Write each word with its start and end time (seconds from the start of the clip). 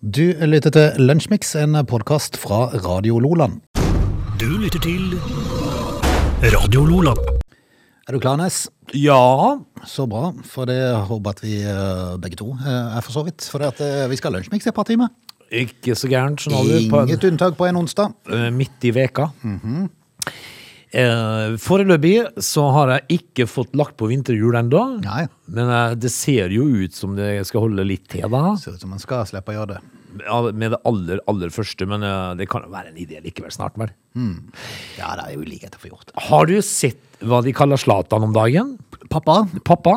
Du 0.00 0.32
lytter 0.48 0.72
til 0.72 1.02
Lunsjmix, 1.04 1.50
en 1.60 1.76
podkast 1.84 2.38
fra 2.40 2.70
Radio 2.86 3.18
Loland. 3.20 3.58
Du 4.40 4.46
lytter 4.56 4.80
til 4.80 5.10
Radio 6.54 6.86
Loland. 6.88 7.20
Er 8.08 8.16
du 8.16 8.18
klar, 8.18 8.38
Nes? 8.40 8.70
Ja. 8.96 9.58
Så 9.84 10.06
bra, 10.08 10.30
for 10.48 10.64
det 10.64 10.78
håper 11.04 11.36
at 11.36 11.42
vi 11.44 11.58
eh, 11.60 12.16
begge 12.16 12.40
to 12.40 12.48
eh, 12.56 12.96
er 12.96 13.04
for 13.04 13.12
så 13.12 13.26
vidt. 13.28 13.44
For 13.44 13.60
at, 13.60 13.84
eh, 13.84 14.06
vi 14.08 14.16
skal 14.16 14.32
ha 14.32 14.38
Lunsjmix 14.38 14.70
et 14.72 14.78
par 14.78 14.88
timer. 14.88 15.12
Ikke 15.52 15.92
så 15.92 16.08
gærent, 16.08 16.40
Sånn 16.40 16.56
Inget 16.56 16.88
På 16.88 17.04
Inget 17.04 17.28
unntak 17.28 17.60
på 17.60 17.68
en 17.68 17.82
onsdag. 17.82 18.16
midt 18.56 18.88
i 18.88 18.96
veka. 18.96 19.28
Eh, 20.96 21.54
foreløpig 21.60 22.42
så 22.42 22.66
har 22.74 22.94
jeg 22.94 23.20
ikke 23.20 23.46
fått 23.50 23.76
lagt 23.78 23.96
på 24.00 24.08
vinterhjul 24.10 24.58
ennå. 24.60 24.84
Men 25.50 25.72
eh, 25.76 25.94
det 26.00 26.12
ser 26.14 26.52
jo 26.54 26.66
ut 26.66 26.96
som 26.96 27.16
det 27.18 27.32
skal 27.48 27.66
holde 27.68 27.86
litt 27.86 28.08
til, 28.12 28.26
da. 28.30 28.54
ser 28.60 28.76
ut 28.76 28.84
som 28.84 28.94
man 28.94 29.02
skal 29.02 29.26
slippe 29.30 29.54
å 29.54 29.60
gjøre 29.60 29.76
det. 29.76 29.80
Ja, 30.24 30.40
med 30.50 30.72
det 30.74 30.80
aller, 30.90 31.20
aller 31.30 31.52
første. 31.54 31.86
Men 31.90 32.02
eh, 32.06 32.32
det 32.40 32.48
kan 32.50 32.66
jo 32.66 32.72
være 32.74 32.92
en 32.94 32.98
idé 33.02 33.22
likevel 33.24 33.54
snart, 33.54 33.78
vel. 33.80 33.92
Ja, 34.98 35.14
det 35.18 35.28
er 35.28 35.36
jo 35.36 35.46
like 35.46 35.70
til 35.70 35.78
å 35.78 35.84
få 35.84 35.92
gjort. 35.94 36.14
Har 36.30 36.50
du 36.50 36.56
sett 36.66 37.06
hva 37.26 37.42
de 37.44 37.52
kaller 37.56 37.80
Zlatan 37.80 38.24
om 38.24 38.32
dagen? 38.34 38.76
Pappa? 39.10 39.48
Pappa. 39.64 39.90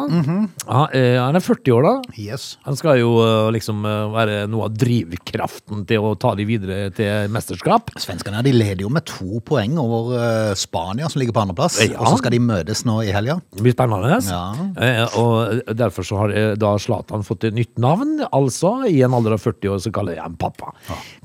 ja, 0.67 0.89
eh, 0.89 1.19
han 1.21 1.37
er 1.37 1.43
40 1.43 1.73
år, 1.75 1.85
da. 1.85 2.13
Yes. 2.17 2.57
Han 2.65 2.77
skal 2.79 2.97
jo 2.97 3.11
eh, 3.21 3.51
liksom 3.53 3.83
eh, 3.85 4.05
være 4.09 4.37
noe 4.49 4.65
av 4.65 4.73
drivkraften 4.73 5.83
til 5.89 6.07
å 6.07 6.15
ta 6.17 6.31
de 6.37 6.47
videre 6.49 6.87
til 6.97 7.29
mesterskap. 7.33 7.91
Svenskene 8.01 8.41
de 8.45 8.55
leder 8.55 8.81
jo 8.81 8.89
med 8.93 9.05
to 9.05 9.37
poeng 9.45 9.77
over 9.77 10.55
Spania, 10.57 11.11
som 11.13 11.21
ligger 11.21 11.35
på 11.37 11.43
andreplass. 11.43 11.77
Ja. 11.83 11.99
Og 12.01 12.15
så 12.15 12.23
skal 12.23 12.33
de 12.33 12.41
møtes 12.41 12.81
nå 12.89 12.99
i 13.05 13.13
helga. 13.13 13.37
Det 13.53 13.61
blir 13.61 13.75
spennende. 13.75 14.17
Ja. 14.25 15.05
Og 15.21 15.61
derfor 15.77 16.07
så 16.09 16.23
har 16.23 16.33
da 16.57 16.73
Zlatan 16.81 17.27
fått 17.27 17.45
et 17.49 17.57
nytt 17.57 17.77
navn. 17.81 18.17
Altså, 18.31 18.79
i 18.89 19.03
en 19.05 19.13
alder 19.13 19.37
av 19.37 19.45
40 19.45 19.75
år 19.75 19.83
så 19.85 19.93
kaller 19.93 20.17
jeg 20.17 20.25
ham 20.25 20.39
pappa. 20.41 20.73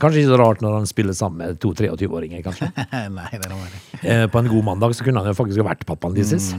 Kanskje 0.03 0.27
ikke 0.27 0.35
så 0.35 0.41
rart 0.43 0.65
når 0.65 0.81
han 0.81 0.91
spiller 0.91 1.17
sammen 1.17 1.41
med 1.41 1.63
to 1.65 1.73
23-åringer, 1.73 2.45
kanskje. 2.45 2.69
Nei, 3.19 3.31
det 3.33 3.49
er 3.49 3.55
noe 3.55 4.29
på 4.29 4.41
en 4.41 4.49
god 4.51 4.67
mandag 4.67 4.93
så 4.95 5.05
kunne 5.07 5.23
han 5.23 5.33
jo 5.33 5.37
faktisk 5.39 5.65
vært 5.65 5.88
pappaen 5.89 6.17
deres. 6.17 6.51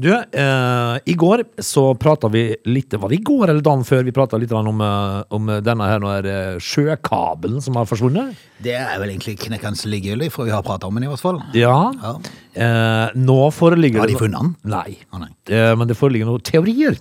Du, 0.00 0.10
eh, 0.12 0.94
i 1.04 1.14
går 1.18 1.44
så 1.60 1.90
prata 2.00 2.30
vi 2.32 2.44
litt 2.64 2.94
Var 2.96 3.12
det 3.12 3.18
i 3.18 3.24
går 3.24 3.50
eller 3.50 3.64
dagen 3.64 3.82
før 3.84 4.04
vi 4.06 4.14
prata 4.16 4.38
litt 4.40 4.52
om, 4.56 4.80
eh, 4.80 5.22
om 5.36 5.50
denne 5.64 5.88
her 5.88 6.06
er, 6.16 6.28
eh, 6.30 6.58
sjøkabelen 6.58 7.60
som 7.62 7.76
har 7.76 7.88
forsvunnet? 7.88 8.36
Det 8.60 8.74
er 8.76 8.98
vel 9.00 9.10
egentlig 9.10 9.38
knekkende 9.40 9.88
likegyldig, 9.88 10.30
for 10.32 10.44
vi 10.44 10.52
har 10.52 10.62
prata 10.62 10.86
om 10.86 10.94
den 10.94 11.04
i 11.04 11.10
hvert 11.10 11.20
fall. 11.20 11.40
Ja. 11.56 11.92
Ja. 12.02 12.14
Eh, 12.54 13.10
nå 13.16 13.38
foreligger 13.54 14.00
Har 14.00 14.10
de 14.10 14.16
funnet 14.18 14.40
den? 14.40 14.56
Nei. 14.64 14.98
Å, 15.12 15.20
nei. 15.20 15.30
Eh, 15.48 15.74
men 15.76 15.88
det 15.88 15.96
foreligger 15.96 16.28
noen 16.28 16.42
teorier 16.42 16.98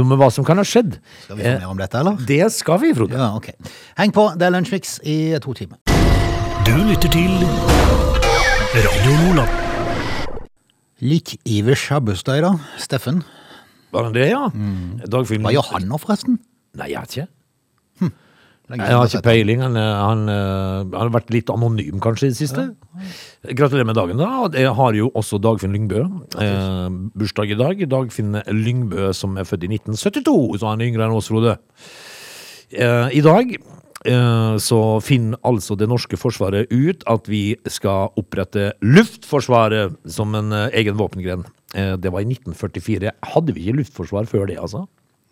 om 0.00 0.16
hva 0.18 0.30
som 0.32 0.44
kan 0.44 0.60
ha 0.60 0.64
skjedd. 0.66 0.98
Skal 1.24 1.36
vi 1.36 1.44
få 1.44 1.56
mer 1.60 1.70
om 1.70 1.80
dette, 1.80 2.02
eller? 2.02 2.20
Det 2.26 2.52
skal 2.52 2.80
vi, 2.82 2.92
Frode. 2.96 3.16
Ja, 3.16 3.32
okay. 3.36 3.54
Heng 4.00 4.12
på, 4.12 4.30
det 4.36 4.48
er 4.48 4.56
Lunsjmix 4.56 4.98
i 5.04 5.38
to 5.40 5.56
timer. 5.56 5.80
Du 6.66 6.76
lytter 6.76 7.08
til 7.08 7.30
Radio 8.74 9.18
Lola. 9.24 9.69
Litt 11.00 11.34
Ivers 11.48 11.86
har 11.88 12.02
bursdag 12.04 12.40
i 12.40 12.44
dag. 12.44 12.64
Steffen. 12.80 13.22
Var 13.90 14.10
det 14.10 14.20
det, 14.20 14.26
ja? 14.34 14.48
Dagfilm 15.10 15.46
Var 15.48 15.54
jo 15.56 15.62
han 15.72 15.86
nå, 15.88 15.98
forresten? 16.00 16.36
Nei, 16.78 16.90
jeg 16.92 17.00
vet 17.00 17.14
ikke. 17.16 17.30
Hm. 18.00 18.10
Jeg 18.70 18.94
har 18.94 19.08
ikke 19.08 19.22
peiling. 19.24 19.62
Han, 19.64 19.78
eh, 19.80 19.94
han, 19.98 20.28
eh, 20.30 20.84
han 20.92 21.08
har 21.08 21.14
vært 21.16 21.32
litt 21.34 21.50
anonym 21.50 21.98
kanskje 22.04 22.28
i 22.28 22.34
det 22.34 22.38
siste. 22.38 22.66
Gratulerer 23.42 23.88
med 23.88 23.98
dagen, 23.98 24.20
da. 24.20 24.46
Jeg 24.54 24.76
har 24.76 24.94
jo 24.94 25.10
også 25.16 25.40
Dagfinn 25.42 25.72
Lyngbø. 25.74 26.04
Eh, 26.38 26.86
bursdag 27.16 27.50
i 27.50 27.58
dag. 27.58 27.82
Dagfinn 27.88 28.36
Lyngbø 28.46 29.10
som 29.16 29.36
er 29.40 29.48
født 29.48 29.64
i 29.66 29.72
1972, 29.72 30.60
så 30.60 30.70
han 30.70 30.80
er 30.80 30.92
yngre 30.92 31.08
enn 31.08 31.16
oss, 31.16 31.32
Frode. 31.32 31.56
Eh, 32.70 33.08
I 33.18 33.24
dag 33.24 33.56
så 34.60 34.78
finner 35.04 35.40
altså 35.44 35.76
det 35.76 35.88
norske 35.90 36.16
forsvaret 36.16 36.70
ut 36.72 37.04
at 37.10 37.28
vi 37.28 37.58
skal 37.68 38.14
opprette 38.20 38.70
Luftforsvaret 38.80 39.98
som 40.08 40.32
en 40.38 40.54
eh, 40.56 40.70
egen 40.80 40.96
våpengren. 40.96 41.44
Eh, 41.74 41.96
det 42.00 42.12
var 42.14 42.24
i 42.24 42.30
1944. 42.32 43.12
Hadde 43.34 43.56
vi 43.56 43.66
ikke 43.66 43.82
luftforsvar 43.82 44.30
før 44.30 44.48
det, 44.48 44.56
altså? 44.62 44.86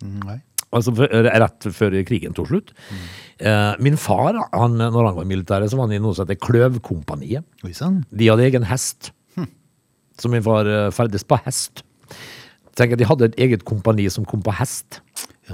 Mm, 0.05 0.21
Nei. 0.27 0.39
Altså 0.69 0.93
rett 0.93 1.65
før 1.73 1.95
krigen 2.05 2.35
tok 2.37 2.51
slutt. 2.51 2.75
Mm. 2.93 3.05
min 3.81 3.97
far, 3.97 4.37
han, 4.53 4.75
når 4.77 5.07
han 5.07 5.15
var 5.17 5.25
i 5.25 5.31
militæret, 5.31 5.71
så 5.71 5.79
var 5.79 5.87
han 5.89 5.95
i 5.97 6.01
noe 6.03 6.13
som 6.13 6.27
heter 6.27 6.37
Kløvkompaniet. 6.45 7.47
De 8.13 8.29
hadde 8.29 8.45
egen 8.45 8.67
hest. 8.69 9.15
Så 10.19 10.29
min 10.31 10.43
far 10.45 10.67
eh, 10.69 10.91
ferdes 10.95 11.25
på 11.25 11.39
hest. 11.47 11.85
Tenk 12.79 12.95
at 12.95 13.01
de 13.01 13.07
hadde 13.09 13.31
et 13.31 13.41
eget 13.47 13.65
kompani 13.67 14.09
som 14.11 14.27
kom 14.29 14.43
på 14.45 14.55
hest. 14.59 15.01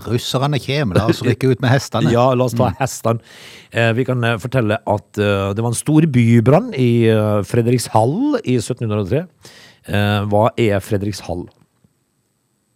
Russerne 0.06 0.58
kommer 0.62 0.98
da, 0.98 1.04
oss 1.12 1.22
rykke 1.22 1.52
ut 1.54 1.60
med 1.62 1.70
hestene. 1.70 2.10
Ja, 2.16 2.26
la 2.34 2.46
oss 2.48 2.56
ta 2.58 2.70
hestene. 2.80 3.22
Eh, 3.70 3.92
vi 3.94 4.04
kan 4.08 4.22
eh, 4.26 4.38
fortelle 4.42 4.80
at 4.82 5.20
eh, 5.22 5.50
det 5.54 5.62
var 5.64 5.70
en 5.70 5.78
stor 5.78 6.06
bybrann 6.10 6.72
i 6.78 6.88
Fredrikshall 7.46 8.40
i 8.42 8.56
1703. 8.58 9.22
Eh, 9.86 10.18
hva 10.32 10.48
er 10.60 10.82
Fredrikshall? 10.82 11.46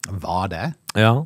Var 0.08 0.48
det? 0.54 0.68
Ja, 0.96 1.16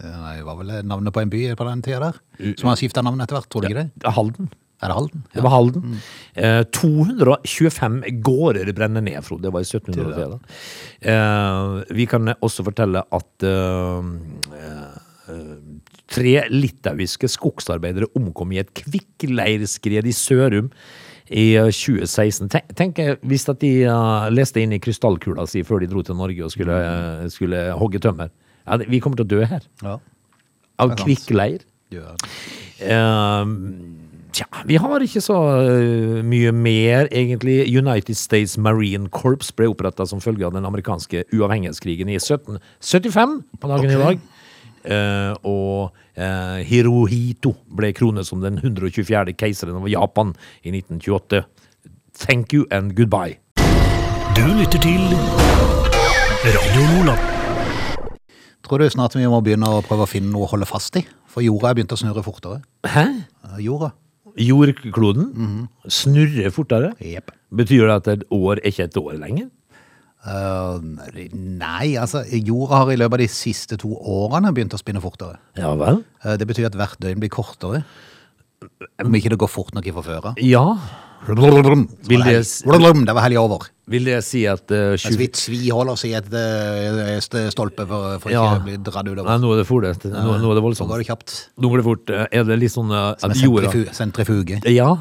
Nei, 0.00 0.38
det 0.38 0.46
var 0.46 0.56
vel 0.56 0.70
navnet 0.88 1.12
på 1.12 1.20
en 1.20 1.28
by 1.28 1.42
på 1.60 1.64
den 1.66 1.82
tida 1.84 1.98
der? 2.06 2.54
Som 2.56 2.70
har 2.70 2.78
skifta 2.80 3.02
navn 3.04 3.20
etter 3.20 3.36
hvert, 3.36 3.50
tror 3.52 3.60
du 3.60 3.68
ikke 3.68 3.82
det? 3.82 4.12
Halden. 4.16 4.46
Er 4.80 4.88
det 4.88 4.94
Halden? 4.96 5.24
Det 5.34 5.42
var 5.44 5.52
Halden. 5.52 5.96
Eh, 6.40 6.62
225 6.72 7.98
gårder 8.24 8.70
brenner 8.72 9.04
ned, 9.04 9.18
Frode. 9.26 9.44
Det 9.44 9.52
var 9.52 9.60
i 9.60 9.68
1703. 9.68 10.30
da. 10.32 10.38
Eh, 11.12 11.94
vi 11.98 12.06
kan 12.08 12.32
også 12.40 12.64
fortelle 12.64 13.02
at 13.12 13.44
tre 16.10 16.34
litauiske 16.50 17.30
skogsarbeidere 17.30 18.10
omkom 18.18 18.52
i 18.54 18.60
et 18.62 18.72
kvikkleirskred 18.82 20.08
i 20.08 20.14
Sørum 20.16 20.70
i 21.30 21.52
eh, 21.54 21.70
2016. 21.70 22.50
Tenk, 22.50 22.74
tenk 22.78 23.00
eh, 23.02 23.16
hvis 23.30 23.46
at 23.50 23.60
de 23.62 23.72
eh, 23.86 24.28
leste 24.34 24.62
inn 24.62 24.74
i 24.74 24.80
krystallkula 24.82 25.46
si 25.50 25.62
før 25.66 25.84
de 25.84 25.90
dro 25.90 26.02
til 26.06 26.18
Norge 26.18 26.46
og 26.46 26.54
skulle, 26.54 26.76
eh, 26.76 27.26
skulle 27.32 27.64
hogge 27.78 28.02
tømmer. 28.02 28.32
Ja, 28.66 28.80
vi 28.82 29.00
kommer 29.02 29.20
til 29.20 29.28
å 29.28 29.32
dø 29.36 29.46
her. 29.46 29.66
Ja. 29.84 29.98
Av 30.80 30.94
kvikkleir. 30.98 31.66
ja. 31.94 32.14
Eh, 32.80 33.56
Tja, 34.30 34.46
vi 34.66 34.76
har 34.78 35.02
ikke 35.02 35.20
så 35.22 35.36
eh, 35.58 36.20
mye 36.26 36.52
mer, 36.54 37.08
egentlig. 37.10 37.64
United 37.66 38.14
States 38.18 38.56
Marine 38.62 39.10
Corps 39.10 39.50
ble 39.56 39.66
oppretta 39.72 40.06
som 40.06 40.22
følge 40.22 40.46
av 40.46 40.54
den 40.54 40.68
amerikanske 40.68 41.24
uavhengighetskrigen 41.34 42.12
i 42.12 42.18
1775 42.20 43.40
på 43.58 43.72
dagen 43.72 43.90
i 43.90 43.98
dag. 43.98 44.22
Eh, 44.84 45.32
og 45.44 45.92
uh, 46.16 46.58
Hirohito 46.64 47.52
ble 47.76 47.92
kronet 47.96 48.28
som 48.28 48.40
den 48.40 48.56
124. 48.62 49.34
keiseren 49.36 49.76
av 49.76 49.88
Japan 49.90 50.32
i 50.64 50.72
1928. 50.72 51.44
Thank 52.20 52.54
you 52.56 52.66
and 52.70 52.96
goodbye. 52.96 53.36
Du 54.36 54.46
lytter 54.56 54.80
til 54.80 55.04
Radio 56.46 56.86
Nordland. 56.94 57.26
Tror 58.64 58.78
du 58.80 58.86
snart 58.92 59.16
vi 59.18 59.26
må 59.28 59.40
begynne 59.44 59.68
å 59.68 59.82
prøve 59.84 60.06
å 60.06 60.08
finne 60.08 60.30
noe 60.32 60.46
å 60.46 60.52
holde 60.52 60.68
fast 60.68 60.96
i? 60.96 61.04
For 61.28 61.44
jorda 61.44 61.72
er 61.72 61.80
begynt 61.80 61.92
å 61.92 61.98
snurre 62.00 62.24
fortere. 62.24 62.62
Hæ? 62.86 63.04
Eh, 63.50 63.60
Jorda? 63.66 63.92
Jordkloden 64.40 65.66
snurrer 65.90 66.52
fortere. 66.54 66.94
Yep. 67.02 67.32
Betyr 67.50 67.88
det 67.88 67.96
at 67.96 68.10
et 68.12 68.28
år 68.30 68.60
er 68.60 68.68
ikke 68.70 68.86
et 68.86 69.00
år 69.00 69.16
lenger? 69.18 69.48
Eh, 70.20 70.80
nei, 71.32 71.94
altså 71.96 72.20
jorda 72.28 72.82
har 72.82 72.92
i 72.92 72.98
løpet 73.00 73.16
av 73.16 73.22
de 73.22 73.28
siste 73.32 73.78
to 73.80 73.94
årene 73.96 74.52
begynt 74.52 74.76
å 74.76 74.80
spinne 74.80 75.00
fortere. 75.00 75.38
Ja 75.56 75.72
vel? 75.80 76.02
Uh, 76.24 76.34
det 76.40 76.48
betyr 76.50 76.68
at 76.68 76.76
hvert 76.76 77.00
døgn 77.00 77.22
blir 77.22 77.32
kortere. 77.32 77.84
Om 79.00 79.16
ikke 79.16 79.32
det 79.32 79.40
går 79.40 79.48
fort 79.48 79.72
nok 79.76 79.88
ifra 79.88 80.04
før 80.04 80.32
av. 80.32 80.42
Ja. 80.44 80.66
Vil 81.24 81.40
det 82.24 82.36
det 82.36 83.04
Det 83.08 83.14
var 83.16 83.24
helga 83.24 83.40
over. 83.40 83.68
Vil 83.90 84.04
det 84.06 84.18
si 84.22 84.44
at 84.46 84.70
uh, 84.70 84.92
Mens 84.94 85.40
vi 85.50 85.70
holder 85.72 85.96
oss 85.96 86.04
i 86.06 86.12
et 86.14 86.26
uh, 86.30 87.48
stolpe 87.50 87.86
for, 87.88 88.18
for 88.22 88.30
ikke 88.30 88.36
Ja. 88.36 88.58
å 88.58 88.62
bli 88.62 88.76
dratt 88.76 89.08
utover. 89.08 89.38
nå 89.40 89.52
er 89.54 89.62
det 89.62 89.66
det. 90.04 90.12
Nå, 90.12 90.36
nå 90.38 90.50
er 90.52 90.58
det 90.58 90.62
voldsomt. 90.62 90.86
Nå 90.86 90.92
går 90.94 91.02
det 91.02 91.08
kjapt. 91.08 91.34
Nå 91.58 91.70
går 91.72 91.80
det 91.80 91.86
fort. 91.88 92.10
Eh, 92.14 92.26
Er 92.38 92.44
det 92.44 92.58
litt 92.60 92.74
sånn 92.74 92.92
eh, 92.92 93.14
Som 93.18 93.30
at 93.34 93.40
jorda 93.42 93.72
sentrifuge. 93.96 94.60
Ja. 94.70 94.92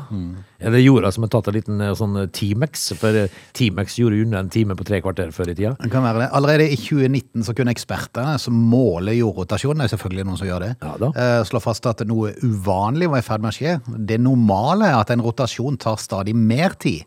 Er 0.59 0.71
det 0.73 0.81
jorda 0.81 1.11
som 1.13 1.23
har 1.23 1.29
tatt 1.35 1.51
en 1.51 1.57
liten 1.59 1.83
sånn 1.95 2.17
Timex? 2.33 2.87
For 2.99 3.27
Timex 3.53 3.99
gjorde 3.99 4.23
unna 4.23 4.41
en 4.43 4.49
time 4.49 4.75
på 4.79 4.87
tre 4.87 5.01
kvarter 5.05 5.31
før 5.35 5.51
i 5.53 5.55
tida. 5.59 5.75
Det 5.79 5.91
kan 5.93 6.03
være 6.03 6.25
det. 6.25 6.31
Allerede 6.39 6.69
i 6.71 6.79
2019 6.79 7.45
så 7.45 7.55
kunne 7.57 7.75
ekspertene 7.75 8.39
som 8.41 8.57
måler 8.71 9.19
jordrotasjonen, 9.19 9.83
det 9.83 9.89
er 9.89 9.95
selvfølgelig 9.97 10.25
noen 10.31 10.41
som 10.41 10.49
gjør 10.49 10.65
det, 10.65 10.71
Ja 10.81 10.95
da. 10.99 11.11
eh, 11.13 11.43
slå 11.47 11.61
fast 11.63 11.85
at 11.89 12.01
noe 12.09 12.33
uvanlig 12.41 13.09
var 13.11 13.21
i 13.21 13.27
ferd 13.29 13.45
med 13.45 13.53
å 13.53 13.57
skje. 13.59 13.77
Det 14.09 14.19
normale 14.19 14.89
er 14.89 14.99
at 14.99 15.13
en 15.13 15.21
rotasjon 15.23 15.77
tar 15.77 16.01
stadig 16.01 16.35
mer 16.35 16.75
tid. 16.79 17.05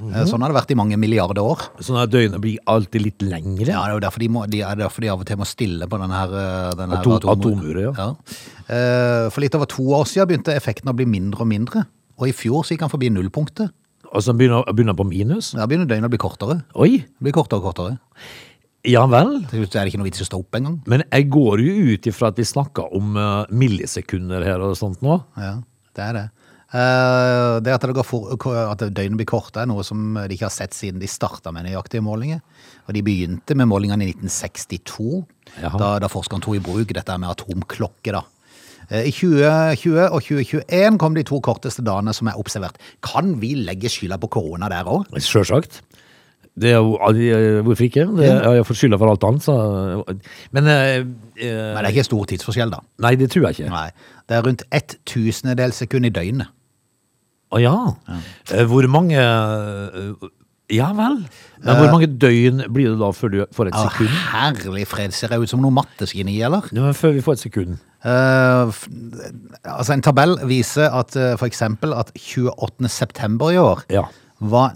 Eh, 0.00 0.24
Sånn 0.26 0.42
har 0.42 0.50
det 0.50 0.56
vært 0.58 0.72
i 0.74 0.76
mange 0.78 0.96
milliarder 0.98 1.42
år. 1.44 1.60
Sånn 1.84 2.00
at 2.02 2.10
døgnet 2.10 2.40
blir 2.42 2.58
alltid 2.66 3.04
litt 3.04 3.22
lengre. 3.22 3.68
Ja, 3.70 3.84
det 3.84 3.92
er 3.92 3.94
jo 3.94 4.02
derfor 4.02 4.24
de, 4.24 4.28
må, 4.34 4.42
de, 4.50 4.62
er 4.66 4.80
derfor 4.80 5.04
de 5.04 5.10
av 5.12 5.20
og 5.22 5.26
til 5.28 5.38
må 5.38 5.46
stille 5.46 5.86
på 5.90 6.00
denne 6.02 6.18
her, 6.18 6.34
eh, 6.40 6.74
denne 6.80 6.98
Atom- 6.98 7.16
atom- 7.20 7.30
atomuret, 7.36 7.82
ja. 7.86 7.92
Ja. 7.94 9.30
For 9.30 9.40
litt 9.44 9.54
over 9.54 9.66
to 9.70 9.82
år 9.94 10.04
siden 10.10 10.28
begynte 10.32 10.54
effekten 10.56 10.90
å 10.90 10.96
bli 10.96 11.06
mindre 11.06 11.40
og 11.44 11.48
mindre. 11.50 11.84
Og 12.18 12.28
i 12.28 12.32
fjor 12.32 12.64
så 12.64 12.74
gikk 12.74 12.80
han 12.86 12.90
forbi 12.92 13.10
nullpunktet. 13.10 13.70
Og 14.14 14.22
så 14.22 14.34
begynner, 14.36 14.62
begynner 14.74 14.94
på 14.94 15.06
minus. 15.08 15.52
Ja, 15.56 15.66
begynner 15.66 15.86
døgnet 15.90 16.06
å 16.06 16.12
bli 16.12 16.18
kortere. 16.22 16.60
Oi! 16.78 16.98
Det 17.02 17.22
blir 17.26 17.34
kortere 17.34 17.58
og 17.62 17.66
kortere. 17.74 17.98
Ja 18.86 19.06
vel. 19.08 19.38
Slutt 19.48 19.74
er 19.74 19.86
det 19.86 19.92
ikke 19.94 19.98
noe 20.02 20.10
vits 20.10 20.20
i 20.20 20.24
å 20.26 20.28
stå 20.28 20.38
opp 20.42 20.58
engang. 20.58 20.76
Men 20.90 21.02
jeg 21.08 21.30
går 21.32 21.62
jo 21.64 21.94
ut 21.94 22.06
ifra 22.10 22.28
at 22.28 22.36
vi 22.38 22.44
snakker 22.44 22.92
om 22.94 23.16
eh, 23.16 23.46
millisekunder 23.50 24.44
her 24.44 24.60
og 24.60 24.76
sånt 24.78 25.00
nå. 25.02 25.16
Ja. 25.40 25.54
Det 25.96 26.02
er 26.04 26.12
det. 26.18 26.24
Eh, 26.74 27.60
det 27.62 27.70
at, 27.70 27.86
det 27.86 27.94
går 27.94 28.06
for, 28.06 28.34
at 28.58 28.82
døgnet 28.82 29.20
blir 29.20 29.28
korte, 29.30 29.62
er 29.62 29.70
noe 29.70 29.84
som 29.86 30.16
de 30.18 30.34
ikke 30.34 30.48
har 30.48 30.54
sett 30.54 30.74
siden 30.74 30.98
de 31.02 31.10
starta 31.10 31.52
med 31.54 31.68
nøyaktige 31.68 32.02
målinger. 32.02 32.42
Og 32.88 32.96
de 32.96 33.02
begynte 33.06 33.54
med 33.54 33.70
målingene 33.70 34.08
i 34.08 34.14
1962, 34.16 35.22
Jaha. 35.62 35.78
da, 35.78 35.90
da 36.02 36.10
forskerne 36.10 36.42
tok 36.44 36.58
i 36.58 36.64
bruk 36.64 36.94
dette 36.96 37.18
med 37.20 37.30
atomklokke. 37.30 38.16
da. 38.16 38.24
Eh, 38.90 39.08
I 39.08 39.12
2020 39.14 40.08
og 40.08 40.20
2021 40.26 40.98
kom 41.00 41.14
de 41.14 41.24
to 41.26 41.38
korteste 41.44 41.84
dagene 41.86 42.14
som 42.16 42.28
er 42.30 42.40
observert. 42.40 42.80
Kan 43.06 43.36
vi 43.42 43.54
legge 43.60 43.92
skylda 43.92 44.18
på 44.20 44.32
korona 44.34 44.70
der 44.72 44.90
òg? 44.90 45.06
Sjølsagt. 45.22 45.82
Det 46.54 46.70
er 46.70 46.76
jo, 46.78 46.94
eh, 47.10 47.62
hvorfor 47.66 47.82
ikke? 47.86 48.04
Det, 48.14 48.26
jeg 48.28 48.58
har 48.58 48.66
fått 48.66 48.78
skylda 48.78 48.98
for 48.98 49.10
alt 49.10 49.24
annet. 49.26 49.42
Så. 49.42 49.54
Men 50.54 50.66
eh, 50.70 50.98
eh, 51.38 51.74
Men 51.74 51.80
det 51.82 51.88
er 51.88 51.94
ikke 51.94 52.06
stor 52.10 52.26
tidsforskjell, 52.30 52.70
da. 52.70 52.82
Nei, 53.02 53.14
det 53.18 53.30
tror 53.32 53.48
jeg 53.48 53.58
ikke. 53.58 53.70
Nei. 53.72 53.88
Det 54.28 54.36
er 54.36 54.44
rundt 54.46 54.62
ett 54.70 54.98
tusendedels 55.06 55.82
sekund 55.82 56.06
i 56.06 56.12
døgnet. 56.14 56.50
Å 57.52 57.60
ja. 57.60 57.74
Eh, 58.52 58.64
Hvor 58.70 58.86
mange 58.88 59.18
eh, 59.20 60.30
Ja 60.72 60.88
vel. 60.96 61.18
Men 61.64 61.76
hvor 61.76 61.90
mange 61.92 62.06
døgn 62.08 62.62
blir 62.72 62.94
det 62.94 62.98
da 63.00 63.10
før 63.12 63.30
du 63.34 63.40
får 63.52 63.68
et 63.68 63.76
Å, 63.76 63.82
sekund? 63.90 64.14
herlig 64.32 64.86
fred, 64.88 65.12
ser 65.12 65.28
jeg 65.34 65.44
ut 65.44 65.50
som 65.52 65.60
noe 65.60 65.72
matteskini, 65.76 66.38
eller? 66.44 66.64
Ja, 66.72 66.80
men 66.86 66.96
før 66.96 67.12
vi 67.14 67.20
får 67.24 67.36
et 67.36 67.42
sekund. 67.44 67.76
Eh, 68.04 68.72
f- 68.72 68.88
altså 69.64 69.92
En 69.94 70.02
tabell 70.04 70.34
viser 70.48 70.88
at 70.92 71.14
uh, 71.16 71.34
for 71.40 71.46
eksempel 71.48 71.92
at 71.96 72.10
28. 72.16 72.88
september 72.92 73.52
i 73.52 73.60
år 73.60 73.84
Ja. 73.92 74.06
var 74.40 74.72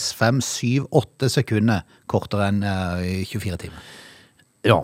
0,0006578 0.00 1.28
sekunder 1.32 1.82
kortere 2.10 2.48
enn 2.50 2.62
eh, 2.66 3.24
24 3.28 3.58
timer. 3.66 3.88
Ja. 4.66 4.82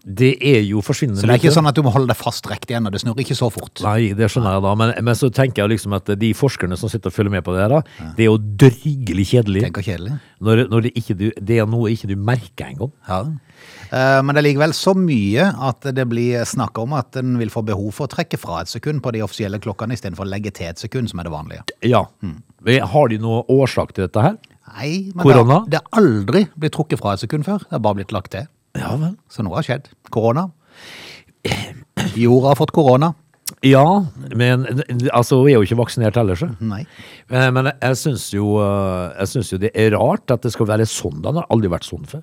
Det 0.00 0.30
er 0.40 0.62
jo 0.64 0.80
forsvinnende 0.82 1.20
Så 1.20 1.28
det 1.28 1.34
er 1.34 1.40
ikke 1.42 1.52
sånn 1.52 1.68
at 1.68 1.76
du 1.76 1.82
må 1.84 1.92
holde 1.92 2.08
deg 2.08 2.16
fast 2.18 2.46
rekt 2.48 2.70
igjen, 2.72 2.86
og 2.88 2.94
det 2.94 3.02
snurrer 3.02 3.20
ikke 3.22 3.36
så 3.36 3.50
fort. 3.52 3.82
Nei, 3.84 4.14
det 4.16 4.30
skjønner 4.32 4.56
jeg 4.56 4.64
da, 4.64 4.72
men, 4.80 4.92
men 5.06 5.18
så 5.18 5.28
tenker 5.34 5.62
jeg 5.62 5.74
liksom 5.74 5.94
at 5.98 6.08
de 6.18 6.30
forskerne 6.34 6.78
som 6.80 6.90
sitter 6.90 7.12
og 7.12 7.14
følger 7.14 7.34
med 7.34 7.44
på 7.46 7.52
det 7.54 7.60
her, 7.66 7.74
da, 7.76 8.08
det 8.16 8.24
er 8.24 8.30
jo 8.30 8.38
drygelig 8.64 9.26
kjedelig. 9.34 9.64
Tenker 9.68 9.84
kjedelig. 9.86 10.16
Når, 10.40 10.64
når 10.72 10.86
det, 10.86 10.92
ikke 10.98 11.18
det 11.20 11.58
er 11.60 11.68
noe 11.68 11.92
ikke 11.92 12.08
du 12.10 12.16
merker 12.16 12.72
engang. 12.72 12.94
Ja. 13.06 13.20
Eh, 13.92 14.18
men 14.24 14.32
det 14.32 14.40
er 14.40 14.48
likevel 14.48 14.74
så 14.76 14.96
mye 14.96 15.50
at 15.68 15.90
det 15.94 16.06
blir 16.08 16.48
snakka 16.48 16.86
om 16.88 16.96
at 16.96 17.20
en 17.20 17.36
vil 17.38 17.52
få 17.52 17.62
behov 17.68 17.92
for 17.94 18.08
å 18.08 18.14
trekke 18.16 18.40
fra 18.40 18.62
et 18.64 18.72
sekund 18.72 19.04
på 19.04 19.12
de 19.14 19.20
offisielle 19.26 19.60
klokkene 19.62 19.98
istedenfor 19.98 20.24
å 20.24 20.32
legge 20.32 20.54
til 20.56 20.72
et 20.72 20.80
sekund, 20.80 21.12
som 21.12 21.20
er 21.20 21.28
det 21.28 21.34
vanlige. 21.36 21.66
Ja. 21.84 22.06
Mm. 22.24 22.40
Har 22.88 23.12
de 23.12 23.20
noe 23.20 23.44
årsak 23.52 23.92
til 23.92 24.08
dette 24.08 24.24
her? 24.24 24.40
Nei, 24.70 25.10
men 25.12 25.26
Korona? 25.26 25.64
Det, 25.66 25.76
det 25.76 25.82
har 25.82 26.00
aldri 26.02 26.46
blitt 26.56 26.74
trukket 26.76 27.02
fra 27.02 27.14
et 27.14 27.22
sekund 27.22 27.46
før. 27.46 27.62
Det 27.66 27.76
har 27.76 27.84
bare 27.84 28.00
blitt 28.00 28.16
lagt 28.16 28.32
til. 28.34 28.48
Ja 28.78 28.94
vel. 29.00 29.16
Så 29.32 29.42
noe 29.46 29.58
har 29.58 29.66
skjedd. 29.66 29.88
Korona. 30.14 30.48
Jorda 32.14 32.52
har 32.52 32.58
fått 32.58 32.72
korona. 32.76 33.14
Ja, 33.66 34.06
men 34.36 34.62
altså, 35.12 35.40
vi 35.44 35.52
er 35.52 35.58
jo 35.58 35.66
ikke 35.66 35.80
vaksinert 35.80 36.16
heller, 36.16 36.38
så. 36.38 36.48
Nei. 36.64 36.84
Men, 37.28 37.52
Men 37.56 37.68
jeg 37.74 37.98
syns 37.98 38.28
jo, 38.32 38.54
eh, 38.62 39.18
jeg 39.26 39.42
jo 39.52 39.58
det 39.60 39.72
er 39.74 39.90
rart 39.96 40.32
at 40.32 40.46
det 40.46 40.52
skal 40.54 40.68
være 40.70 40.86
sånn. 40.88 41.18
Det 41.20 41.32
har 41.34 41.48
aldri 41.52 41.68
vært 41.72 41.88
sånn 41.88 42.06
før. 42.08 42.22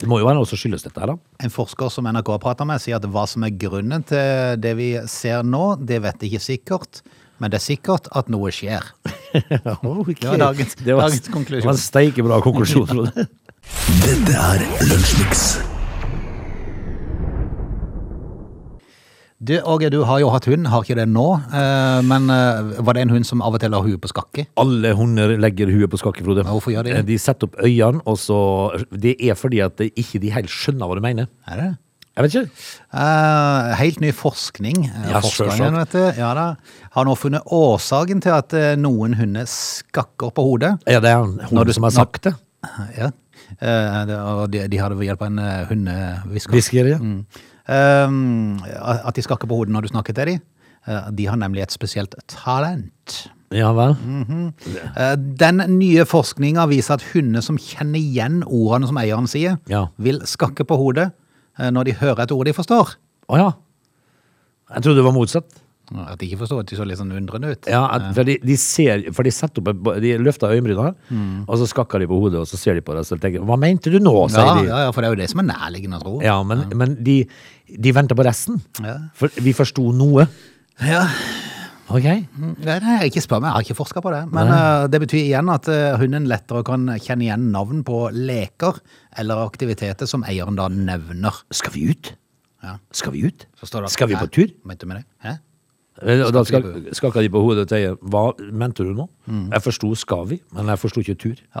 Det 0.00 0.08
må 0.10 0.18
jo 0.20 0.26
være 0.26 0.38
noe 0.38 0.48
som 0.48 0.58
skyldes 0.58 0.86
dette 0.86 1.00
her, 1.02 1.12
da. 1.12 1.18
En 1.44 1.52
forsker 1.52 1.90
som 1.92 2.06
NRK 2.08 2.30
har 2.34 2.40
pratet 2.42 2.66
med, 2.68 2.80
sier 2.82 2.96
at 2.98 3.04
hva 3.10 3.26
som 3.30 3.44
er 3.46 3.52
grunnen 3.58 4.04
til 4.08 4.56
det 4.62 4.72
vi 4.78 4.88
ser 5.10 5.44
nå, 5.46 5.74
det 5.82 6.00
vet 6.04 6.18
de 6.22 6.30
ikke 6.32 6.42
sikkert. 6.46 7.02
Men 7.42 7.50
det 7.50 7.58
er 7.58 7.66
sikkert 7.66 8.08
at 8.14 8.30
noe 8.32 8.52
skjer. 8.54 8.86
Okay. 9.34 10.14
Det 10.14 10.28
var 10.30 10.38
dagens- 10.38 10.76
dagens 10.78 11.24
konklusjon. 11.26 11.58
Det 11.58 11.66
var 11.66 11.72
en 11.74 11.80
steikebra 11.82 12.36
konklusjon, 12.44 12.84
Frode. 12.86 13.24
Dette 14.04 14.34
er 14.36 14.64
Lunsjmix. 14.88 15.44
Du, 19.44 19.52
Åge, 19.68 19.90
du 19.92 19.98
har 20.08 20.20
jo 20.22 20.30
hatt 20.32 20.46
hund, 20.48 20.68
har 20.72 20.84
ikke 20.86 20.96
det 20.96 21.04
nå. 21.10 21.24
Eh, 21.52 21.98
men 22.08 22.30
eh, 22.32 22.78
var 22.84 22.96
det 22.96 23.02
en 23.04 23.12
hund 23.12 23.26
som 23.28 23.42
av 23.44 23.56
og 23.56 23.60
til 23.60 23.74
har 23.76 23.84
huet 23.84 24.00
på 24.00 24.08
skakke? 24.08 24.46
Alle 24.60 24.94
hunder 24.96 25.34
legger 25.40 25.68
huet 25.72 25.90
på 25.92 26.00
skakke, 26.00 26.24
Frode. 26.24 26.44
Hvorfor 26.48 26.72
gjør 26.72 26.86
de 26.86 26.94
det? 26.94 27.00
Eh, 27.02 27.08
De 27.10 27.18
setter 27.20 27.48
opp 27.50 27.58
øynene, 27.60 28.00
og 28.08 28.16
så 28.20 28.38
Det 28.92 29.16
er 29.20 29.36
fordi 29.36 29.60
at 29.64 29.76
de 29.80 29.90
ikke 30.00 30.20
de 30.22 30.32
helt 30.32 30.52
skjønner 30.52 30.88
hva 30.88 30.96
du 30.96 31.02
mener. 31.04 31.28
Er 31.50 31.60
det? 31.60 31.68
Jeg 32.14 32.24
vet 32.28 32.36
ikke. 32.38 32.70
Eh, 32.94 33.74
helt 33.80 34.00
ny 34.04 34.12
forskning 34.14 34.84
Ja, 35.10 35.18
Forskeren, 35.24 35.76
vet 35.82 35.96
du, 35.98 36.04
ja, 36.22 36.28
da, 36.38 36.44
har 36.94 37.08
nå 37.08 37.16
funnet 37.18 37.42
årsaken 37.52 38.22
til 38.22 38.36
at 38.36 38.54
noen 38.78 39.16
hunder 39.18 39.48
skakker 39.50 40.30
på 40.36 40.44
hodet. 40.46 40.76
Ja, 40.86 41.02
det 41.04 41.10
er 41.10 41.20
en 41.26 41.36
Når 41.42 41.50
hund 41.50 41.66
du- 41.68 41.74
som 41.74 41.88
har 41.90 41.96
sagt 42.00 42.22
det. 42.30 42.34
Ja. 42.96 43.10
Eh, 43.60 44.14
og 44.18 44.50
de, 44.52 44.64
de 44.68 44.80
hadde 44.80 44.96
ved 44.98 45.06
hjelp 45.10 45.22
av 45.22 45.30
en 45.32 45.38
uh, 45.38 45.64
hundehvisker. 45.70 46.90
Ja. 46.94 46.98
Mm. 46.98 48.58
at 49.08 49.14
de 49.16 49.22
skakker 49.24 49.48
på 49.48 49.56
hodet 49.56 49.72
når 49.72 49.86
du 49.86 49.88
snakker 49.94 50.12
til 50.16 50.26
dem. 50.34 50.42
Eh, 50.86 51.10
de 51.16 51.26
har 51.30 51.38
nemlig 51.40 51.62
et 51.64 51.72
spesielt 51.72 52.14
talent. 52.28 53.14
Ja 53.54 53.70
vel. 53.76 53.94
Eh, 54.96 55.14
Den 55.16 55.62
nye 55.78 56.04
forskninga 56.08 56.66
viser 56.68 56.98
at 56.98 57.04
hunder 57.12 57.44
som 57.44 57.56
kjenner 57.60 58.00
igjen 58.00 58.42
ordene 58.44 58.88
som 58.90 58.98
eieren 59.00 59.28
sier, 59.30 59.58
Ja. 59.70 59.86
vil 59.96 60.20
skakke 60.28 60.64
på 60.66 60.76
hodet 60.80 61.12
eh, 61.58 61.70
når 61.70 61.84
de 61.84 61.94
hører 62.02 62.24
et 62.24 62.32
ord 62.32 62.44
de 62.46 62.52
forstår. 62.56 62.96
Å 63.30 63.38
ja. 63.40 63.50
Jeg 64.74 64.82
trodde 64.82 64.96
det 65.00 65.04
var 65.06 65.16
motsatt. 65.16 65.60
At 65.92 66.16
de 66.18 66.26
ikke 66.30 66.38
forstår 66.40 66.62
at 66.62 66.70
de 66.72 66.76
så 66.78 66.84
litt 66.88 66.96
sånn 66.96 67.10
undrende 67.12 67.50
ut. 67.52 67.66
Ja, 67.68 67.82
at, 67.92 68.06
for, 68.16 68.24
de, 68.24 68.38
de 68.40 68.54
ser, 68.56 69.02
for 69.12 69.22
de 69.26 69.30
setter 69.36 69.60
opp 69.60 69.68
et- 69.92 70.00
De 70.00 70.14
løfter 70.18 70.48
øyenbrynene, 70.54 70.94
Mm. 71.12 71.44
og 71.46 71.58
så 71.60 71.66
skakker 71.68 72.00
de 72.00 72.06
på 72.08 72.16
hodet, 72.22 72.40
og 72.40 72.46
så 72.48 72.56
ser 72.56 72.74
de 72.74 72.80
på 72.80 72.94
det 72.96 73.04
og 73.12 73.20
tenker 73.20 73.44
Hva 73.44 73.58
mente 73.60 73.92
du 73.92 73.98
nå? 74.00 74.14
sier 74.32 74.40
ja, 74.48 74.54
de. 74.56 74.66
ja, 74.70 74.78
ja, 74.86 74.90
for 74.96 75.02
det 75.04 75.10
er 75.10 75.14
jo 75.16 75.20
det 75.20 75.30
som 75.30 75.40
er 75.44 75.48
nærliggende 75.52 76.00
å 76.00 76.02
tro. 76.02 76.14
Ja, 76.24 76.38
men, 76.42 76.64
men 76.74 76.96
de, 77.04 77.18
de 77.68 77.92
venter 77.92 78.16
på 78.16 78.24
resten. 78.24 78.62
Ja. 78.80 78.96
For 79.14 79.28
vi 79.36 79.52
forsto 79.52 79.92
noe. 79.92 80.24
Ja. 80.80 81.04
Ok. 81.92 82.06
Nei, 82.08 82.78
nei, 82.80 82.96
ikke 83.10 83.20
spør 83.20 83.42
meg, 83.44 83.50
jeg 83.50 83.54
har 83.58 83.64
ikke 83.68 83.76
forska 83.76 84.00
på 84.00 84.10
det. 84.14 84.22
Men 84.32 84.48
uh, 84.48 84.86
det 84.88 85.02
betyr 85.04 85.20
igjen 85.20 85.50
at 85.52 85.68
uh, 85.68 85.98
hunden 86.00 86.24
lettere 86.30 86.64
kan 86.64 86.86
kjenne 86.96 87.26
igjen 87.28 87.50
navn 87.52 87.82
på 87.84 88.06
leker 88.16 88.80
eller 89.20 89.44
aktiviteter 89.44 90.08
som 90.08 90.24
eieren 90.24 90.56
da 90.56 90.70
nevner. 90.72 91.42
Skal 91.52 91.74
vi 91.76 91.90
ut? 91.92 92.14
Ja. 92.64 92.78
Skal 92.96 93.12
vi 93.12 93.26
ut? 93.28 93.44
Skal 93.92 94.08
vi 94.08 94.16
på 94.16 94.30
tur? 94.32 94.48
Mente 94.64 94.88
du 94.88 94.94
med 94.94 95.02
det? 95.02 95.04
Hæ? 95.28 95.34
Eh, 96.02 96.24
Og 96.26 96.32
da 96.34 96.42
skakker 96.44 97.20
de 97.22 97.30
på 97.30 97.40
hodet 97.44 97.66
og 97.66 97.70
sier 97.70 97.94
Hva 98.02 98.32
mente 98.50 98.82
du 98.82 98.94
nå? 98.94 99.08
Mm. 99.26 99.52
Jeg 99.52 99.62
forsto 99.62 99.94
'skal 99.94 100.26
vi', 100.28 100.42
men 100.52 100.66
jeg 100.66 100.78
forsto 100.78 101.00
ikke 101.00 101.14
'tur'. 101.14 101.42
Ja. 101.54 101.60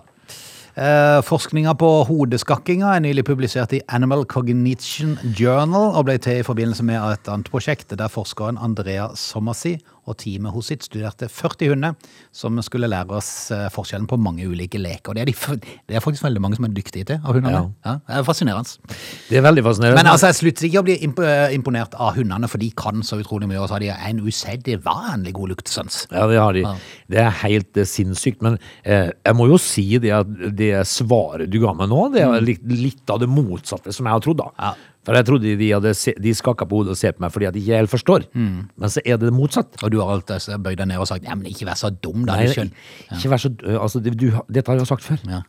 Eh, 0.76 1.22
forskninga 1.22 1.72
på 1.78 1.88
hodeskakkinga 2.08 2.96
er 2.96 3.02
nylig 3.04 3.24
publisert 3.24 3.72
i 3.72 3.80
Animal 3.88 4.24
Cognition 4.24 5.18
Journal 5.40 5.94
og 5.94 6.04
ble 6.04 6.18
til 6.18 6.40
i 6.40 6.42
forbindelse 6.42 6.82
med 6.82 6.98
et 7.12 7.28
annet 7.30 7.46
prosjekt 7.46 7.94
der 7.96 8.08
forskeren 8.08 8.58
Andrea 8.58 9.14
Sommersi 9.14 9.78
og 10.04 10.18
teamet 10.20 10.54
hos 10.54 10.70
sitt 10.70 10.84
studerte 10.86 11.28
40 11.32 11.72
hunder 11.72 11.94
som 12.34 12.58
skulle 12.64 12.88
lære 12.90 13.16
oss 13.16 13.50
eh, 13.54 13.66
forskjellen 13.72 14.06
på 14.10 14.18
mange 14.20 14.46
ulike 14.48 14.80
leker. 14.80 15.12
Og 15.12 15.18
det 15.18 15.24
er, 15.24 15.30
de, 15.32 15.74
det 15.88 15.98
er 15.98 16.04
faktisk 16.04 16.26
veldig 16.26 16.42
mange 16.44 16.58
som 16.58 16.68
er 16.68 16.74
dyktige 16.76 17.08
til 17.08 17.20
av 17.22 17.36
hundene. 17.36 17.62
Ja. 17.86 17.96
det 18.04 18.18
er 18.18 18.26
fascinerende. 18.26 18.94
Det 19.28 19.38
er 19.40 19.46
veldig 19.46 19.64
fascinerende. 19.66 20.00
Men 20.00 20.12
altså, 20.12 20.30
jeg 20.30 20.40
slutter 20.40 20.68
ikke 20.68 20.82
å 20.82 20.86
bli 20.88 20.98
eh, 21.00 21.56
imponert 21.56 21.96
av 21.98 22.14
hundene, 22.18 22.50
for 22.50 22.62
de 22.62 22.70
kan 22.76 23.04
så 23.06 23.20
utrolig 23.22 23.48
mye, 23.50 23.60
og 23.62 23.68
så 23.70 23.78
har 23.78 23.84
de 23.84 23.92
en 23.94 24.22
usedvanlig 24.24 25.34
god 25.36 25.54
luktesans. 25.54 26.04
Ja, 26.10 26.26
det 26.30 26.40
har 26.40 26.56
de. 26.56 26.64
Ja. 26.64 26.74
Det 27.14 27.22
er 27.24 27.36
helt 27.44 27.80
eh, 27.80 27.88
sinnssykt. 27.88 28.42
Men 28.44 28.58
eh, 28.82 29.10
jeg 29.12 29.38
må 29.38 29.48
jo 29.50 29.60
si 29.60 29.86
det 30.02 30.14
at 30.16 30.34
det 30.56 30.72
svaret 30.90 31.50
du 31.52 31.60
ga 31.62 31.74
meg 31.76 31.90
nå, 31.92 32.08
det 32.14 32.24
er 32.26 32.44
litt, 32.44 32.64
litt 32.68 33.12
av 33.12 33.22
det 33.22 33.30
motsatte 33.30 33.94
som 33.94 34.08
jeg 34.08 34.18
har 34.18 34.24
trodd. 34.24 34.42
da. 34.44 34.74
Mm. 35.04 35.06
Ja. 35.06 35.12
For 35.12 35.20
jeg 35.20 35.28
trodde 35.28 35.56
de, 35.60 35.70
hadde 35.72 35.94
se, 35.94 36.14
de 36.16 36.34
skakka 36.34 36.64
på 36.68 36.80
hodet 36.80 36.94
og 36.94 36.96
ser 36.98 37.12
på 37.12 37.24
meg 37.24 37.32
fordi 37.34 37.48
at 37.50 37.54
de 37.54 37.60
ikke 37.60 37.80
helt 37.80 37.92
forstår. 37.92 38.28
Mm. 38.32 38.68
Men 38.80 38.90
så 38.90 39.02
er 39.04 39.18
det 39.18 39.28
det 39.28 39.34
motsatt. 39.36 39.76
Og 39.82 39.90
du 39.92 40.00
har 40.00 40.14
alltid 40.16 40.54
bøyd 40.64 40.78
deg 40.80 40.88
ned 40.88 41.02
og 41.02 41.08
sagt 41.10 41.24
ja, 41.24 41.34
men 41.36 41.50
ikke 41.50 41.68
vær 41.68 41.76
så 41.76 41.90
dum, 41.92 42.24
da. 42.24 42.38
Nei, 42.38 42.46
du 42.48 42.56
skjønner. 42.56 42.94
ikke 43.18 43.34
vær 43.34 43.42
så 43.42 43.52
altså, 43.76 44.00
det, 44.00 44.16
du, 44.16 44.30
Dette 44.48 44.72
har 44.72 44.80
jeg 44.80 44.88
sagt 44.88 45.04
før. 45.04 45.20
Ja. 45.28 45.42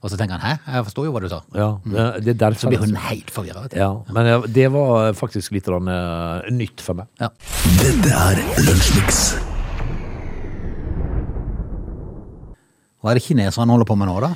Og 0.00 0.08
så 0.08 0.16
tenker 0.16 0.40
han 0.40 0.40
hæ, 0.40 0.76
jeg 0.76 0.84
forstår 0.86 1.08
jo 1.08 1.12
hva 1.12 1.20
du 1.20 1.28
sa. 1.28 1.42
Ja, 1.52 1.68
det, 1.84 2.04
det 2.24 2.32
er 2.32 2.38
derfor. 2.46 2.62
Så 2.62 2.70
blir 2.72 2.80
hun 2.80 2.96
helt 3.04 3.32
forvirra. 3.34 3.66
Ja, 3.76 3.90
men 4.08 4.30
det 4.48 4.70
var 4.72 5.12
faktisk 5.16 5.52
litt 5.52 5.68
rann, 5.68 5.90
uh, 5.92 6.48
nytt 6.48 6.80
for 6.80 6.96
meg. 6.96 7.10
Ja. 7.20 7.28
Dette 7.82 8.14
er 8.16 8.40
Lunsjmix. 8.64 9.20
Hva 13.00 13.12
er 13.12 13.20
det 13.20 13.24
kineserne 13.24 13.76
holder 13.76 13.88
på 13.88 13.96
med 13.96 14.08
nå, 14.08 14.16
da? 14.24 14.32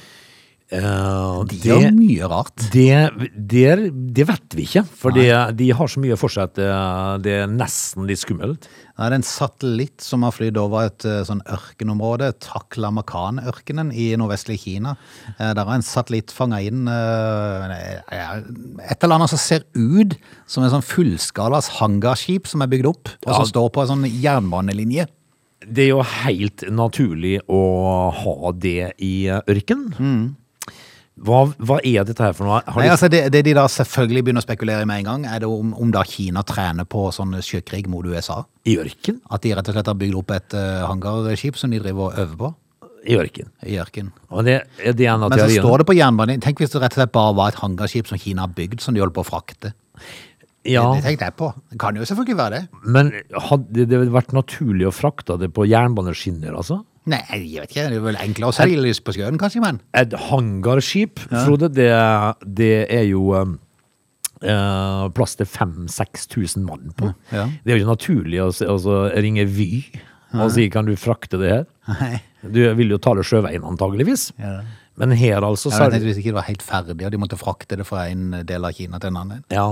Eh, 0.73 1.45
De 1.45 1.59
det- 1.61 1.77
gjør 1.77 1.93
mye 1.95 2.29
rart. 2.31 2.57
Det, 2.73 3.11
det, 3.37 3.93
det 4.17 4.25
vet 4.27 4.55
vi 4.57 4.65
ikke, 4.65 4.83
for 4.89 5.13
de 5.13 5.69
har 5.77 5.87
så 5.93 6.01
mye 6.01 6.17
for 6.17 6.29
seg 6.33 6.49
at 6.49 6.55
det, 6.57 6.69
det 7.23 7.35
er 7.43 7.47
nesten 7.53 8.07
litt 8.09 8.19
skummelt. 8.23 8.65
Det 8.97 9.05
er 9.05 9.13
en 9.13 9.23
satellitt 9.27 10.01
som 10.01 10.23
har 10.25 10.33
flydd 10.33 10.57
over 10.57 10.87
et 10.89 11.05
eh, 11.05 11.21
sånn 11.29 11.43
ørkenområde, 11.53 12.33
Taklamakan-ørkenen 12.41 13.93
i 13.93 14.15
nordvestlige 14.17 14.63
Kina. 14.65 14.95
Eh, 15.39 15.53
Der 15.55 15.65
har 15.65 15.75
en 15.77 15.83
satellitt 15.85 16.33
fanga 16.35 16.61
inn 16.65 16.89
eh, 16.89 17.99
et 18.89 19.05
eller 19.05 19.19
annet 19.19 19.31
som 19.35 19.39
ser 19.43 19.65
ut 19.77 20.17
som 20.47 20.65
en 20.65 20.73
sånn 20.73 20.87
fullskalas 20.87 21.69
hangarskip 21.81 22.49
som 22.51 22.63
er 22.65 22.71
bygd 22.73 22.87
opp, 22.89 23.09
og 23.27 23.35
som 23.35 23.45
Ja. 23.45 23.51
står 23.53 23.69
på 23.75 23.83
en 23.85 23.93
sånn 23.93 24.09
jernbanelinje. 24.11 25.07
Det 25.65 25.85
er 25.87 25.93
jo 25.95 26.03
helt 26.03 26.65
naturlig 26.71 27.39
å 27.49 27.61
ha 28.13 28.53
det 28.53 28.93
i 29.01 29.27
ørken. 29.29 30.35
Hva, 31.15 31.45
hva 31.63 31.77
er 31.87 32.03
dette 32.09 32.25
her 32.25 32.33
for 32.35 32.49
noe? 32.49 32.59
Nei, 32.75 32.89
altså 32.91 33.07
det, 33.13 33.21
det 33.31 33.45
de 33.47 33.53
da 33.55 33.69
selvfølgelig 33.71 34.25
begynner 34.27 34.43
å 34.43 34.47
spekulere 34.49 34.83
i 34.83 34.89
med 34.91 35.05
en 35.05 35.07
gang, 35.07 35.27
er 35.31 35.45
det 35.45 35.51
om, 35.51 35.71
om 35.79 35.93
da 35.95 36.03
Kina 36.09 36.43
trener 36.47 36.89
på 36.91 37.07
sånn 37.15 37.37
sjøkrig 37.39 37.87
mot 37.91 38.07
USA. 38.07 38.41
I 38.67 38.75
ørken? 38.83 39.21
At 39.31 39.45
de 39.47 39.53
rett 39.55 39.71
og 39.71 39.77
slett 39.77 39.91
har 39.93 39.99
bygd 40.01 40.19
opp 40.19 40.35
et 40.35 40.57
uh, 40.59 40.83
hangarskip 40.91 41.61
som 41.61 41.71
de 41.71 41.79
driver 41.83 42.09
og 42.09 42.19
øver 42.25 42.37
på 42.41 42.51
I 43.07 43.19
ørken. 43.21 43.53
i 43.63 43.79
ørken. 43.79 44.11
Og 44.35 44.43
det, 44.49 44.57
er 44.83 44.99
det 44.99 45.11
Men 45.23 45.39
så 45.39 45.49
står 45.55 45.85
det 45.85 45.87
på 45.93 45.97
jernbanen 46.01 46.43
Tenk 46.43 46.63
hvis 46.65 46.75
det 46.75 46.83
rett 46.83 46.97
og 46.97 47.05
slett 47.05 47.15
bare 47.15 47.37
var 47.39 47.55
et 47.55 47.61
hangarskip 47.63 48.11
som 48.11 48.19
Kina 48.19 48.49
har 48.49 48.55
bygd, 48.57 48.83
som 48.83 48.97
de 48.97 49.05
holder 49.05 49.15
på 49.15 49.23
å 49.23 49.29
frakte. 49.29 49.71
Ja, 50.65 50.89
Det 50.97 51.05
tenkte 51.05 51.29
jeg 51.29 51.37
på. 51.37 51.53
Det 51.71 51.79
kan 51.79 51.95
jo 51.95 52.07
selvfølgelig 52.09 52.39
være 52.41 52.59
det. 52.59 52.81
men 52.83 53.13
hadde 53.51 53.87
det 53.87 54.03
vært 54.11 54.33
naturlig 54.35 54.89
å 54.89 54.95
frakte 54.97 55.37
det 55.39 55.53
på 55.55 55.69
jernbaneskinner, 55.69 56.57
altså? 56.57 56.81
Nei, 57.11 57.21
jeg 57.29 57.43
vet 57.43 57.75
ikke. 57.75 57.89
Det 57.93 57.99
er 57.99 58.05
vel 58.07 58.21
enklere 58.23 58.53
å 58.53 58.57
seile 58.57 58.95
på 59.05 59.15
sjøen, 59.17 59.37
kanskje, 59.41 59.61
men. 59.65 59.83
Et 59.97 60.17
hangarskip, 60.31 61.21
Frode, 61.33 61.69
det, 61.77 61.91
det 62.61 62.73
er 62.89 63.05
jo 63.11 63.35
um, 63.37 63.59
eh, 64.41 65.05
plass 65.17 65.37
til 65.37 65.49
5000-6000 65.51 66.65
mann 66.65 66.95
på. 66.97 67.13
Ja. 67.35 67.49
Det 67.61 67.73
er 67.73 67.79
jo 67.79 67.85
ikke 67.85 67.93
naturlig 67.93 68.41
å, 68.41 68.49
altså, 68.73 68.99
ringe 69.21 69.45
Vy 69.51 69.71
og 70.35 70.51
si 70.51 70.65
kan 70.73 70.87
du 70.89 70.97
frakte 70.99 71.39
det 71.39 71.51
her? 71.53 71.67
Nei. 72.01 72.17
Du 72.43 72.59
vil 72.77 72.91
jo 72.93 72.99
tale 73.03 73.23
sjøveien 73.25 73.65
antageligvis. 73.65 74.33
Ja. 74.41 74.59
Men 75.01 75.15
her 75.19 75.43
altså, 75.43 75.71
så 75.73 75.89
Jeg 75.89 75.97
vet 75.97 76.07
det 76.07 76.17
ikke 76.21 76.33
det 76.33 76.39
var 76.39 76.49
helt 76.49 76.65
ferdig, 76.65 76.97
og 77.07 77.13
de 77.15 77.21
måtte 77.21 77.39
frakte 77.39 77.79
det 77.79 77.87
fra 77.89 78.07
en 78.11 78.41
del 78.47 78.67
av 78.67 78.75
Kina 78.77 79.01
til 79.03 79.11
en 79.11 79.21
annen. 79.23 79.45
Ja. 79.53 79.69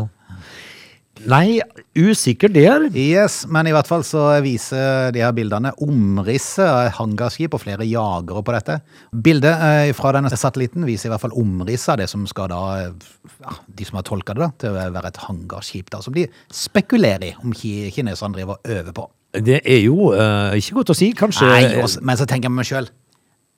Nei, 1.29 1.61
usikker 1.95 2.51
der. 2.51 2.87
Yes, 2.99 3.43
men 3.47 3.69
i 3.69 3.73
hvert 3.75 3.87
fall 3.87 4.03
så 4.07 4.25
viser 4.43 5.13
de 5.15 5.21
her 5.23 5.35
bildene 5.37 5.71
omrisset 5.85 6.65
av 6.65 6.89
hangarskip 6.97 7.55
og 7.55 7.63
flere 7.63 7.87
jagere 7.87 8.43
på 8.43 8.55
dette. 8.57 8.79
Bildet 9.13 9.53
eh, 9.69 9.93
fra 9.95 10.15
denne 10.17 10.33
satellitten 10.33 10.87
viser 10.89 11.11
i 11.11 11.13
hvert 11.13 11.23
fall 11.23 11.37
omrisset 11.39 11.93
av 11.95 12.01
det 12.01 12.09
som 12.11 12.25
skal 12.27 12.51
da, 12.51 12.63
eh, 12.81 13.29
ja, 13.45 13.55
de 13.69 13.87
som 13.87 14.01
har 14.01 14.07
tolket 14.09 14.41
det 14.41 14.43
da, 14.47 14.51
til 14.65 14.73
å 14.73 14.87
være 14.97 15.13
et 15.13 15.21
hangarskip 15.29 15.93
da, 15.93 16.01
som 16.03 16.17
de 16.17 16.27
spekulerer 16.51 17.29
i 17.29 17.35
om 17.45 17.53
ki- 17.55 17.93
kineserne 17.95 18.41
driver 18.41 18.59
og 18.59 18.73
øver 18.79 18.97
på. 18.97 19.07
Det 19.33 19.63
er 19.65 19.79
jo 19.87 20.11
uh, 20.13 20.53
ikke 20.59 20.75
godt 20.81 20.91
å 20.93 20.97
si. 20.97 21.13
Kanskje 21.17 21.47
Nei, 21.49 21.63
også, 21.81 22.03
men 22.05 22.19
så 22.21 22.27
tenker 22.29 22.51
jeg 22.51 22.57
meg 22.57 22.67
selv, 22.69 22.91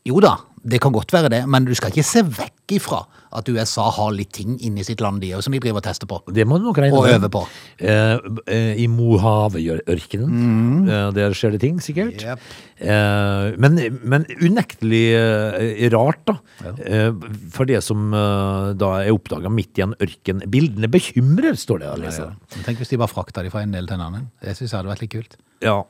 jo 0.04 0.20
da, 0.20 0.34
det 0.64 0.78
kan 0.80 0.92
godt 0.92 1.12
være 1.12 1.28
det, 1.32 1.42
men 1.48 1.64
du 1.64 1.72
skal 1.76 1.90
ikke 1.92 2.04
se 2.04 2.20
vekk 2.24 2.72
ifra 2.76 3.02
at 3.36 3.48
USA 3.50 3.88
har 3.92 4.12
litt 4.14 4.30
ting 4.36 4.54
inni 4.64 4.84
sitt 4.86 5.00
land 5.04 5.20
de 5.20 5.32
òg, 5.36 5.42
som 5.44 5.52
de 5.52 5.58
driver 5.60 5.80
og 5.80 5.84
tester 5.84 6.08
på. 6.08 6.20
Det 6.32 6.44
må 6.48 6.56
du 6.60 6.64
nok 6.68 6.78
regne 6.80 6.96
Og 6.96 7.04
med. 7.04 7.16
øve 7.18 7.30
på. 7.34 7.42
Eh, 7.80 8.16
eh, 8.46 8.80
I 8.80 8.86
Mojave-ørkenen. 8.88 10.88
Eh, 10.88 11.08
der 11.16 11.34
skjer 11.36 11.56
det 11.56 11.60
ting, 11.64 11.80
sikkert. 11.84 12.22
Yep. 12.22 12.44
Eh, 12.84 13.56
men, 13.60 13.80
men 14.04 14.26
unektelig 14.44 15.02
eh, 15.18 15.84
rart, 15.94 16.22
da. 16.30 16.36
Eh, 16.84 17.10
for 17.54 17.68
det 17.68 17.80
som 17.84 18.12
da 18.14 18.90
er 19.02 19.12
oppdaga 19.14 19.50
midt 19.52 19.80
i 19.80 19.84
en 19.86 19.96
ørken. 20.04 20.44
Bildene 20.52 20.88
bekymrer, 20.92 21.56
står 21.58 21.82
det 21.82 21.90
å 21.90 21.98
Ja, 22.04 22.14
ja. 22.28 22.62
Tenk 22.64 22.80
hvis 22.80 22.92
de 22.92 23.00
bare 23.00 23.10
frakta 23.12 23.42
de 23.44 23.50
fra 23.52 23.64
en 23.64 23.74
del 23.74 23.88
til 23.88 23.98
en 23.98 24.06
annen. 24.08 24.24
Det 24.42 24.54
synes 24.56 24.70
jeg 24.70 24.78
hadde 24.78 24.92
vært 24.94 25.04
litt 25.04 25.14
kult. 25.16 25.36
Ja. 25.64 25.80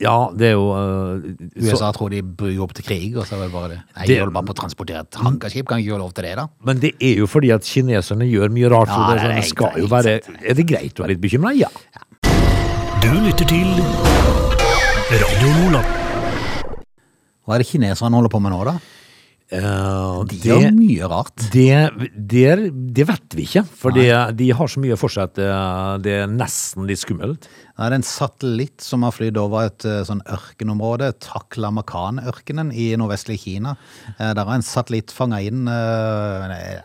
Ja, 0.00 0.30
det 0.36 0.46
er 0.46 0.52
jo 0.54 0.66
eh, 0.78 1.22
så- 1.58 1.74
USA 1.74 1.90
tror 1.92 2.10
de 2.10 2.22
bryr 2.22 2.60
opp 2.62 2.72
til 2.74 2.84
krig, 2.86 3.16
og 3.16 3.26
så 3.26 3.34
er 3.36 3.44
det 3.46 3.52
bare 3.52 3.68
det. 3.72 3.78
Nei, 3.96 4.06
Det- 4.06 4.14
de 4.14 4.18
holder 4.20 4.32
bare 4.36 4.44
på 4.46 4.54
å 4.54 4.58
transportere 4.60 5.00
et 5.00 5.18
hangarskip, 5.24 5.66
kan 5.66 5.78
ikke 5.80 5.90
gjøre 5.90 5.98
lov 6.04 6.12
til 6.14 6.24
det, 6.24 6.36
da. 6.36 6.46
Men 6.64 6.78
det 6.78 6.92
er 7.00 7.16
jo 7.18 7.26
fordi 7.26 7.50
at 7.54 7.62
kineserne 7.62 8.28
gjør 8.30 8.48
mye 8.54 8.70
rart. 8.70 8.88
Ja, 8.88 9.14
det, 9.14 9.22
det 9.22 9.30
er 9.30 9.34
det 9.40 9.44
skal 9.50 9.72
jo 9.82 9.86
være, 9.86 10.20
er 10.50 10.54
det 10.54 10.66
greit 10.66 10.94
å 10.94 11.02
være 11.04 11.08
litt 11.16 11.20
bekymra? 11.20 11.54
Ja. 11.58 11.68
Du 13.02 13.10
lytter 13.24 13.46
til 13.46 13.66
Radio 15.08 15.48
Nordland. 15.62 15.86
Hva 17.46 17.54
er 17.54 17.58
det 17.62 17.66
kineserne 17.70 18.12
holder 18.14 18.28
på 18.28 18.40
med 18.42 18.52
nå, 18.52 18.64
da? 18.64 18.74
Eh, 19.50 20.24
De 20.28 20.36
det- 20.42 20.64
er 20.66 20.72
mye 20.76 21.06
rart. 21.08 21.32
Det, 21.52 21.88
det, 22.14 22.72
det 22.92 23.06
vet 23.08 23.34
vi 23.34 23.46
ikke, 23.46 23.62
for 23.64 23.90
de 23.96 24.50
har 24.52 24.68
så 24.68 24.80
mye 24.82 24.96
for 25.00 25.08
seg 25.08 25.22
at 25.30 25.34
det, 25.38 26.02
det 26.04 26.12
er 26.22 26.26
nesten 26.28 26.84
litt 26.86 27.00
skummelt. 27.00 27.46
Det 27.78 27.86
er 27.86 27.94
en 27.94 28.02
satellitt 28.04 28.82
som 28.84 29.02
har 29.06 29.12
flydd 29.14 29.38
over 29.40 29.68
et 29.70 29.84
eh, 29.88 30.02
sånn 30.04 30.20
ørkenområde, 30.28 31.12
Taklamakan-ørkenen 31.24 32.72
i 32.74 32.90
nordvestlig 33.00 33.38
Kina. 33.40 33.76
Eh, 34.18 34.34
Der 34.34 34.44
har 34.44 34.54
en 34.58 34.66
satellitt 34.66 35.10
fanga 35.14 35.38
inn 35.40 35.64
eh, 35.68 36.80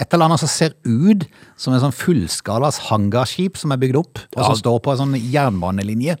et 0.00 0.12
eller 0.14 0.24
annet 0.26 0.40
som 0.42 0.48
ser 0.50 0.74
ut 0.88 1.26
som 1.56 1.74
en 1.76 1.80
sånn 1.84 1.94
fullskalas 1.94 2.78
hangarskip 2.88 3.56
som 3.60 3.70
er 3.74 3.78
bygd 3.84 4.00
opp, 4.00 4.18
og 4.34 4.42
Ja. 4.42 4.48
som 4.50 4.56
står 4.56 4.80
på 4.82 4.92
en 4.96 4.98
sånn 5.04 5.20
jernbanelinje. 5.30 6.16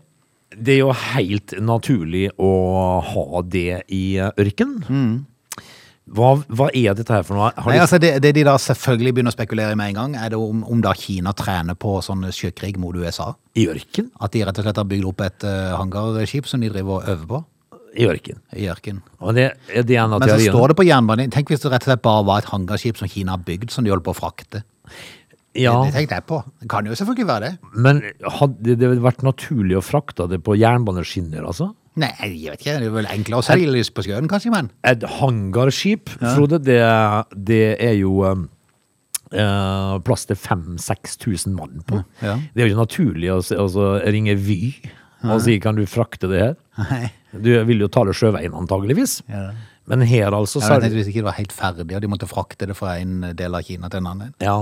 Det 0.54 0.74
er 0.76 0.78
jo 0.86 0.92
helt 0.92 1.52
naturlig 1.60 2.30
å 2.38 3.02
ha 3.02 3.42
det 3.42 3.82
i 3.90 4.16
ørken. 4.18 5.26
Hva, 6.14 6.30
hva 6.48 6.68
er 6.76 6.96
dette 6.96 7.12
her 7.12 7.24
for 7.26 7.36
noe? 7.36 7.50
Nei, 7.58 7.74
de, 7.76 7.82
altså 7.82 7.98
det, 8.00 8.14
det 8.24 8.32
de 8.36 8.44
da 8.46 8.54
selvfølgelig 8.62 9.12
begynner 9.16 9.34
å 9.34 9.36
spekulere 9.36 9.74
i 9.74 9.78
med 9.78 9.92
en 9.92 9.98
gang, 9.98 10.16
er 10.16 10.32
det 10.32 10.40
om, 10.40 10.62
om 10.64 10.80
da 10.84 10.94
Kina 10.96 11.34
trener 11.36 11.76
på 11.78 11.98
sånn 12.04 12.24
sjøkrig 12.34 12.78
mot 12.80 12.96
USA. 12.96 13.32
I 13.58 13.66
ørken? 13.72 14.08
At 14.24 14.32
de 14.32 14.44
rett 14.46 14.60
og 14.60 14.66
slett 14.66 14.80
har 14.80 14.88
bygd 14.88 15.08
opp 15.10 15.22
et 15.26 15.46
uh, 15.48 15.76
hangarskip 15.80 16.48
som 16.48 16.64
de 16.64 16.70
driver 16.72 17.00
og 17.00 17.12
øver 17.12 17.28
på 17.34 17.42
I 17.98 18.08
ørken. 18.08 18.40
i 18.56 18.68
ørken. 18.72 19.02
Det, 19.36 19.46
det 19.88 20.00
Men 20.14 20.28
så 20.28 20.40
står 20.48 20.72
det 20.72 20.78
på 20.78 20.86
jernbanen 20.88 21.32
Tenk 21.34 21.52
hvis 21.52 21.64
det 21.64 21.72
rett 21.72 21.86
og 21.86 21.92
slett 21.92 22.04
bare 22.04 22.26
var 22.28 22.44
et 22.44 22.50
hangarskip 22.52 23.00
som 23.00 23.10
Kina 23.10 23.36
har 23.36 23.44
bygd, 23.44 23.72
som 23.74 23.84
de 23.84 23.92
holder 23.92 24.06
på 24.08 24.16
å 24.16 24.20
frakte. 24.20 24.64
Ja, 25.58 25.72
Det, 25.82 25.90
det 25.90 25.96
tenkte 25.96 26.18
jeg 26.20 26.26
på. 26.28 26.38
Det 26.62 26.68
kan 26.70 26.86
jo 26.86 26.94
selvfølgelig 26.94 27.28
være 27.28 27.48
det. 27.48 27.52
men 27.74 28.02
hadde 28.38 28.76
det 28.78 28.90
vært 29.02 29.24
naturlig 29.26 29.78
å 29.78 29.84
frakte 29.84 30.28
det 30.30 30.40
på 30.46 30.56
jernbaneskinner, 30.60 31.42
altså? 31.42 31.72
Nei, 31.98 32.12
jeg 32.20 32.52
vet 32.52 32.62
ikke. 32.62 32.76
Det 32.82 32.90
er 32.90 32.94
vel 32.94 33.10
enklere 33.10 33.42
å 33.42 33.46
seile 33.46 33.74
lyst 33.74 33.94
på 33.96 34.04
sjøen, 34.06 34.28
kanskje, 34.30 34.52
men. 34.54 34.70
Et 34.86 35.02
hangarskip, 35.18 36.12
Frode, 36.20 36.60
det, 36.62 36.78
det 37.48 37.64
er 37.82 37.96
jo 37.98 38.22
um, 38.22 38.46
eh, 39.32 39.96
plass 40.06 40.28
til 40.30 40.38
5000-6000 40.38 41.56
mann 41.58 41.82
på. 41.88 42.02
Ja. 42.22 42.38
Det 42.54 42.62
er 42.62 42.68
jo 42.68 42.72
ikke 42.74 42.84
naturlig 42.84 43.32
å, 43.34 43.42
altså, 43.64 43.90
ringe 44.06 44.38
Vy 44.38 44.60
og 45.26 45.40
si 45.42 45.56
kan 45.62 45.74
du 45.74 45.82
frakte 45.90 46.28
det 46.30 46.42
her? 46.42 46.52
Nei. 46.78 47.08
Du 47.32 47.50
vil 47.68 47.82
jo 47.82 47.88
tale 47.92 48.14
sjøveien 48.16 48.54
antageligvis. 48.56 49.18
Ja. 49.28 49.50
Men 49.88 50.04
her 50.06 50.34
altså, 50.36 50.60
så 50.60 50.68
Jeg 50.68 50.76
er 50.76 50.82
tenkte 50.84 50.98
Hvis 50.98 51.08
ikke 51.10 51.22
det 51.22 51.28
var 51.28 51.38
helt 51.38 51.54
ferdig, 51.56 51.96
og 51.96 52.02
de 52.04 52.10
måtte 52.12 52.28
frakte 52.28 52.68
det 52.68 52.76
fra 52.76 52.98
en 53.00 53.32
del 53.36 53.56
av 53.56 53.64
Kina 53.66 53.90
til 53.90 54.02
en 54.02 54.10
annen. 54.12 54.34
Ja. 54.44 54.58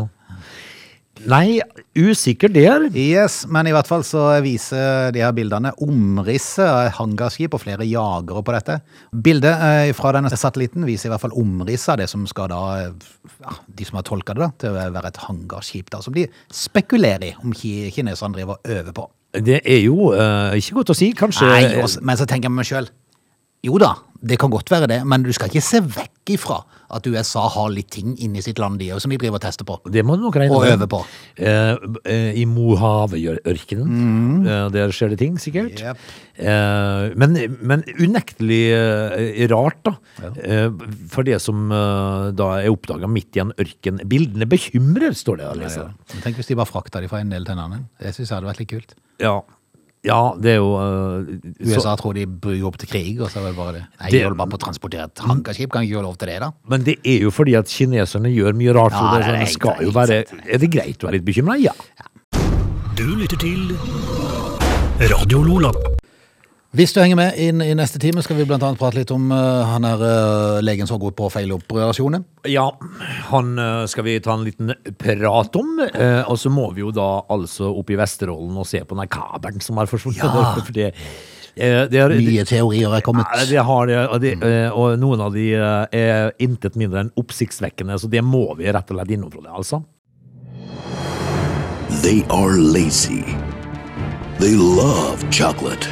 Nei, 1.25 1.61
usikker 1.97 2.51
der. 2.53 2.85
Yes, 2.93 3.47
men 3.49 3.67
i 3.67 3.73
hvert 3.75 3.89
fall 3.89 4.05
så 4.07 4.27
viser 4.45 5.09
de 5.17 5.23
her 5.25 5.33
bildene 5.35 5.73
omrisset 5.83 6.67
av 6.69 6.91
hangarskip 6.99 7.57
og 7.57 7.63
flere 7.65 7.87
jagere 7.89 8.43
på 8.45 8.55
dette. 8.55 8.77
Bildet 9.25 9.65
eh, 9.69 9.93
fra 9.97 10.13
denne 10.17 10.31
satellitten 10.31 10.85
viser 10.87 11.09
i 11.09 11.15
hvert 11.15 11.25
fall 11.25 11.35
omrisset 11.41 11.95
av 11.95 12.03
det 12.03 12.09
som 12.13 12.27
skal 12.29 12.51
da, 12.53 12.61
ja, 13.41 13.57
de 13.81 13.89
som 13.89 13.97
har 13.99 14.07
tolket 14.07 14.37
det 14.37 14.45
da, 14.45 14.51
til 14.61 14.77
å 14.77 14.85
være 14.99 15.15
et 15.15 15.23
hangarskip 15.25 15.89
da, 15.95 16.03
som 16.05 16.15
de 16.17 16.29
spekulerer 16.53 17.31
i 17.31 17.35
om 17.43 17.57
ki- 17.57 17.89
kineserne 17.97 18.37
driver 18.37 18.61
og 18.61 18.77
øver 18.77 18.97
på. 19.01 19.09
Det 19.37 19.59
er 19.65 19.83
jo 19.85 20.13
uh, 20.15 20.53
ikke 20.57 20.79
godt 20.79 20.95
å 20.95 20.97
si. 20.97 21.11
Kanskje 21.17 21.49
Nei, 21.51 21.65
også, 21.83 22.05
men 22.07 22.21
så 22.21 22.29
tenker 22.29 22.49
jeg 22.51 22.57
meg 22.61 22.69
selv, 22.69 22.93
jo 23.67 23.81
da, 23.83 23.95
det 24.27 24.39
kan 24.43 24.51
godt 24.53 24.71
være 24.73 24.89
det, 24.91 25.01
men 25.07 25.25
du 25.27 25.31
skal 25.35 25.51
ikke 25.51 25.63
se 25.65 25.81
vekk 25.81 26.35
ifra 26.37 26.61
at 26.97 27.07
USA 27.11 27.43
har 27.51 27.71
litt 27.75 27.89
ting 27.97 28.13
inni 28.23 28.39
sitt 28.45 28.61
land 28.63 28.79
de 28.79 28.93
som 29.03 29.11
de 29.11 29.19
driver 29.19 29.41
og 29.41 29.43
tester 29.43 29.67
på. 29.67 29.79
Det 29.91 30.05
må 30.07 30.15
du 30.19 30.23
nok 30.27 30.37
regne 30.39 30.55
Og 30.55 30.63
med. 30.63 30.77
øve 30.77 30.87
på. 30.93 31.01
Eh, 31.39 31.75
eh, 32.07 32.39
I 32.39 32.45
Mojave-ørkenen. 32.47 34.47
Eh, 34.47 34.69
der 34.75 34.93
skjer 34.95 35.11
det 35.13 35.19
ting, 35.23 35.39
sikkert. 35.43 35.81
Yep. 35.83 35.99
Eh, 36.39 37.17
men, 37.19 37.37
men 37.61 37.83
unektelig 38.03 38.61
eh, 38.77 39.47
rart, 39.51 39.81
da. 39.87 39.95
Eh, 40.43 40.71
for 41.13 41.27
det 41.27 41.39
som 41.43 41.67
da 41.71 42.49
er 42.61 42.71
oppdaga 42.73 43.09
midt 43.11 43.37
i 43.39 43.43
en 43.45 43.53
ørken. 43.63 44.01
Bildene 44.09 44.49
bekymrer, 44.51 45.15
står 45.17 45.41
det 45.43 45.51
Liksom. 45.63 45.91
Ja, 45.91 46.15
ja. 46.15 46.23
Tenk 46.25 46.39
hvis 46.41 46.51
de 46.51 46.57
bare 46.59 46.71
frakta 46.71 47.01
de 47.03 47.11
fra 47.11 47.21
en 47.23 47.31
del 47.33 47.47
til 47.47 47.57
en 47.57 47.65
annen. 47.67 47.87
Det 48.03 48.15
synes 48.15 48.31
jeg 48.31 48.37
hadde 48.39 48.51
vært 48.51 48.63
litt 48.63 48.73
kult. 48.73 48.97
Ja. 49.23 49.39
Ja, 50.07 50.21
det 50.41 50.53
er 50.55 50.61
jo 50.61 50.71
så, 50.79 51.77
USA 51.77 51.97
tror 52.01 52.15
de 52.15 52.25
bryr 52.27 52.63
opp 52.69 52.79
til 52.79 52.89
krig, 52.89 53.21
og 53.21 53.29
så 53.33 53.41
er 53.43 53.49
det 53.51 53.57
bare 53.59 53.73
det. 53.77 53.83
Nei, 54.01 54.11
Det- 54.11 54.13
de 54.21 54.23
holder 54.25 54.39
bare 54.39 54.53
på 54.55 54.59
å 54.61 54.65
transportere 54.67 55.09
tankerskip, 55.19 55.71
kan 55.73 55.83
ikke 55.83 55.97
gjøre 55.99 56.07
lov 56.09 56.17
til 56.23 56.29
det, 56.33 56.39
da. 56.41 56.51
Men 56.69 56.83
det 56.87 56.97
er 57.05 57.21
jo 57.27 57.31
fordi 57.35 57.57
at 57.59 57.67
kineserne 57.67 58.31
gjør 58.33 58.55
mye 58.55 58.75
rart. 58.79 58.93
Ja, 58.93 59.13
det, 59.13 59.21
det 59.21 59.27
sånn, 59.27 59.41
det 59.45 59.53
skal 59.53 59.85
jo 59.85 59.91
være, 59.91 60.23
er 60.55 60.59
det 60.59 60.71
greit 60.71 60.99
å 61.03 61.11
være 61.11 61.19
litt 61.19 61.27
bekymra? 61.27 61.59
Ja. 61.61 61.73
Du 62.97 63.05
lytter 63.17 63.37
til 63.37 63.77
Radio 65.11 65.43
Lola. 65.43 65.73
Hvis 66.75 66.93
du 66.93 66.99
henger 67.01 67.17
med 67.17 67.37
inn 67.41 67.63
i 67.63 67.71
neste 67.79 68.01
time, 68.03 68.21
skal 68.25 68.37
vi 68.37 68.45
annet 68.45 68.79
prate 68.81 68.99
litt 68.99 69.13
om 69.15 69.31
uh, 69.33 69.63
han 69.71 69.85
er 69.87 70.03
uh, 70.03 70.59
legen 70.65 70.89
som 70.89 70.99
går 71.01 71.15
på 71.17 71.29
feiloperasjoner. 71.33 72.25
Ja, 72.51 72.67
han 73.31 73.55
uh, 73.59 73.87
skal 73.89 74.05
vi 74.05 74.19
ta 74.21 74.35
en 74.35 74.45
liten 74.45 74.75
prat 74.99 75.57
om. 75.57 75.79
eh, 75.87 76.23
og 76.27 76.39
så 76.39 76.51
må 76.53 76.71
vi 76.75 76.83
jo 76.83 76.91
da 76.95 77.23
altså 77.33 77.71
opp 77.71 77.91
i 77.91 77.97
Vesterålen 77.97 78.57
og 78.59 78.67
se 78.69 78.83
på 78.85 78.99
den 78.99 79.09
kabelen 79.09 79.63
som 79.65 79.79
har 79.81 79.89
forsvunnet. 79.91 80.25
Ja. 80.25 80.53
For 80.67 80.75
det, 80.77 80.91
eh, 81.55 81.85
det 81.89 82.03
er, 82.03 82.15
Nye 82.19 82.45
teorier 82.49 82.97
er 82.99 83.05
kommet. 83.05 83.31
Ja, 83.33 83.47
det 83.49 83.65
har 83.71 83.87
det, 83.91 83.99
og, 84.05 84.21
de, 84.25 84.35
eh, 84.37 84.69
og 84.77 84.99
noen 85.01 85.23
av 85.29 85.37
de 85.37 85.49
eh, 85.57 85.97
er 85.97 86.33
intet 86.43 86.77
mindre 86.77 87.07
enn 87.07 87.13
oppsiktsvekkende, 87.17 87.97
så 88.03 88.11
det 88.13 88.25
må 88.27 88.49
vi 88.59 88.69
rett 88.69 88.91
og 88.91 88.99
slett 88.99 89.15
innom 89.17 89.33
fra 89.33 89.47
det, 89.47 89.55
altså. 89.55 89.81
They 92.03 92.23
are 92.29 92.59
lazy. 92.59 93.25
They 94.39 94.53
love 94.55 95.25
chocolate. 95.33 95.89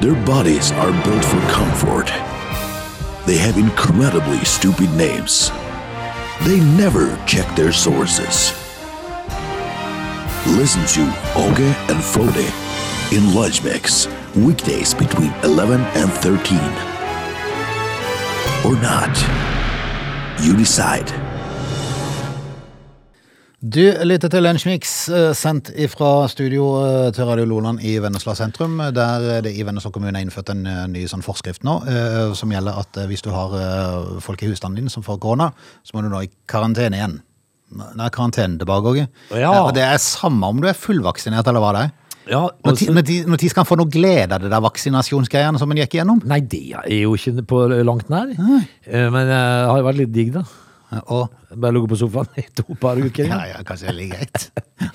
Their 0.00 0.14
bodies 0.24 0.72
are 0.72 0.92
built 1.04 1.22
for 1.22 1.40
comfort. 1.52 2.06
They 3.26 3.36
have 3.36 3.58
incredibly 3.58 4.42
stupid 4.46 4.90
names. 4.96 5.50
They 6.46 6.58
never 6.58 7.22
check 7.26 7.54
their 7.54 7.70
sources. 7.70 8.54
Listen 10.46 10.86
to 10.86 11.02
Oge 11.36 11.76
and 11.90 12.02
Frode 12.02 12.50
in 13.12 13.34
Lunch 13.34 13.62
Mix, 13.62 14.08
weekdays 14.34 14.94
between 14.94 15.34
11 15.44 15.82
and 15.82 16.10
13. 16.10 16.58
Or 18.64 18.80
not. 18.80 19.14
You 20.42 20.56
decide. 20.56 21.29
Du 23.60 23.82
lytter 24.08 24.30
til 24.32 24.40
Lunsjmix, 24.40 24.90
eh, 25.12 25.34
sendt 25.36 25.68
fra 25.92 26.24
studio 26.32 26.78
eh, 26.80 27.10
til 27.12 27.26
Radio 27.28 27.44
Loland 27.44 27.82
i 27.84 27.98
Vennesla 28.00 28.32
sentrum, 28.32 28.78
der 28.96 29.42
det 29.44 29.52
i 29.52 29.66
Vennesla 29.68 29.90
kommune 29.92 30.16
er 30.16 30.24
innført 30.24 30.48
en 30.48 30.62
eh, 30.64 30.86
ny 30.88 31.02
sånn 31.04 31.20
forskrift 31.20 31.60
nå, 31.68 31.74
eh, 31.84 32.32
som 32.32 32.48
gjelder 32.48 32.78
at 32.80 32.96
eh, 32.96 33.08
hvis 33.10 33.20
du 33.20 33.28
har 33.34 33.52
eh, 33.58 34.14
folk 34.24 34.40
i 34.40 34.48
husstanden 34.48 34.80
din 34.80 34.88
som 34.88 35.04
får 35.04 35.18
korona, 35.20 35.50
så 35.84 35.92
må 35.92 36.00
du 36.00 36.08
nå 36.08 36.22
i 36.24 36.30
karantene 36.48 36.96
igjen. 36.96 37.18
Nei, 37.76 38.08
karantene 38.08 38.56
tilbake, 38.62 38.94
òg. 38.94 39.02
Ja. 39.36 39.52
Det 39.76 39.84
er 39.84 40.00
samme 40.00 40.48
om 40.48 40.64
du 40.64 40.70
er 40.70 40.80
fullvaksinert 40.80 41.52
eller 41.52 41.60
hva 41.60 41.74
det 41.76 41.84
er. 41.90 41.92
Ja, 42.32 42.42
og 42.48 42.64
når, 42.64 43.04
ti, 43.04 43.20
når 43.28 43.44
skal 43.44 43.66
han 43.66 43.68
få 43.68 43.76
noe 43.76 43.92
glede 43.92 44.38
av 44.38 44.40
det 44.40 44.54
der 44.54 44.64
vaksinasjonsgreiene 44.64 45.60
som 45.60 45.68
han 45.68 45.84
gikk 45.84 45.98
igjennom? 45.98 46.24
Nei, 46.32 46.40
det 46.40 46.64
er 46.80 46.96
jo 47.02 47.12
ikke 47.12 47.44
på 47.52 47.62
langt 47.84 48.08
nær. 48.08 48.32
Nei. 48.40 48.64
Men 48.88 49.20
det 49.28 49.44
har 49.68 49.84
jo 49.84 49.88
vært 49.90 50.00
litt 50.00 50.16
digg, 50.16 50.32
da. 50.40 50.48
Og, 51.06 51.28
Bare 51.56 51.72
ligge 51.76 51.88
på 51.92 51.98
sofaen 52.00 52.26
i 52.40 52.44
to 52.54 52.64
par 52.80 52.96
uker. 52.98 53.24
ja, 53.30 53.44
Ja. 53.46 53.62
kanskje 53.66 53.86
det 53.86 53.94
er 53.94 53.98
like 54.00 54.16
greit. 54.16 54.50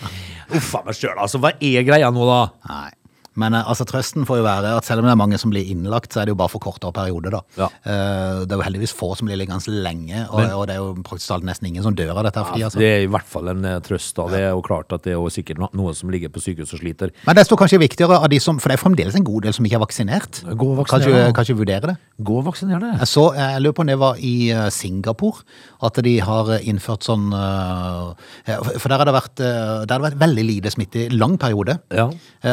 Uff 0.55 0.75
a 0.75 0.81
meg 0.85 0.95
sjøl, 0.97 1.15
altså. 1.17 1.39
Hva 1.39 1.53
er 1.59 1.83
greia 1.87 2.09
nå, 2.13 2.25
da? 2.27 2.41
Nei. 2.69 2.91
Men 3.35 3.53
eh, 3.53 3.63
altså, 3.67 3.85
trøsten 3.85 4.25
får 4.25 4.37
jo 4.39 4.43
være 4.45 4.77
at 4.77 4.85
selv 4.87 4.99
om 5.03 5.05
det 5.05 5.11
er 5.11 5.19
mange 5.19 5.37
som 5.41 5.51
blir 5.51 5.67
innlagt, 5.71 6.13
så 6.13 6.21
er 6.21 6.25
det 6.29 6.33
jo 6.35 6.39
bare 6.39 6.49
for 6.53 6.59
kortere 6.63 6.93
periode. 6.95 7.31
da. 7.33 7.41
Ja. 7.57 7.67
Eh, 7.85 8.45
det 8.45 8.51
er 8.55 8.59
jo 8.61 8.65
heldigvis 8.67 8.93
få 8.95 9.09
som 9.17 9.27
blir 9.27 9.37
liggende 9.37 9.67
lenge, 9.83 10.25
og, 10.29 10.39
Men- 10.39 10.51
og 10.55 10.67
det 10.67 10.75
er 10.75 10.79
jo 10.79 10.93
praktisk 11.03 11.27
talt 11.27 11.43
nesten 11.43 11.67
ingen 11.67 11.83
som 11.83 11.95
dør 11.95 12.15
av 12.17 12.23
dette. 12.23 12.43
for 12.45 12.53
tida, 12.55 12.65
altså. 12.69 12.79
Det 12.79 12.87
er 12.91 13.03
i 13.03 13.07
hvert 13.11 13.25
fall 13.27 13.47
en 13.49 13.65
eh, 13.65 13.79
trøst. 13.79 14.15
da. 14.15 14.27
Det 14.31 14.39
er 14.39 14.49
jo 14.51 14.61
klart 14.61 14.91
at 14.93 15.03
det 15.03 15.11
er 15.11 15.19
jo 15.19 15.27
sikkert 15.29 15.57
no- 15.59 15.69
noen 15.73 15.93
som 15.95 16.09
ligger 16.09 16.29
på 16.29 16.39
sykehus 16.41 16.73
og 16.73 16.79
sliter. 16.79 17.11
Men 17.25 17.35
det 17.35 17.45
står 17.47 17.57
kanskje 17.57 17.79
viktigere 17.79 18.19
av 18.21 18.29
de 18.29 18.39
som 18.39 18.59
For 18.59 18.69
det 18.69 18.79
er 18.79 18.83
fremdeles 18.83 19.15
en 19.15 19.23
god 19.23 19.43
del 19.43 19.53
som 19.53 19.65
ikke 19.65 19.75
er 19.75 19.83
vaksinert. 19.85 20.41
Gå 20.55 20.71
og 20.71 20.77
vaksinere, 20.85 21.33
Kanskje, 21.33 21.33
kanskje 21.35 21.57
vurdere 21.57 21.81
det. 21.91 21.97
Gå 22.23 22.37
og 22.39 22.45
vaksinere 22.45 22.79
det. 22.79 22.99
Jeg 22.99 23.07
så, 23.07 23.33
jeg 23.35 23.61
lurer 23.61 23.73
på 23.73 23.81
om 23.81 23.87
det 23.87 23.97
var 23.99 24.15
i 24.17 24.69
Singapore, 24.71 25.43
at 25.83 25.93
de 26.03 26.19
har 26.19 26.45
innført 26.63 27.03
sånn 27.03 27.29
For 27.35 28.89
der 28.89 28.97
har 29.01 29.05
det 29.09 29.13
vært, 29.15 29.35
der 29.35 29.85
har 29.91 29.99
det 30.01 30.05
vært 30.13 30.19
veldig 30.21 30.45
lite 30.45 30.71
smitte 30.73 31.05
i 31.05 31.09
lang 31.15 31.37
periode. 31.41 31.79
Ja. 31.93 32.09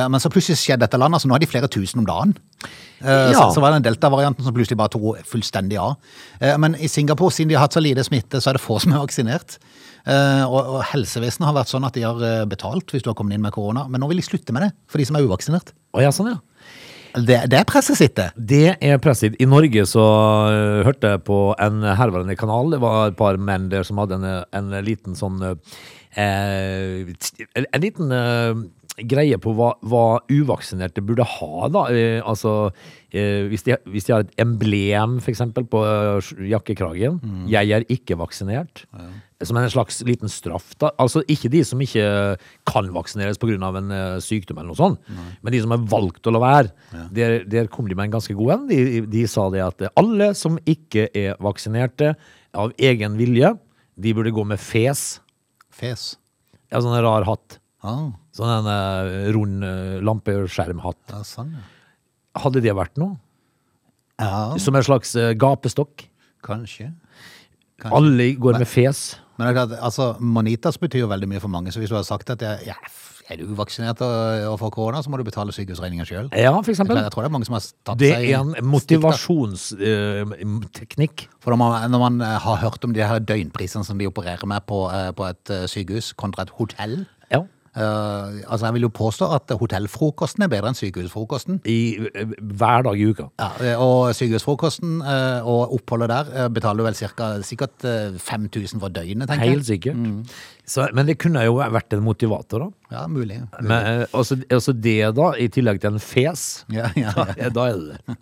Men 0.09 0.21
så 0.23 0.31
plutselig 0.33 0.59
skjedde 0.73 0.87
dette 0.87 0.99
landet, 1.00 1.21
altså 1.21 1.31
nå 1.31 1.37
er 1.37 1.45
de 1.45 1.50
flere 1.50 1.71
tusen 1.73 2.02
om 2.02 2.09
dagen. 2.09 2.35
Eh, 3.02 3.31
Ja. 3.33 3.37
Så, 3.37 3.47
så 3.57 3.62
var 3.62 3.73
det 3.73 3.83
den 3.83 3.88
delta-varianten 3.93 4.47
som 4.47 4.55
plutselig 4.57 4.79
bare 4.81 4.93
tok 4.95 5.23
fullstendig 5.29 5.79
av. 5.81 5.97
Eh, 6.41 6.57
Men 6.59 6.75
i 6.75 6.88
Singapore, 6.88 7.31
siden 7.35 7.52
de 7.52 7.59
har 7.59 7.67
hatt 7.67 7.76
så 7.79 7.83
lite 7.85 8.05
smitte, 8.07 8.41
så 8.41 8.50
er 8.50 8.59
det 8.59 8.64
få 8.64 8.81
som 8.83 8.93
er 8.97 9.02
vaksinert. 9.05 9.59
Eh, 10.07 10.45
Og, 10.47 10.61
og 10.79 10.81
helsevesenet 10.91 11.47
har 11.47 11.59
vært 11.61 11.71
sånn 11.71 11.87
at 11.87 11.95
de 11.95 12.07
har 12.07 12.47
betalt 12.50 12.91
hvis 12.91 13.05
du 13.05 13.11
har 13.11 13.19
kommet 13.19 13.37
inn 13.37 13.45
med 13.45 13.55
korona, 13.55 13.87
men 13.88 14.00
nå 14.02 14.09
vil 14.11 14.23
de 14.23 14.26
slutte 14.26 14.52
med 14.52 14.67
det 14.67 14.73
for 14.91 14.99
de 14.99 15.07
som 15.07 15.17
er 15.19 15.29
uvaksinert. 15.29 15.75
Å 15.95 16.02
ja, 16.02 16.11
sånn, 16.14 16.33
ja. 16.35 16.41
Det, 17.12 17.43
det 17.52 17.59
er 17.61 17.83
sitt, 17.85 18.19
Det 18.37 18.76
er 18.81 19.00
presset. 19.02 19.35
I 19.37 19.45
Norge 19.45 19.85
så 19.85 20.00
uh, 20.00 20.81
hørte 20.87 21.11
jeg 21.12 21.25
på 21.26 21.55
en 21.61 21.83
herværende 21.85 22.37
kanal. 22.41 22.71
Det 22.73 22.81
var 22.81 23.11
et 23.11 23.19
par 23.19 23.37
menn 23.37 23.69
der 23.69 23.85
som 23.85 24.00
hadde 24.00 24.17
en, 24.17 24.45
en 24.57 24.85
liten 24.85 25.14
sånn 25.19 25.37
eh, 26.17 27.12
En 27.52 27.83
liten 27.85 28.12
øh, 28.12 28.64
greie 29.01 29.39
på 29.41 29.55
hva, 29.57 29.73
hva 29.89 30.21
uvaksinerte 30.31 31.03
burde 31.05 31.25
ha, 31.25 31.69
da. 31.73 31.87
Eh, 31.95 32.21
altså 32.21 32.71
eh, 33.09 33.49
hvis, 33.49 33.65
de, 33.67 33.77
hvis 33.89 34.09
de 34.09 34.15
har 34.15 34.27
et 34.27 34.35
emblem, 34.43 35.19
eksempel, 35.33 35.65
på 35.69 35.81
øh, 35.87 36.33
jakkekragen. 36.51 37.21
'Jeg 37.49 37.73
er 37.73 37.87
ikke 37.89 38.19
vaksinert'. 38.21 38.85
Som 39.43 39.57
en 39.59 39.71
slags 39.71 40.05
liten 40.07 40.29
straff. 40.31 40.77
da. 40.79 40.93
Altså 41.03 41.25
Ikke 41.27 41.51
de 41.51 41.65
som 41.65 41.81
ikke 41.81 42.37
kan 42.69 42.93
vaksineres 42.95 43.39
pga. 43.39 43.57
en 43.57 43.91
eh, 43.91 44.21
sykdom, 44.21 44.59
eller 44.59 44.71
noe 44.71 44.77
sånt, 44.77 45.01
men 45.43 45.53
de 45.53 45.61
som 45.61 45.71
har 45.71 45.79
valgt 45.79 46.27
å 46.27 46.31
la 46.31 46.39
være. 46.39 46.71
Der, 47.11 47.45
der 47.45 47.67
kom 47.67 47.89
de 47.89 47.95
med 47.95 48.05
en 48.07 48.19
ganske 48.21 48.35
god 48.35 48.53
en. 48.53 48.69
De, 48.69 49.01
de 49.07 49.27
sa 49.27 49.49
det 49.51 49.64
at 49.64 49.90
alle 49.97 50.35
som 50.35 50.59
ikke 50.64 51.09
er 51.14 51.35
vaksinerte 51.40 52.14
av 52.55 52.73
egen 52.79 53.16
vilje, 53.16 53.57
de 53.97 54.14
burde 54.14 54.31
gå 54.31 54.45
med 54.45 54.61
fes. 54.61 55.21
Fes. 55.73 56.16
Ja, 56.71 56.81
sånn 56.81 56.97
rar 57.03 57.25
hatt. 57.25 57.59
Ah, 57.83 58.12
Sånn 58.33 58.49
en 58.49 58.71
eh, 58.73 59.29
rund 59.37 59.66
uh, 59.66 59.99
lampeskjermhatt. 60.05 61.03
ja, 61.12 61.21
sånn, 61.29 61.53
ja. 61.59 61.66
Hadde 62.40 62.62
det 62.64 62.73
vært 62.73 62.97
noe? 62.97 63.18
Ja, 64.23 64.55
Som 64.62 64.79
en 64.79 64.87
slags 64.87 65.12
eh, 65.21 65.35
gapestokk? 65.37 66.07
kanskje. 66.42 66.90
Kanskje. 67.79 67.97
Alle 67.97 68.35
går 68.38 68.59
med 68.59 68.68
fes. 68.68 69.18
Men 69.37 69.47
det 69.47 69.51
er 69.53 69.57
klart, 69.61 69.73
altså, 69.83 70.16
Manitas 70.21 70.79
betyr 70.79 70.99
jo 71.05 71.09
veldig 71.11 71.29
mye 71.31 71.40
for 71.42 71.51
mange, 71.53 71.73
så 71.73 71.79
hvis 71.83 71.90
du 71.90 71.97
har 71.97 72.05
sagt 72.07 72.31
at 72.35 72.40
jeg, 72.42 72.57
ja, 72.68 72.75
er 73.31 73.37
du 73.38 73.45
uvaksinert 73.55 74.01
og, 74.05 74.14
og 74.51 74.57
får 74.61 74.71
korona, 74.75 74.99
så 75.03 75.09
må 75.11 75.16
du 75.18 75.25
betale 75.27 75.53
sykehusregninga 75.55 76.05
sjøl. 76.07 76.27
Ja, 76.37 76.53
for 76.59 76.71
eksempel. 76.75 76.97
Jeg 77.01 77.12
tror 77.14 77.23
det 77.25 77.31
er 77.31 77.37
mange 77.37 77.49
som 77.49 77.57
har 77.57 77.62
tatt 77.87 77.99
Det 78.03 78.12
seg 78.12 78.23
er 78.29 78.35
en 78.42 78.53
motivasjonsteknikk. 78.68 81.16
For 81.42 81.49
når 81.55 81.61
man, 81.62 81.71
når 81.95 82.01
man 82.03 82.14
eh, 82.27 82.38
har 82.47 82.57
hørt 82.66 82.83
om 82.87 82.92
de 82.95 83.03
her 83.07 83.18
døgnprisene 83.23 83.85
som 83.88 83.97
de 83.99 84.11
opererer 84.11 84.47
med 84.51 84.61
på, 84.68 84.79
uh, 84.90 85.11
på 85.16 85.23
et 85.31 85.45
uh, 85.55 85.59
sykehus 85.71 86.07
kontra 86.18 86.40
et 86.47 86.55
hotell 86.59 86.95
ja. 87.33 87.40
Eh, 87.77 88.41
Altså, 88.47 88.67
jeg 88.67 88.75
vil 88.77 88.87
jo 88.87 88.91
påstå 88.95 89.29
at 89.37 89.53
hotellfrokosten 89.61 90.45
er 90.45 90.51
bedre 90.53 90.73
enn 90.73 90.79
sykehusfrokosten. 90.79 91.61
I, 91.69 91.79
eh, 92.13 92.35
hver 92.41 92.87
dag 92.87 92.99
i 93.01 93.09
uka. 93.09 93.29
Ja, 93.41 93.51
eh, 93.61 93.81
og 93.81 94.15
sykehusfrokosten 94.17 95.01
uh, 95.03 95.49
og 95.49 95.75
oppholdet 95.79 96.11
der 96.13 96.49
betaler 96.53 96.83
du 96.83 96.89
vel 96.89 96.99
cirka, 96.99 97.35
sikkert 97.47 97.85
eh, 97.89 98.19
5000 98.19 98.81
for 98.83 98.93
døgnet, 98.93 99.29
tenker 99.31 99.49
jeg. 99.49 99.57
Helt 99.57 99.69
sikkert. 99.69 100.33
Så, 100.69 100.87
men 100.95 101.09
det 101.09 101.19
kunne 101.23 101.43
jo 101.47 101.59
vært 101.61 101.93
en 101.97 102.05
motivator, 102.05 102.67
da. 102.67 102.97
Ja, 102.97 103.07
mulig. 103.11 103.41
Men, 103.61 104.03
uh, 104.03 104.05
også, 104.13 104.43
også 104.53 104.77
det, 104.77 105.01
da, 105.17 105.33
i 105.39 105.49
tillegg 105.53 105.83
til 105.83 105.97
en 105.97 106.03
fes. 106.03 106.65
Ja, 106.73 106.91
ja, 106.97 107.13
ja. 107.17 107.29
Ja, 107.39 107.53
da 107.53 107.69
er 107.71 107.79
det 107.79 107.99
det. 108.07 108.19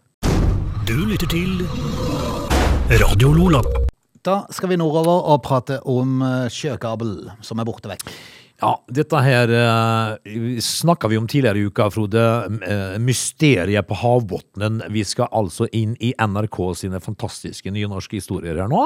Du 0.88 0.96
lytter 1.06 1.28
til 1.30 1.62
Radio 3.02 3.32
Lola. 3.36 3.62
Da 4.26 4.42
skal 4.52 4.72
vi 4.72 4.76
nordover 4.76 5.30
og 5.32 5.40
prate 5.44 5.78
om 5.88 6.20
sjøkabel 6.52 7.14
som 7.46 7.62
er 7.62 7.68
borte 7.68 7.88
vekk. 7.92 8.10
Ja, 8.60 8.74
dette 8.92 9.20
her 9.24 9.50
eh, 9.56 10.34
snakka 10.60 11.08
vi 11.08 11.16
om 11.16 11.26
tidligere 11.28 11.58
i 11.62 11.68
uka, 11.70 11.86
Frode. 11.90 12.24
Eh, 12.60 12.98
mysteriet 13.00 13.88
på 13.88 13.96
havbunnen. 14.02 14.82
Vi 14.92 15.04
skal 15.08 15.30
altså 15.32 15.68
inn 15.72 15.94
i 15.96 16.12
NRK 16.20 16.58
sine 16.82 17.00
fantastiske 17.00 17.72
nynorske 17.72 18.20
historier 18.20 18.60
her 18.60 18.68
nå. 18.68 18.82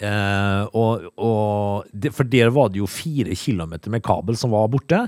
Eh, 0.00 0.62
og, 0.78 1.04
og 1.20 1.90
det, 1.92 2.12
for 2.16 2.24
der 2.32 2.50
var 2.54 2.70
det 2.72 2.80
jo 2.80 2.88
fire 2.90 3.34
kilometer 3.38 3.92
med 3.92 4.02
kabel 4.06 4.38
som 4.40 4.50
var 4.54 4.70
borte. 4.72 5.02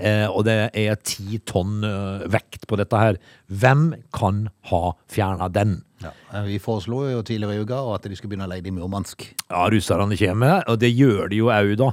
Eh, 0.00 0.26
og 0.30 0.44
det 0.48 0.56
er 0.74 0.96
ti 1.06 1.38
tonn 1.46 1.84
eh, 1.86 2.24
vekt 2.32 2.66
på 2.70 2.78
dette 2.80 2.98
her. 2.98 3.18
Hvem 3.50 3.90
kan 4.16 4.46
ha 4.72 4.82
fjerna 5.12 5.50
den? 5.52 5.78
Ja. 6.02 6.14
eh, 6.32 6.46
Vi 6.48 6.58
foreslo 6.62 7.04
jo 7.10 7.20
tidligere 7.26 7.60
i 7.60 7.62
uka 7.66 7.82
at 7.94 8.08
de 8.08 8.16
skulle 8.16 8.32
begynne 8.34 8.48
å 8.48 8.52
leie 8.54 8.64
det 8.64 8.72
i 8.72 8.76
Murmansk. 8.78 9.26
Ja, 9.50 9.66
russerne 9.70 10.16
kommer, 10.18 10.64
og 10.70 10.80
det 10.82 10.90
gjør 10.96 11.28
de 11.30 11.42
jo 11.42 11.52
òg, 11.52 11.74
da. 11.80 11.90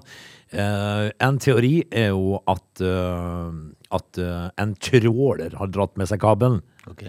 Eh, 0.48 1.10
en 1.28 1.38
teori 1.44 1.82
er 1.92 2.14
jo 2.16 2.38
at, 2.48 2.80
eh, 2.80 3.60
at 4.00 4.20
en 4.64 4.74
tråler 4.80 5.58
har 5.60 5.68
dratt 5.76 5.98
med 6.00 6.08
seg 6.10 6.24
kabelen. 6.24 6.62
Ok. 6.88 7.04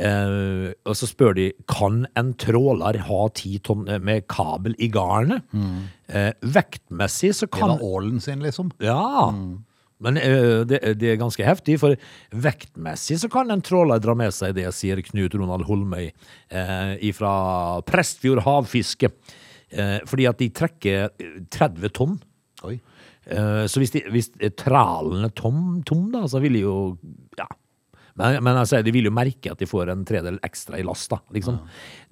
Eh, 0.00 0.70
og 0.88 0.94
så 0.96 1.08
spør 1.10 1.34
de 1.36 1.48
kan 1.68 2.06
en 2.18 2.32
tråler 2.40 3.00
ha 3.08 3.20
ti 3.36 3.58
tonn 3.64 3.84
med 4.04 4.24
kabel 4.32 4.76
i 4.80 4.88
garnet. 4.92 5.44
Eh, 6.08 6.32
vektmessig 6.40 7.34
så 7.36 7.50
kan 7.50 7.74
Det 7.74 7.82
var 7.82 7.98
ålen 7.98 8.20
sin, 8.20 8.42
liksom. 8.44 8.72
Ja. 8.80 9.28
Men 10.02 10.18
eh, 10.18 10.62
det, 10.66 10.80
det 10.98 11.12
er 11.12 11.20
ganske 11.20 11.44
heftig, 11.46 11.78
for 11.82 11.94
vektmessig 12.34 13.20
så 13.22 13.30
kan 13.30 13.52
en 13.54 13.62
tråler 13.62 14.02
dra 14.02 14.16
med 14.18 14.34
seg 14.34 14.56
det, 14.58 14.66
sier 14.74 15.02
Knut 15.06 15.36
Ronald 15.38 15.68
Holmøy 15.68 16.08
eh, 16.08 17.12
fra 17.14 17.34
Prestfjord 17.86 18.42
havfiske. 18.46 19.12
Eh, 19.72 19.98
fordi 20.08 20.26
at 20.28 20.40
de 20.42 20.50
trekker 20.52 21.06
eh, 21.08 21.36
30 21.52 21.94
tonn. 21.96 22.18
Oi. 22.66 22.76
Eh, 23.30 23.64
så 23.70 23.80
hvis, 23.80 23.94
de, 23.94 24.02
hvis 24.12 24.32
tralen 24.58 25.24
er 25.28 25.34
tom, 25.38 25.80
tom, 25.86 26.08
da, 26.12 26.26
så 26.28 26.42
vil 26.42 26.58
de 26.58 26.64
jo 26.66 26.76
Ja. 27.38 27.48
Men, 28.20 28.38
men 28.44 28.58
altså, 28.60 28.82
de 28.84 28.94
vil 28.94 29.08
jo 29.08 29.14
merke 29.14 29.52
at 29.52 29.60
de 29.62 29.68
får 29.68 29.92
en 29.92 30.06
tredel 30.08 30.40
ekstra 30.44 30.80
i 30.80 30.86
last, 30.86 31.10
da. 31.12 31.20
Liksom. 31.34 31.60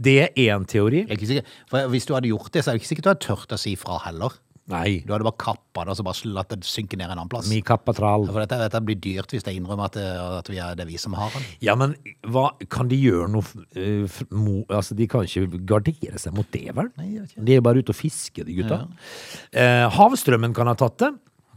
Det 0.01 0.17
er 0.25 0.45
én 0.49 0.69
teori. 0.69 1.05
Jeg 1.05 1.11
er 1.11 1.19
ikke 1.19 1.33
sikker. 1.33 1.59
For 1.71 1.91
hvis 1.93 2.09
du 2.09 2.15
hadde 2.17 2.31
gjort 2.33 2.53
det, 2.55 2.65
så 2.65 2.71
er 2.71 2.79
det 2.79 2.83
ikke 2.83 2.93
sikkert 2.95 3.09
du 3.09 3.13
hadde 3.15 3.27
tørt 3.29 3.57
å 3.57 3.61
si 3.61 3.75
fra 3.81 4.01
heller. 4.07 4.39
Nei. 4.71 5.01
Du 5.03 5.13
hadde 5.13 5.27
bare 5.27 5.41
kappa 5.41 5.85
det 5.85 5.95
og 5.95 5.99
så 5.99 6.05
bare 6.07 6.31
latt 6.31 6.53
det 6.53 6.69
synke 6.69 6.99
ned 6.99 7.09
en 7.09 7.17
annen 7.17 7.31
plass. 7.31 7.49
Mi 7.51 7.61
kappatral. 7.67 8.27
For 8.29 8.43
dette, 8.43 8.59
dette 8.61 8.83
blir 8.87 8.99
dyrt 9.03 9.33
hvis 9.35 9.47
jeg 9.47 9.59
innrømmer 9.59 9.91
at, 9.91 9.99
det, 9.99 10.07
at 10.39 10.51
vi 10.53 10.61
er, 10.63 10.77
det 10.79 10.85
er 10.85 10.91
vi 10.91 11.01
som 11.01 11.17
har 11.19 11.33
den. 11.35 11.47
Ja, 11.65 11.75
men 11.79 11.97
hva, 12.31 12.51
kan 12.73 12.91
de 12.91 12.99
gjøre 13.01 13.31
noe 13.33 13.43
uh, 13.43 14.21
mo, 14.31 14.61
Altså, 14.69 14.95
de 14.99 15.09
kan 15.11 15.27
ikke 15.27 15.63
gardere 15.67 16.21
seg 16.23 16.37
mot 16.37 16.49
det, 16.55 16.69
vel? 16.77 16.93
Nei. 17.01 17.25
De 17.35 17.57
er 17.57 17.65
bare 17.65 17.83
ute 17.83 17.95
og 17.95 17.99
fisker, 17.99 18.47
de 18.47 18.61
gutta. 18.61 18.85
Eh, 19.51 19.87
havstrømmen 19.97 20.55
kan 20.57 20.71
ha 20.71 20.77
tatt 20.79 21.01
det. 21.03 21.11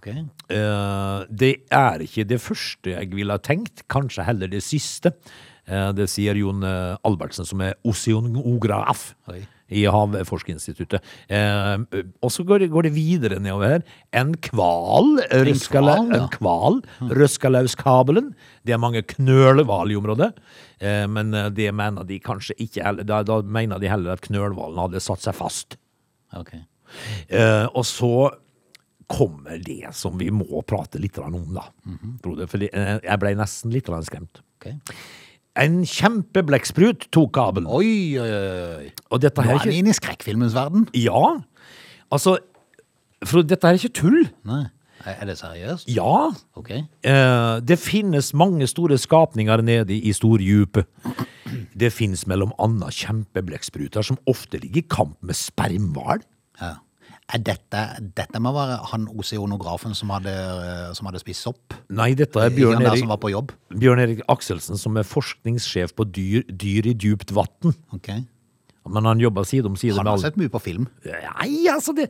Ok. 0.04 0.10
Eh, 0.52 1.24
det 1.32 1.54
er 1.72 2.04
ikke 2.04 2.26
det 2.28 2.42
første 2.44 2.92
jeg 2.98 3.12
ville 3.16 3.32
ha 3.32 3.40
tenkt, 3.40 3.86
kanskje 3.88 4.26
heller 4.28 4.52
det 4.52 4.60
siste. 4.66 5.14
Eh, 5.64 5.92
det 5.96 6.10
sier 6.12 6.36
Jon 6.36 6.60
eh, 6.68 6.98
Albertsen, 7.08 7.48
som 7.48 7.62
er 7.64 7.78
oseanograf. 7.88 9.14
I 9.74 9.86
Havforskningsinstituttet. 9.90 11.02
Og 12.22 12.30
så 12.30 12.44
går, 12.46 12.60
det- 12.62 12.68
går 12.70 12.84
det 12.84 12.92
videre 12.94 13.40
nedover 13.42 13.72
her. 13.72 13.84
En 14.14 14.36
kval, 14.36 15.16
kval, 15.32 16.12
ja. 16.12 16.20
en 16.20 16.28
kval, 16.30 16.76
Røskalauskabelen. 17.10 18.36
Det 18.68 18.76
er 18.76 18.82
mange 18.84 19.02
knølhval 19.02 19.90
i 19.90 19.98
området, 19.98 20.30
men 21.10 21.32
det 21.56 21.72
mener 21.74 22.06
de 22.06 22.20
kanskje 22.22 22.54
ikke 22.62 22.84
heller. 22.86 23.04
Da, 23.08 23.24
da 23.24 23.40
mener 23.42 23.80
de 23.82 23.90
heller 23.90 24.14
at 24.14 24.22
knølhvalen 24.28 24.78
hadde 24.78 25.02
satt 25.02 25.26
seg 25.26 25.34
fast. 25.40 25.80
Ok. 26.38 26.54
Eh, 27.30 27.66
og 27.74 27.88
så 27.90 28.12
kommer 29.12 29.60
det 29.64 29.92
som 29.98 30.16
vi 30.20 30.30
må 30.34 30.62
prate 30.68 31.02
litt 31.02 31.18
om, 31.22 31.42
da. 31.56 31.68
Frode, 32.24 32.48
for 32.52 32.64
eh, 32.66 32.96
jeg 33.04 33.22
ble 33.22 33.34
nesten 33.40 33.74
litt 33.74 33.92
skremt. 34.08 34.44
Okay. 34.60 34.78
En 35.60 35.82
kjempeblekksprut 35.86 37.10
tok 37.14 37.34
kabelen. 37.36 37.70
Oi, 37.70 38.18
oi, 38.18 38.30
oi. 38.30 38.88
Og 39.14 39.22
dette 39.22 39.44
Nå 39.44 39.52
er 39.52 39.60
ikke 39.60 39.76
inne 39.76 39.94
i 39.94 39.98
skrekkfilmens 39.98 40.56
verden. 40.58 40.88
Ja. 40.98 41.36
Altså, 42.14 42.40
for 43.26 43.46
dette 43.46 43.70
er 43.70 43.78
ikke 43.78 43.94
tull. 44.02 44.24
Nei. 44.50 44.66
Er 45.04 45.28
det 45.28 45.36
seriøst? 45.36 45.90
Ja. 45.92 46.32
Ok. 46.56 46.72
Eh, 46.72 47.60
det 47.60 47.78
finnes 47.82 48.32
mange 48.34 48.68
store 48.72 48.98
skapninger 48.98 49.62
nede 49.66 49.98
i 49.98 50.14
stordypet. 50.16 50.88
Det 51.76 51.92
finnes 51.94 52.24
mellom 52.30 52.54
annet 52.62 52.96
kjempeblekkspruter 53.04 54.06
som 54.06 54.20
ofte 54.30 54.62
ligger 54.62 54.82
i 54.82 54.88
kamp 54.88 55.18
med 55.22 55.38
spermhval. 55.38 56.24
Ja. 56.62 56.78
Dette, 57.34 57.82
dette 58.18 58.40
må 58.44 58.52
være 58.54 58.82
han 58.92 59.06
oseonografen 59.10 59.96
som 59.96 60.12
hadde, 60.14 60.34
som 60.98 61.08
hadde 61.08 61.22
spist 61.24 61.46
sopp? 61.48 61.74
Nei, 61.96 62.12
dette 62.20 62.38
er 62.38 62.52
Bjørn 62.54 62.84
Erik, 62.84 63.00
som 63.06 63.14
var 63.14 63.22
på 63.24 63.32
jobb? 63.32 63.54
Bjørn 63.72 64.04
Erik 64.04 64.22
Akselsen 64.30 64.78
som 64.78 65.00
er 65.00 65.08
forskningssjef 65.08 65.96
på 65.98 66.06
dyr, 66.12 66.44
dyr 66.52 66.92
i 66.92 66.94
djupt 66.94 67.32
vann. 67.34 67.74
Okay. 67.96 68.26
Men 68.92 69.08
han 69.08 69.22
jobber 69.24 69.48
side 69.48 69.70
om 69.70 69.78
side 69.80 69.96
Han 69.96 70.04
med 70.06 70.18
har 70.18 70.24
sett 70.26 70.40
mye 70.40 70.52
på 70.52 70.62
film. 70.62 70.90
Nei, 71.08 71.64
altså 71.72 71.96
det 71.96 72.10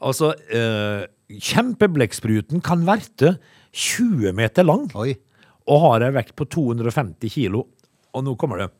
Altså, 0.00 0.32
eh, 0.48 1.04
kjempeblekkspruten 1.28 2.62
kan 2.64 2.86
verte 2.88 3.34
20 3.76 4.32
meter 4.32 4.64
lang 4.64 4.86
Oi. 4.96 5.12
og 5.68 5.82
har 5.84 6.06
en 6.06 6.14
vekt 6.16 6.32
på 6.38 6.46
250 6.48 7.28
kilo. 7.28 7.66
Og 8.16 8.24
nå 8.24 8.34
kommer 8.40 8.62
det. 8.62 8.70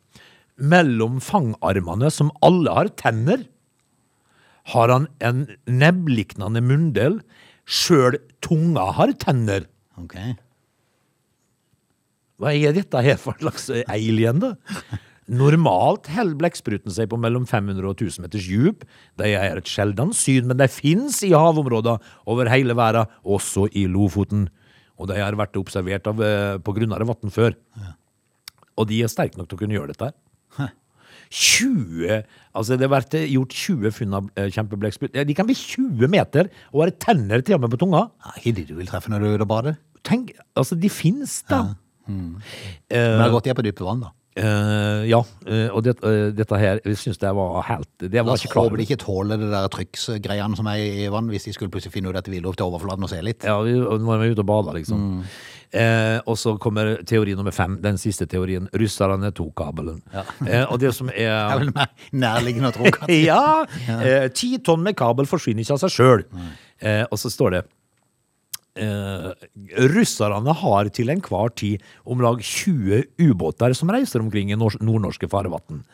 Mellom 0.56 1.20
fangarmene, 1.20 2.08
som 2.10 2.32
alle 2.40 2.72
har 2.72 2.88
tenner, 2.96 3.44
har 4.72 4.92
han 4.92 5.08
en 5.24 5.44
nebbliknende 5.66 6.62
munndel. 6.64 7.20
Sjøl 7.70 8.18
tunga 8.44 8.90
har 8.96 9.12
tenner. 9.20 9.66
Ok. 10.00 10.16
Hva 12.40 12.54
er 12.56 12.74
dette 12.76 13.04
her 13.04 13.18
for 13.20 13.36
en 13.36 13.48
slags 13.50 13.68
alien, 13.84 14.40
da? 14.42 14.54
Normalt 15.30 16.08
holder 16.10 16.38
blekkspruten 16.40 16.90
seg 16.90 17.10
på 17.12 17.18
mellom 17.20 17.44
500 17.46 17.86
og 17.86 18.00
1000 18.00 18.24
meters 18.24 18.48
djup. 18.50 18.82
De 19.20 19.28
er 19.30 19.60
et 19.60 19.70
sjeldent 19.70 20.16
syn, 20.18 20.48
men 20.50 20.58
de 20.58 20.66
fins 20.72 21.20
i 21.26 21.30
havområder 21.36 22.00
over 22.30 22.50
hele 22.50 22.74
verden, 22.74 23.06
også 23.22 23.68
i 23.78 23.84
Lofoten. 23.86 24.48
Og 24.98 25.06
de 25.12 25.20
har 25.20 25.38
vært 25.38 25.60
observert 25.60 26.08
av, 26.10 26.18
eh, 26.20 26.58
på 26.58 26.74
grunnere 26.74 27.06
vann 27.06 27.30
før. 27.30 27.54
Og 28.76 28.88
de 28.88 29.02
er 29.04 29.12
sterke 29.12 29.38
nok 29.38 29.48
til 29.48 29.58
å 29.58 29.60
kunne 29.60 29.76
gjøre 29.76 29.94
dette. 29.94 30.12
her. 30.58 30.72
20 31.30 32.24
Altså, 32.50 32.76
det 32.78 32.88
har 32.88 32.94
vært 32.96 33.14
eh, 33.18 33.28
gjort 33.30 33.54
20 33.54 33.94
funn 33.94 34.16
av 34.18 34.30
eh, 34.34 34.48
kjempeblekksprut. 34.50 35.18
De 35.26 35.36
kan 35.38 35.48
bli 35.48 35.56
20 35.58 36.10
meter 36.10 36.50
og 36.72 36.84
være 36.84 36.96
tenner 37.02 37.44
til 37.46 37.58
og 37.58 37.64
med 37.64 37.74
på 37.74 37.82
tunga. 37.84 38.06
Ja, 38.24 38.36
Ikke 38.40 38.56
de 38.58 38.66
du 38.72 38.74
vil 38.78 38.90
treffe 38.90 39.12
når 39.12 39.22
du 39.22 39.28
er 39.28 39.36
ute 39.38 39.46
og 39.46 39.52
bader? 39.52 39.76
Tenk, 40.06 40.32
altså, 40.58 40.78
de 40.80 40.90
fins, 40.90 41.42
da. 41.50 41.68
Men 42.10 42.40
det 42.90 43.22
har 43.22 43.30
gått 43.30 43.46
er 43.50 43.58
på 43.58 43.66
dype 43.66 43.86
vann, 43.86 44.02
da. 44.06 44.14
Uh, 44.38 45.02
ja, 45.10 45.18
uh, 45.20 45.68
og 45.74 45.82
det, 45.82 45.96
uh, 46.06 46.28
dette 46.30 46.58
her 46.60 46.78
syns 46.94 47.18
jeg 47.18 47.34
var 47.34 47.64
helt 47.66 48.04
Det 48.04 48.22
La 48.22 48.36
oss 48.36 48.44
ikke 48.46 48.62
håpe 48.62 48.78
de 48.78 48.84
ikke 48.86 49.00
tåler 49.02 49.40
det 49.40 49.48
der 49.50 49.66
trykksgreiene 49.74 50.54
som 50.54 50.68
er 50.70 50.78
i 50.78 51.08
vann, 51.10 51.26
hvis 51.34 51.48
de 51.48 51.54
skulle 51.56 51.72
plutselig 51.74 51.96
finne 51.96 52.12
ut 52.12 52.18
at 52.20 52.28
de 52.28 52.36
vil 52.36 52.46
opp 52.46 52.54
til 52.60 52.70
overflaten 52.70 53.08
og 53.08 53.10
se 53.10 53.18
litt. 53.26 53.42
Ja, 53.42 53.58
vi, 53.66 53.74
nå 53.74 54.14
er 54.14 54.22
vi 54.22 54.30
ute 54.30 54.44
og 54.44 54.48
bader, 54.52 54.78
liksom. 54.78 55.02
Eh, 55.70 56.18
og 56.26 56.34
så 56.40 56.56
kommer 56.58 56.96
teori 57.06 57.36
nummer 57.38 57.54
fem, 57.54 57.76
den 57.82 57.98
siste 58.00 58.26
teorien. 58.26 58.66
Russerne 58.74 59.30
tok 59.36 59.52
kabelen. 59.60 60.00
Eh, 60.46 60.64
og 60.66 60.80
det 60.82 60.90
som 60.96 61.06
Det 61.14 61.26
er 61.28 61.36
er 61.54 61.60
vel 61.62 61.70
mer 61.76 61.92
nærliggende 62.10 62.72
å 62.72 62.74
tro. 62.74 62.84
kanskje. 62.96 63.20
Ja! 63.28 63.66
eh, 64.00 64.26
Ti 64.34 64.56
tonn 64.66 64.82
med 64.82 64.96
kabel 64.98 65.28
forsvinner 65.30 65.62
ikke 65.62 65.76
av 65.78 65.84
seg 65.84 65.94
sjøl. 65.94 66.24
Eh, 66.82 67.04
og 67.06 67.18
så 67.22 67.30
står 67.30 67.54
det 67.58 67.62
eh, 68.80 69.30
Russerne 69.94 70.54
har 70.62 70.90
til 70.94 71.12
enhver 71.14 71.52
tid 71.58 71.84
om 72.04 72.22
lag 72.24 72.40
20 72.42 73.04
ubåter 73.30 73.74
som 73.76 73.92
reiser 73.94 74.22
omkring 74.24 74.50
i 74.50 74.58
nordnorske 74.58 75.28
farvann. 75.30 75.84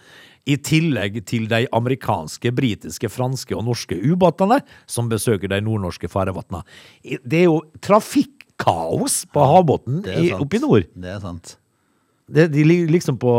I 0.47 0.55
tillegg 0.62 1.17
til 1.27 1.49
de 1.51 1.65
amerikanske, 1.75 2.53
britiske, 2.55 3.09
franske 3.11 3.57
og 3.57 3.65
norske 3.67 3.97
ubåtene 3.99 4.61
som 4.87 5.09
besøker 5.11 5.51
de 5.51 5.59
nordnorske 5.67 6.07
farvannene. 6.12 6.61
Det 7.27 7.41
er 7.41 7.49
jo 7.49 7.57
trafikkaos 8.57 9.27
på 9.33 9.45
havbunnen 9.45 10.40
oppe 10.40 10.57
i 10.57 10.62
nord. 10.62 10.88
Det 10.95 11.12
er 11.16 11.21
sant. 11.21 11.59
Det, 12.27 12.49
de 12.51 12.64
ligger 12.64 12.90
liksom 12.90 13.19
på 13.23 13.33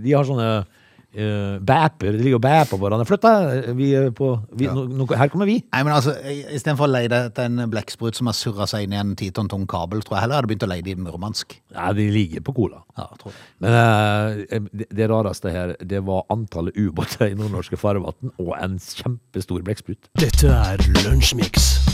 De 0.00 0.12
har 0.14 0.24
sånne 0.24 0.64
uh, 0.64 1.58
bæper. 1.60 2.14
De 2.16 2.22
ligger 2.22 2.38
og 2.38 2.44
bæper 2.46 2.70
på 2.70 2.78
hverandre. 2.80 3.04
Flytt 3.04 3.26
deg! 3.26 3.68
Vi 3.76 3.90
er 3.98 4.08
på 4.16 4.30
vi, 4.56 4.70
nå, 4.72 4.86
nå, 4.88 5.06
Her 5.12 5.28
kommer 5.28 5.44
vi. 5.50 5.58
Nei, 5.60 5.82
men 5.84 5.92
altså, 5.92 6.14
Istedenfor 6.24 6.88
å 6.88 6.92
leie 6.94 7.12
etter 7.12 7.50
en 7.50 7.66
blekksprut 7.68 8.16
som 8.16 8.30
har 8.30 8.38
surra 8.38 8.64
seg 8.70 8.86
inn 8.86 8.96
i 8.96 9.00
en 9.02 9.12
ti 9.18 9.28
tonn 9.34 9.50
tung 9.52 9.66
kabel, 9.68 10.00
tror 10.06 10.16
jeg 10.16 10.24
heller 10.24 10.40
hadde 10.40 10.52
begynt 10.54 10.64
å 10.64 10.72
leie 10.72 10.86
det 10.86 10.96
i 10.96 11.04
Murmansk. 11.04 11.58
Ja, 11.74 11.92
de 11.96 12.08
ligger 12.16 12.46
på 12.48 12.56
Cola. 12.56 12.80
Ja, 12.96 13.10
tror 13.20 13.34
jeg. 13.36 13.48
Men 13.66 13.76
uh, 13.76 14.68
det, 14.72 14.88
det 14.88 15.10
rareste 15.12 15.52
her, 15.52 15.76
det 15.84 16.00
var 16.08 16.24
antallet 16.32 16.78
ubåter 16.80 17.28
i 17.28 17.36
nordnorske 17.36 17.76
farvann 17.76 18.32
og 18.38 18.54
en 18.56 18.80
kjempestor 18.80 19.68
blekksprut. 19.68 20.14
Dette 20.22 20.48
er 20.48 20.80
Lunsjmix. 21.02 21.91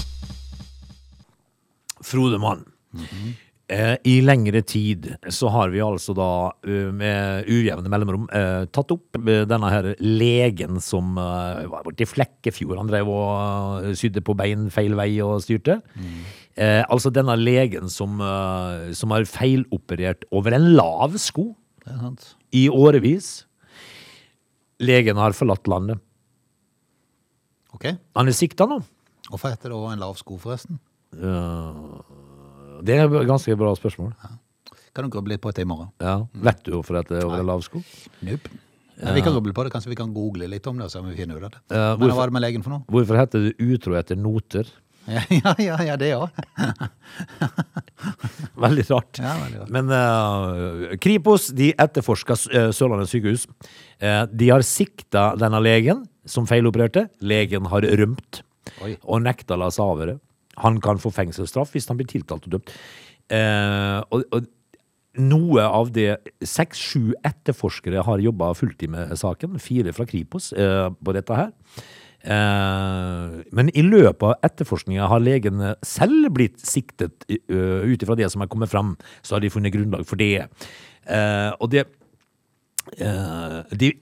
Frode 2.07 2.41
Mann. 2.43 2.65
Eh, 3.69 3.97
I 4.09 4.15
lengre 4.25 4.63
tid 4.65 5.11
så 5.29 5.51
har 5.53 5.69
vi 5.75 5.83
altså 5.85 6.15
da 6.17 6.29
eh, 6.65 6.89
med 6.89 7.51
ujevne 7.53 7.91
mellomrom 7.93 8.25
eh, 8.33 8.63
tatt 8.73 8.95
opp 8.95 9.19
denne 9.21 9.69
her 9.69 9.91
legen 10.01 10.81
som 10.81 11.19
var 11.19 11.85
borte 11.85 12.07
i 12.07 12.09
Flekkefjord. 12.09 12.79
Han 12.81 12.89
drev 12.89 13.11
og 13.13 13.91
sydde 13.99 14.25
på 14.25 14.37
bein 14.39 14.71
feil 14.73 14.97
vei 14.97 15.11
og 15.25 15.43
styrte. 15.45 15.83
Mm. 15.99 16.21
altså 16.89 17.13
denne 17.15 17.37
legen 17.39 17.93
som, 17.93 18.17
som 18.97 19.13
har 19.15 19.29
feiloperert 19.31 20.25
over 20.35 20.57
en 20.57 20.73
lav 20.73 21.15
sko 21.21 21.51
i 22.57 22.65
årevis. 22.73 23.45
Legen 24.81 25.21
har 25.21 25.37
forlatt 25.37 25.69
landet. 25.69 26.01
Ok. 27.77 27.91
Han 28.17 28.31
er 28.31 28.37
sikta 28.37 28.67
nå. 28.67 28.81
Hvorfor 29.29 29.53
heter 29.53 29.71
det 29.71 29.77
også 29.77 29.93
en 29.93 30.03
lav 30.03 30.17
sko, 30.19 30.39
forresten? 30.41 30.81
Det 31.13 32.95
er 32.95 33.05
et 33.07 33.29
ganske 33.29 33.57
bra 33.59 33.75
spørsmål. 33.79 34.13
Kan 34.95 35.11
du 35.11 35.21
litt 35.31 35.41
på 35.41 35.51
det 35.55 35.63
i 35.63 35.69
morgen? 35.69 35.89
Ja. 36.03 36.27
Vet 36.33 36.65
du 36.67 36.73
hvorfor 36.75 36.93
det 36.99 37.11
er 37.21 37.25
over 37.27 37.39
en 37.41 37.47
lav 37.47 37.61
sko? 37.63 37.83
Nope. 38.27 38.49
Ja, 38.99 39.13
vi 39.15 39.21
kan 39.23 39.31
gruble 39.33 39.53
på 39.55 39.63
det. 39.63 39.71
Kanskje 39.71 39.91
vi 39.93 39.97
kan 39.99 40.11
google 40.15 40.49
litt 40.51 40.67
om 40.67 40.79
det, 40.79 40.91
om 40.99 41.07
vi 41.07 41.15
finner 41.21 41.37
ut 41.39 41.53
det. 41.53 41.61
Ja, 41.71 41.77
Men 41.77 41.79
hva 41.79 41.97
hvorfor- 42.03 42.17
var 42.19 42.27
det 42.27 42.33
med 42.33 42.43
legen 42.43 42.63
for 42.65 42.71
noe? 42.75 42.83
Hvorfor 42.91 43.17
heter 43.21 43.39
det 43.47 43.55
utro 43.63 43.95
etter 43.95 44.17
noter? 44.17 44.67
Ja, 45.09 45.23
ja, 45.33 45.55
ja, 45.59 45.77
ja 45.83 45.97
det 45.97 46.11
òg. 46.19 46.29
Veldig. 48.61 48.83
Ja, 48.91 49.01
veldig 49.41 49.59
rart. 49.63 49.71
Men 49.73 49.89
uh, 49.89 50.97
Kripos 51.01 51.47
de 51.57 51.71
etterforska 51.81 52.35
uh, 52.53 52.69
Sørlandet 52.77 53.09
sykehus. 53.09 53.47
Uh, 54.03 54.27
de 54.29 54.51
har 54.51 54.61
sikta 54.67 55.31
denne 55.41 55.63
legen 55.65 56.03
som 56.29 56.45
feilopererte. 56.51 57.07
Legen 57.25 57.65
har 57.73 57.81
rømt 58.03 58.43
Oi. 58.85 58.99
og 59.01 59.23
nekta 59.25 59.55
å 59.57 59.61
la 59.63 59.71
seg 59.73 59.87
avhøre. 59.87 60.19
Han 60.65 60.81
kan 60.85 61.01
få 61.03 61.13
fengselsstraff 61.15 61.75
hvis 61.75 61.89
han 61.91 61.99
blir 62.01 62.09
tiltalt 62.11 62.49
og 62.49 62.57
dømt. 62.57 62.73
Eh, 63.35 64.01
og, 64.15 64.25
og 64.33 64.49
noe 65.19 65.65
av 65.65 65.93
det 65.95 66.11
Seks-sju 66.47 67.15
etterforskere 67.27 68.05
har 68.07 68.23
jobba 68.23 68.53
fulltid 68.57 68.93
med 68.95 69.15
saken. 69.19 69.59
Fire 69.63 69.95
fra 69.97 70.07
Kripos 70.09 70.53
eh, 70.53 70.89
på 70.91 71.17
dette 71.17 71.39
her. 71.39 71.55
Eh, 72.29 73.39
men 73.55 73.73
i 73.75 73.85
løpet 73.87 74.27
av 74.31 74.49
etterforskninga 74.49 75.09
har 75.11 75.25
legene 75.25 75.75
selv 75.87 76.33
blitt 76.35 76.59
siktet 76.67 77.27
uh, 77.31 77.87
ut 77.87 78.03
ifra 78.03 78.17
det 78.19 78.29
som 78.33 78.43
er 78.45 78.51
kommet 78.51 78.73
fram. 78.73 78.97
Så 79.23 79.37
har 79.37 79.45
de 79.45 79.53
funnet 79.53 79.75
grunnlag 79.75 80.07
for 80.09 80.21
det. 80.21 80.49
Eh, 81.09 81.51
og 81.57 81.71
det 81.73 81.87
eh, 83.01 83.61
de, 83.81 83.93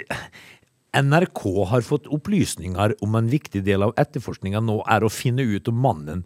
NRK 0.97 1.43
har 1.71 1.85
fått 1.85 2.09
opplysninger 2.13 2.95
om 3.05 3.17
en 3.19 3.29
viktig 3.31 3.63
del 3.67 3.85
av 3.87 3.95
etterforskninga 4.01 4.63
nå 4.65 4.81
er 4.93 5.05
å 5.05 5.13
finne 5.13 5.45
ut 5.45 5.69
om 5.71 5.79
mannen 5.85 6.25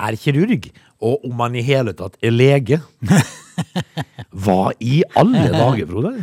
er 0.00 0.16
kirurg, 0.16 0.70
og 1.02 1.24
om 1.28 1.42
han 1.44 1.56
i 1.58 1.64
hele 1.66 1.92
tatt 1.96 2.16
er 2.24 2.32
lege. 2.32 2.78
Hva 4.44 4.72
i 4.80 5.02
alle 5.18 5.48
dager, 5.52 5.90
Frode? 5.90 6.14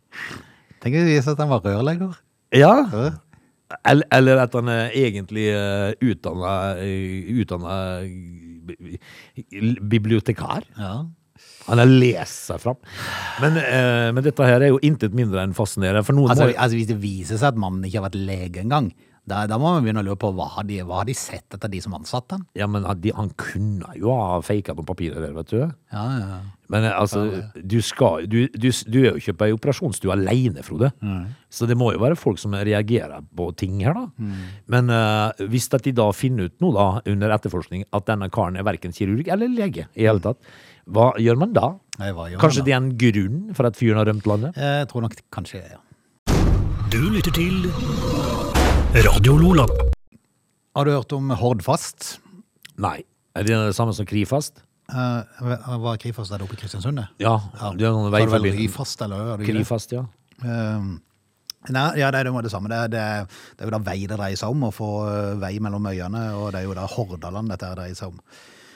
Tenk 0.80 0.96
hvis 0.96 1.06
det 1.06 1.14
viser 1.14 1.34
at 1.34 1.42
han 1.44 1.52
var 1.52 1.64
rørlegger. 1.64 2.18
Ja. 2.56 2.74
Eller, 3.86 4.06
eller 4.16 4.42
at 4.42 4.54
han 4.58 4.68
er 4.72 4.94
egentlig 4.98 5.46
uh, 5.54 5.92
utdanna, 6.02 6.54
utdanna 7.40 7.76
bibliotekar. 9.92 10.66
Ja. 10.76 10.94
Han 11.70 11.82
har 11.82 11.90
lest 11.90 12.48
seg 12.50 12.62
fram. 12.62 12.80
Men, 13.42 13.60
eh, 13.60 14.08
men 14.14 14.24
dette 14.26 14.46
her 14.46 14.60
er 14.60 14.74
jo 14.74 14.80
intet 14.86 15.14
mindre 15.16 15.44
enn 15.44 15.54
fascinerende. 15.56 16.02
For 16.06 16.16
noen 16.16 16.34
Altså, 16.34 16.50
må 16.50 16.56
altså 16.56 16.78
Hvis 16.78 16.90
det 16.90 16.98
viser 17.02 17.40
seg 17.40 17.54
at 17.54 17.60
mannen 17.60 17.86
ikke 17.86 18.02
har 18.02 18.08
vært 18.10 18.20
lege 18.20 18.64
engang, 18.64 18.90
da, 19.30 19.44
da 19.46 19.58
må 19.60 19.68
man 19.74 19.84
begynne 19.84 20.02
å 20.02 20.06
lure 20.08 20.18
på 20.18 20.30
hva 20.34 20.46
har 20.56 20.64
de, 20.66 20.80
hva 20.86 21.02
har 21.02 21.08
de 21.08 21.14
sett 21.14 21.54
etter 21.54 21.70
de 21.70 21.80
som 21.84 21.92
ansatte 21.94 22.34
han? 22.34 22.46
Ja, 22.58 22.66
men 22.70 22.86
de, 23.02 23.12
han 23.14 23.28
kunne 23.38 23.92
jo 23.98 24.14
ha 24.16 24.40
faka 24.42 24.74
på 24.74 24.86
papiret 24.88 25.20
der, 25.20 25.34
vet 25.36 25.52
du. 25.52 25.60
Ja, 25.92 26.04
ja. 26.18 26.38
Men 26.72 26.86
eh, 26.88 26.94
altså, 26.96 27.22
du, 27.54 27.76
skal, 27.84 28.26
du, 28.30 28.40
du, 28.54 28.70
du 28.70 28.98
er 29.02 29.10
jo 29.10 29.20
ikke 29.20 29.36
på 29.36 29.48
ei 29.48 29.54
operasjonsstue 29.54 30.14
aleine, 30.14 30.64
Frode. 30.66 30.92
Så 31.52 31.68
det 31.68 31.76
må 31.78 31.92
jo 31.94 32.02
være 32.02 32.18
folk 32.18 32.40
som 32.42 32.54
reagerer 32.56 33.22
på 33.36 33.50
ting 33.60 33.78
her, 33.84 33.98
da. 33.98 34.32
Men 34.70 34.90
uh, 34.94 35.46
hvis 35.50 35.68
at 35.74 35.86
de 35.86 35.94
da 35.98 36.08
finner 36.14 36.50
ut 36.50 36.56
noe 36.62 36.74
da, 36.76 36.88
under 37.10 37.34
etterforskning, 37.34 37.86
at 37.94 38.06
denne 38.10 38.30
karen 38.32 38.58
er 38.58 38.66
verken 38.66 38.94
kirurg 38.94 39.30
eller 39.30 39.50
lege 39.50 39.88
i 39.98 40.06
hele 40.06 40.22
tatt, 40.22 40.38
hva 40.88 41.10
gjør 41.20 41.38
man 41.40 41.52
da? 41.56 41.74
Nei, 42.00 42.10
hva 42.16 42.30
gjør 42.30 42.40
Kanskje 42.40 42.62
man 42.62 42.68
det 42.68 42.72
er 42.72 42.80
en 42.80 42.90
grunn 43.04 43.38
for 43.58 43.68
at 43.68 43.76
fyren 43.76 44.00
har 44.00 44.08
rømt 44.08 44.26
landet? 44.30 44.56
Jeg 44.56 44.88
tror 44.90 45.04
nok 45.04 45.18
kanskje 45.34 45.60
ja. 45.62 45.80
Du 46.90 46.98
lytter 47.12 47.30
til 47.36 47.68
Radio 49.06 49.36
Lola. 49.38 49.66
Har 50.74 50.88
du 50.88 50.90
hørt 50.94 51.12
om 51.12 51.30
Hordfast? 51.30 52.16
Nei. 52.80 53.02
Er 53.36 53.46
det 53.46 53.54
det 53.54 53.76
samme 53.76 53.94
som 53.94 54.06
Krifast? 54.08 54.64
Uh, 54.90 55.22
var 55.84 56.00
Krifast 56.02 56.32
der 56.32 56.42
oppe 56.42 56.56
i 56.56 56.58
Kristiansund? 56.58 56.98
det? 56.98 57.06
Ja, 57.22 57.36
det 57.78 57.86
er 57.86 57.94
noen 57.94 58.10
vei 58.10 58.24
forbi. 58.26 58.50
det 58.50 58.66
vel. 58.66 58.86
Eller? 59.04 59.20
er 59.20 59.36
det 59.36 59.46
ikke 59.46 59.52
det? 59.52 59.60
Krifast, 59.60 59.92
ja. 59.94 60.02
Um, 60.42 60.96
nei, 61.68 61.84
ja, 62.00 62.10
det 62.10 62.24
er 62.24 62.30
jo 62.30 62.42
det 62.42 62.50
samme. 62.50 62.72
Det 62.72 62.78
er, 62.78 62.88
det, 62.90 63.00
er, 63.00 63.44
det 63.54 63.62
er 63.62 63.70
jo 63.70 63.76
da 63.76 63.82
vei 63.90 63.98
det 64.02 64.18
dreier 64.18 64.40
seg 64.40 64.56
om, 64.56 64.66
å 64.66 64.72
få 64.74 64.90
uh, 65.06 65.36
vei 65.38 65.52
mellom 65.62 65.86
øyene, 65.92 66.24
og 66.40 66.50
det 66.54 66.62
er 66.62 66.66
jo 66.66 66.74
da 66.78 66.88
Hordaland 66.90 67.54
dette 67.54 67.70
her 67.70 67.78
dreier 67.78 67.98
seg 67.98 68.10
om. 68.10 68.18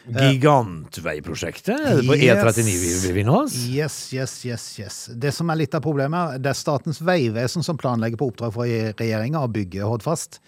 Gigantveiprosjektet 0.05 2.07
på 2.07 2.17
Yes. 2.17 2.45
E39 2.45 2.81
vi 2.81 2.91
befinner 3.09 3.39
oss. 3.45 3.55
Yes, 3.69 4.13
yes, 4.13 4.35
yes, 4.47 4.67
yes. 4.79 4.99
Det 5.17 5.33
som 5.33 5.51
er 5.51 5.63
litt 5.63 5.75
av 5.75 5.83
problemet, 5.85 6.41
det 6.45 6.53
er 6.53 6.59
Statens 6.59 7.01
vegvesen 7.01 7.65
som 7.65 7.79
planlegger 7.81 8.21
på 8.21 8.29
oppdrag 8.33 8.53
fra 8.55 8.67
regjeringa 8.69 9.41
å 9.45 9.49
bygge 9.51 9.87
Hordfast. 9.89 10.41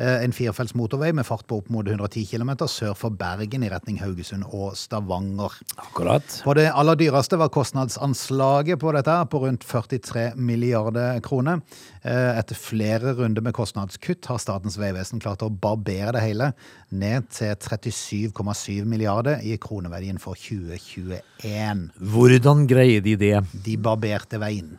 Eh, 0.00 0.22
En 0.24 0.32
firefelts 0.32 0.72
motorvei 0.78 1.10
med 1.12 1.26
fart 1.28 1.44
på 1.46 1.58
opp 1.60 1.68
mot 1.72 1.86
110 1.86 2.24
km 2.30 2.54
sør 2.70 2.94
for 2.96 3.12
Bergen 3.12 3.64
i 3.66 3.68
retning 3.68 3.98
Haugesund 4.00 4.46
og 4.48 4.72
Stavanger. 4.78 5.58
Akkurat. 5.76 6.24
På 6.44 6.54
det 6.56 6.70
aller 6.72 6.96
dyreste 6.96 7.36
var 7.40 7.52
kostnadsanslaget 7.52 8.80
på 8.80 8.94
dette 8.96 9.16
på 9.30 9.42
rundt 9.44 9.66
43 9.68 10.30
milliarder 10.40 11.20
kroner. 11.24 11.60
Eh, 12.02 12.38
Etter 12.40 12.56
flere 12.56 13.12
runder 13.18 13.44
med 13.44 13.52
kostnadskutt 13.56 14.24
har 14.30 14.40
Statens 14.40 14.78
vegvesen 14.80 15.20
klart 15.20 15.44
å 15.44 15.52
barbere 15.52 16.14
det 16.16 16.24
hele 16.24 16.52
ned 16.90 17.28
til 17.36 17.52
37,7 17.60 18.86
milliarder 18.88 19.44
i 19.44 19.58
kroneverdien 19.60 20.18
for 20.22 20.34
2021. 20.34 21.90
Hvordan 22.00 22.64
greier 22.70 23.04
de 23.04 23.18
det? 23.20 23.36
De 23.66 23.76
barberte 23.76 24.40
veien. 24.40 24.78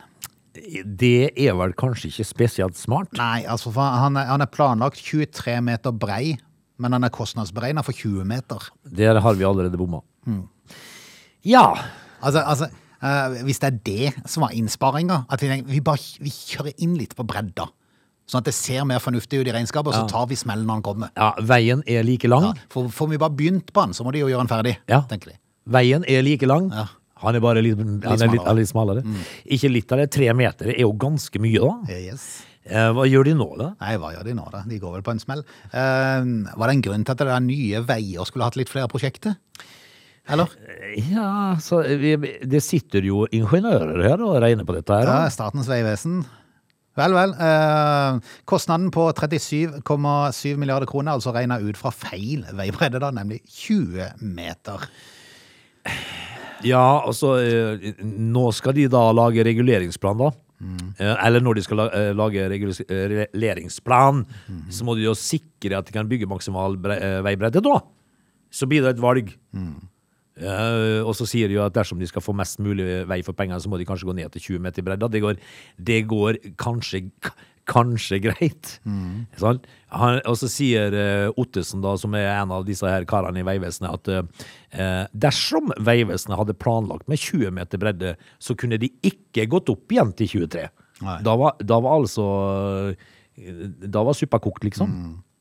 Det 0.54 1.30
er 1.40 1.54
vel 1.56 1.72
kanskje 1.78 2.10
ikke 2.10 2.26
spesielt 2.28 2.76
smart? 2.76 3.12
Nei, 3.16 3.42
altså 3.48 3.72
han 3.76 4.16
er, 4.20 4.26
han 4.28 4.44
er 4.44 4.50
planlagt 4.52 5.00
23 5.00 5.60
meter 5.64 5.92
brei, 5.96 6.36
men 6.82 6.92
han 6.92 7.04
er 7.06 7.12
kostnadsberegna 7.14 7.84
for 7.86 7.96
20 7.96 8.24
meter. 8.28 8.68
Der 8.84 9.20
har 9.20 9.34
vi 9.38 9.44
allerede 9.48 9.78
bomma. 9.80 10.02
Ja. 11.44 11.66
Altså, 12.22 12.40
altså 12.40 12.68
uh, 13.02 13.42
hvis 13.46 13.58
det 13.62 13.68
er 13.72 13.78
det 13.86 14.30
som 14.30 14.44
var 14.46 14.52
innsparinga, 14.56 15.24
at 15.30 15.42
vi, 15.42 15.48
tenker, 15.50 15.70
vi 15.72 15.80
bare 15.84 16.22
vi 16.22 16.30
kjører 16.32 16.76
inn 16.84 16.94
litt 17.00 17.16
på 17.18 17.26
bredda, 17.26 17.66
sånn 18.30 18.42
at 18.44 18.48
det 18.48 18.54
ser 18.54 18.84
mer 18.88 19.02
fornuftig 19.02 19.40
ut 19.42 19.48
i 19.50 19.54
regnskapet, 19.54 19.90
og 19.90 19.96
så 19.96 20.04
tar 20.10 20.28
vi 20.30 20.38
smellen 20.38 20.68
når 20.68 20.78
han 20.80 20.84
kommer. 20.86 21.12
ja. 21.18 21.32
Veien 21.42 21.82
er 21.90 22.04
like 22.06 22.28
lang. 22.30 22.52
Ja, 22.52 22.68
for 22.72 22.92
Får 22.92 23.10
vi 23.10 23.18
bare 23.20 23.34
begynt 23.34 23.72
på 23.74 23.86
den, 23.86 23.96
så 23.96 24.06
må 24.06 24.12
de 24.14 24.22
jo 24.22 24.30
gjøre 24.30 24.44
den 24.44 24.52
ferdig, 24.52 24.76
Ja. 24.88 25.02
tenker 25.10 25.32
de. 25.32 25.38
Veien 25.66 26.04
er 26.08 26.22
like 26.22 26.46
lang. 26.46 26.70
Ja. 26.74 26.86
Han 27.22 27.38
er 27.38 27.44
bare 27.44 27.62
litt, 27.64 27.78
han 27.78 28.22
er 28.22 28.32
litt, 28.32 28.40
smalere. 28.42 28.52
Mm. 28.52 28.60
litt 28.60 28.70
smalere. 28.70 29.02
Ikke 29.56 29.70
litt 29.72 29.92
av 29.94 30.02
det. 30.02 30.08
Tre 30.14 30.32
meter 30.36 30.72
er 30.74 30.80
jo 30.84 30.92
ganske 30.98 31.42
mye, 31.42 31.60
da. 31.62 31.94
Yes. 31.98 32.26
Eh, 32.62 32.88
Hva 32.94 33.06
gjør 33.10 33.26
de 33.26 33.34
nå, 33.34 33.48
da? 33.58 33.72
Nei, 33.82 33.94
hva 33.98 34.12
gjør 34.14 34.28
de 34.28 34.34
nå, 34.38 34.44
da? 34.52 34.60
De 34.70 34.78
går 34.82 34.98
vel 34.98 35.06
på 35.06 35.14
en 35.16 35.22
smell. 35.22 35.40
Eh, 35.72 36.26
var 36.54 36.68
det 36.70 36.76
en 36.76 36.84
grunn 36.86 37.06
til 37.06 37.14
at 37.16 37.22
det 37.24 37.30
der 37.32 37.46
nye 37.46 37.80
veier 37.88 38.28
skulle 38.28 38.46
hatt 38.46 38.58
litt 38.60 38.70
flere 38.70 38.90
prosjekter? 38.92 39.34
Eller? 40.30 40.52
Ja, 41.10 41.56
så 41.58 41.80
vi, 41.98 42.12
Det 42.46 42.60
sitter 42.62 43.02
jo 43.02 43.24
ingeniører 43.34 44.04
her 44.06 44.22
og 44.22 44.36
regner 44.44 44.66
på 44.68 44.76
dette 44.76 44.94
her. 45.00 45.10
Ja. 45.10 45.32
Statens 45.34 45.66
vegvesen. 45.70 46.20
Vel, 46.94 47.14
vel. 47.16 47.32
Eh, 47.40 48.18
kostnaden 48.46 48.90
på 48.94 49.08
37,7 49.16 50.58
milliarder 50.60 50.86
kroner, 50.86 51.16
altså 51.16 51.32
regna 51.34 51.56
ut 51.58 51.78
fra 51.80 51.90
feil 51.90 52.44
veibredde, 52.52 53.00
da, 53.02 53.10
nemlig 53.16 53.40
20 53.48 54.12
meter. 54.22 54.86
Ja, 56.66 57.02
altså 57.02 57.36
eh, 57.42 57.92
Nå 58.02 58.48
skal 58.56 58.76
de 58.76 58.88
da 58.90 59.04
lage 59.14 59.44
reguleringsplan, 59.46 60.20
da. 60.20 60.32
Mm. 60.62 60.90
Eller 61.02 61.42
når 61.42 61.58
de 61.58 61.64
skal 61.66 61.80
eh, 61.88 62.10
lage 62.14 62.44
reguleringsplan, 62.52 64.22
mm. 64.22 64.66
så 64.70 64.86
må 64.86 64.94
de 64.98 65.08
jo 65.08 65.16
sikre 65.18 65.80
at 65.80 65.88
de 65.88 65.96
kan 65.96 66.10
bygge 66.10 66.28
maksimal 66.30 66.78
veibredde, 66.78 67.64
da. 67.64 67.80
Så 68.52 68.68
blir 68.70 68.84
det 68.84 68.94
et 68.94 69.02
valg. 69.02 69.32
Eh, 70.32 71.00
og 71.04 71.12
så 71.18 71.26
sier 71.28 71.50
de 71.50 71.58
jo 71.58 71.64
at 71.64 71.74
dersom 71.76 72.00
de 72.00 72.08
skal 72.08 72.24
få 72.24 72.34
mest 72.36 72.60
mulig 72.64 73.02
vei 73.08 73.20
for 73.26 73.36
pengene, 73.36 73.60
så 73.60 73.70
må 73.70 73.80
de 73.80 73.86
kanskje 73.88 74.08
gå 74.08 74.16
ned 74.16 74.32
til 74.32 74.56
20 74.56 74.64
meter 74.64 74.82
i 74.82 74.86
bredda. 74.86 75.10
Det 75.12 75.22
går, 75.24 75.40
det 75.76 76.00
går 76.08 76.38
kanskje, 76.60 77.04
kanskje 77.72 78.20
greit. 78.26 78.74
Sant? 79.42 79.66
Han, 79.92 80.20
og 80.28 80.38
så 80.40 80.48
sier 80.52 80.94
uh, 80.96 81.40
Ottesen, 81.40 81.82
da, 81.84 81.96
som 82.00 82.14
er 82.18 82.28
en 82.34 82.52
av 82.54 82.66
disse 82.68 82.88
her 82.88 83.06
karene 83.08 83.42
i 83.42 83.46
Vegvesenet, 83.46 83.96
at 83.96 84.12
uh, 84.76 85.08
dersom 85.12 85.72
Vegvesenet 85.80 86.38
hadde 86.40 86.56
planlagt 86.60 87.08
med 87.12 87.20
20 87.20 87.56
meter 87.58 87.80
bredde, 87.82 88.14
så 88.42 88.56
kunne 88.58 88.80
de 88.80 88.92
ikke 89.04 89.48
gått 89.52 89.72
opp 89.72 89.92
igjen 89.92 90.14
til 90.18 90.32
23. 90.46 90.68
Da 91.26 91.34
var, 91.34 91.56
da 91.58 91.80
var 91.82 91.96
altså 91.98 92.24
Da 93.90 94.02
var 94.06 94.14
suppa 94.14 94.38
kokt, 94.38 94.62
liksom. 94.62 94.92
Men 94.92 95.31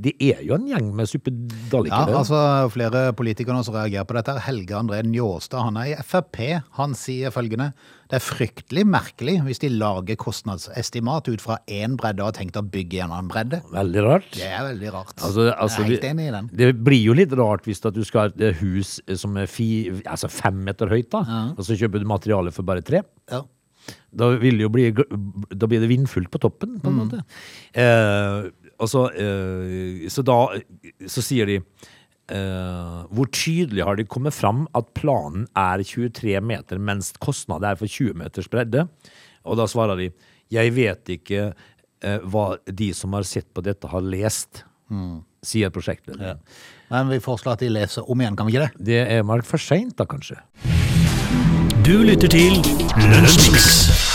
Det 0.00 0.14
er 0.20 0.42
jo 0.46 0.54
en 0.56 0.66
gjeng 0.68 0.90
med 0.94 1.04
Ja, 1.06 1.10
suppedalikere. 1.10 2.16
altså 2.16 2.70
Flere 2.72 3.12
politikere 3.16 3.62
som 3.64 3.74
reagerer 3.74 4.06
på 4.08 4.16
dette. 4.16 4.34
Helge 4.46 4.76
André 4.78 5.02
Njåstad 5.06 5.62
han 5.66 5.76
er 5.76 5.92
i 5.92 5.96
Frp. 6.02 6.62
Han 6.78 6.94
sier 6.94 7.30
følgende 7.34 7.72
Det 8.10 8.18
er 8.18 8.24
fryktelig 8.24 8.84
merkelig 8.86 9.36
hvis 9.46 9.60
de 9.62 9.68
lager 9.70 10.16
kostnadsestimat 10.18 11.28
ut 11.30 11.40
fra 11.40 11.58
én 11.68 11.94
bredde 11.96 12.24
og 12.24 12.32
har 12.32 12.38
tenkt 12.40 12.58
å 12.58 12.64
bygge 12.66 13.04
en 13.04 13.12
annen 13.12 13.28
bredde. 13.30 13.60
Veldig 13.70 14.02
rart. 14.06 14.32
Det 14.34 14.48
er 14.48 14.64
veldig 14.72 14.92
rart. 14.96 15.14
Altså, 15.20 15.50
altså, 15.54 15.84
jeg 15.84 15.86
er 15.86 15.94
helt 15.94 16.08
enig 16.10 16.26
i 16.26 16.34
den. 16.34 16.50
Det 16.52 16.72
blir 16.84 17.04
jo 17.04 17.14
litt 17.14 17.32
rart 17.38 17.68
hvis 17.68 17.80
du 17.80 18.02
skal 18.04 18.26
ha 18.26 18.34
et 18.34 18.58
hus 18.64 18.96
som 19.14 19.36
er 19.38 19.46
fi, 19.46 19.70
altså 20.04 20.28
fem 20.30 20.58
meter 20.66 20.90
høyt, 20.90 21.10
da, 21.12 21.22
og 21.54 21.62
så 21.62 21.78
kjøper 21.78 22.02
du 22.02 22.06
materiale 22.10 22.50
for 22.50 22.66
bare 22.66 22.82
tre. 22.82 23.04
Ja. 23.30 23.44
Da, 24.12 24.26
vil 24.42 24.58
det 24.58 24.64
jo 24.66 24.70
bli, 24.74 24.90
da 25.54 25.68
blir 25.70 25.80
det 25.80 25.88
vindfullt 25.88 26.30
på 26.34 26.40
toppen, 26.42 26.80
på 26.82 26.90
en 26.90 26.98
måte. 26.98 27.22
Eh, 27.78 28.50
så, 28.88 29.06
eh, 29.12 30.08
så 30.08 30.24
da 30.24 30.38
så 31.10 31.24
sier 31.24 31.48
de 31.50 31.58
eh, 31.60 33.00
Hvor 33.12 33.28
tydelig 33.34 33.84
har 33.84 33.98
det 33.98 34.08
kommet 34.08 34.36
fram 34.36 34.66
at 34.76 34.92
planen 34.96 35.46
er 35.58 35.84
23 35.84 36.38
meter, 36.40 36.80
mens 36.80 37.12
kostnaden 37.20 37.68
er 37.68 37.80
for 37.80 37.90
20 37.90 38.16
meters 38.22 38.48
bredde? 38.48 38.86
Og 39.44 39.60
da 39.60 39.68
svarer 39.68 40.00
de 40.00 40.10
Jeg 40.50 40.74
vet 40.76 41.14
ikke 41.18 41.50
eh, 41.50 42.18
hva 42.24 42.54
de 42.64 42.92
som 42.96 43.12
har 43.18 43.28
sett 43.28 43.50
på 43.54 43.64
dette, 43.64 43.86
har 43.86 44.02
lest, 44.02 44.64
sier 45.46 45.70
prosjektlederen. 45.70 46.40
Men 46.90 47.12
vi 47.12 47.20
foreslår 47.22 47.54
at 47.54 47.62
de 47.62 47.68
leser 47.70 48.08
om 48.10 48.18
igjen, 48.18 48.34
kan 48.34 48.48
vi 48.48 48.56
ikke 48.56 48.66
det? 48.66 48.86
Det 48.88 49.00
er 49.04 49.22
nok 49.22 49.46
for 49.46 49.62
seint, 49.62 49.94
da, 50.00 50.08
kanskje? 50.10 50.40
Du 51.86 52.00
lytter 52.02 52.32
til 52.32 52.58
Lunsjmix. 52.98 54.09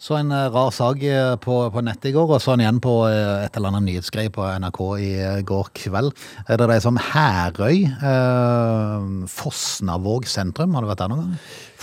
Så 0.00 0.14
en 0.16 0.30
eh, 0.32 0.46
rar 0.48 0.70
sak 0.72 1.02
eh, 1.04 1.34
på, 1.44 1.54
på 1.74 1.80
nettet 1.84 2.06
i 2.08 2.12
går, 2.14 2.30
og 2.32 2.40
så 2.40 2.54
den 2.54 2.62
igjen 2.64 2.78
på 2.80 2.94
eh, 3.10 3.42
et 3.44 3.56
eller 3.58 3.68
annet 3.68 3.84
nyhetsgreie 3.84 4.30
på 4.32 4.46
NRK 4.62 4.78
i 4.96 5.10
går 5.44 5.66
kveld. 5.76 6.14
Er 6.46 6.56
Det 6.56 6.68
dreier 6.70 6.80
som 6.80 6.96
om 6.96 7.02
Herøy, 7.10 7.82
eh, 7.84 9.04
Fosnavåg 9.28 10.24
sentrum. 10.30 10.72
Har 10.72 10.86
du 10.86 10.88
vært 10.88 11.02
der 11.02 11.12
noen 11.12 11.26
gang? 11.26 11.34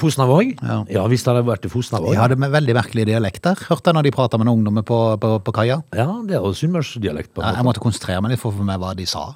Fosnavåg? 0.01 0.55
Ja. 0.57 0.79
Ja, 0.95 1.03
hvis 1.11 1.27
det 1.27 1.29
hadde 1.29 1.45
vært 1.45 1.69
i 1.69 1.71
Fosnavåg. 1.73 2.15
De 2.15 2.17
hadde 2.23 2.39
med 2.41 2.55
veldig 2.57 2.77
merkelig 2.79 3.05
dialekt 3.11 3.45
der. 3.45 3.61
Hørte 3.69 3.93
jeg 3.93 3.99
når 3.99 4.09
de 4.09 4.15
prata 4.17 4.41
med 4.41 4.49
noen 4.49 4.63
ungdommer 4.63 4.87
på, 4.89 4.99
på, 5.21 5.35
på 5.45 5.55
kaia. 5.59 5.77
Ja, 5.93 6.09
det 6.25 6.39
er 6.39 6.41
jo 6.41 6.55
sunnmørsdialekt. 6.57 7.35
en 7.37 7.45
Ja. 7.45 7.53
Jeg 7.59 7.69
måtte 7.69 7.85
konsentrere 7.85 8.25
meg 8.25 8.33
litt 8.33 8.41
for 8.41 8.49
å 8.49 8.57
få 8.57 8.65
med 8.65 8.81
hva 8.81 8.95
de 8.97 9.05
sa. 9.05 9.27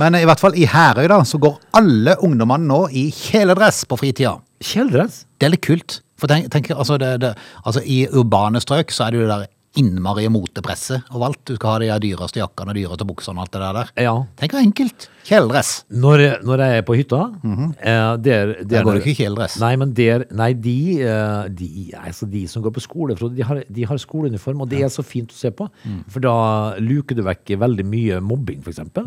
Men 0.00 0.16
i 0.16 0.24
hvert 0.28 0.40
fall 0.40 0.56
i 0.56 0.64
Herøy 0.68 1.04
da, 1.12 1.20
så 1.28 1.36
går 1.40 1.60
alle 1.76 2.16
ungdommene 2.24 2.64
nå 2.64 2.82
i 2.96 3.10
kjeledress 3.12 3.84
på 3.84 4.00
fritida. 4.00 4.38
Kjeledress? 4.64 5.26
Det 5.36 5.50
er 5.50 5.56
litt 5.58 5.64
kult. 5.68 6.00
For 6.18 6.30
tenk, 6.30 6.48
tenk 6.52 6.70
altså, 6.70 6.96
det, 7.00 7.20
det, 7.20 7.34
altså 7.66 7.82
I 7.84 8.06
urbane 8.08 8.60
strøk 8.60 8.90
så 8.94 9.04
er 9.04 9.10
det 9.10 9.20
jo 9.20 9.26
det 9.26 9.34
der 9.34 9.52
innmari 9.76 10.26
motepresse 10.32 11.02
overalt. 11.12 11.42
Du 11.46 11.54
skal 11.56 11.76
ha 11.76 11.98
de 12.00 12.08
dyreste 12.08 12.40
jakkene 12.40 12.72
og 12.72 12.78
dyreste 12.78 13.06
buksene 13.08 13.40
og 13.40 13.46
alt 13.46 13.54
det 13.56 13.62
der. 13.62 13.76
der. 13.76 13.92
Ja. 14.06 14.14
Tenk 14.40 14.54
hvor 14.56 14.64
enkelt. 14.64 15.06
Kjeledress. 15.26 15.70
Når, 15.90 16.22
når 16.46 16.62
jeg 16.62 16.80
er 16.80 16.84
på 16.86 16.94
hytta 16.96 17.18
eh, 17.42 18.12
der, 18.22 18.52
Der 18.62 18.84
går 18.86 18.96
det 18.96 19.02
ikke 19.02 19.12
i 19.12 19.18
kjeledress. 19.24 19.56
Nei, 19.62 19.72
men 19.80 19.92
der, 19.96 20.24
nei 20.38 20.52
de, 20.54 20.76
eh, 21.02 21.48
de, 21.50 21.70
altså 21.98 22.28
de 22.30 22.44
som 22.50 22.62
går 22.64 22.76
på 22.76 22.84
skole, 22.84 23.16
Frode, 23.18 23.34
de 23.38 23.46
har, 23.46 23.62
de 23.66 23.86
har 23.90 24.00
skoleuniform, 24.00 24.62
og 24.62 24.70
det 24.70 24.84
er 24.86 24.92
så 24.92 25.02
fint 25.06 25.34
å 25.34 25.38
se 25.38 25.50
på. 25.56 25.66
For 26.12 26.22
da 26.24 26.36
luker 26.82 27.18
du 27.18 27.24
vekk 27.26 27.56
veldig 27.64 27.86
mye 27.90 28.20
mobbing, 28.24 28.62
sant. 28.76 29.00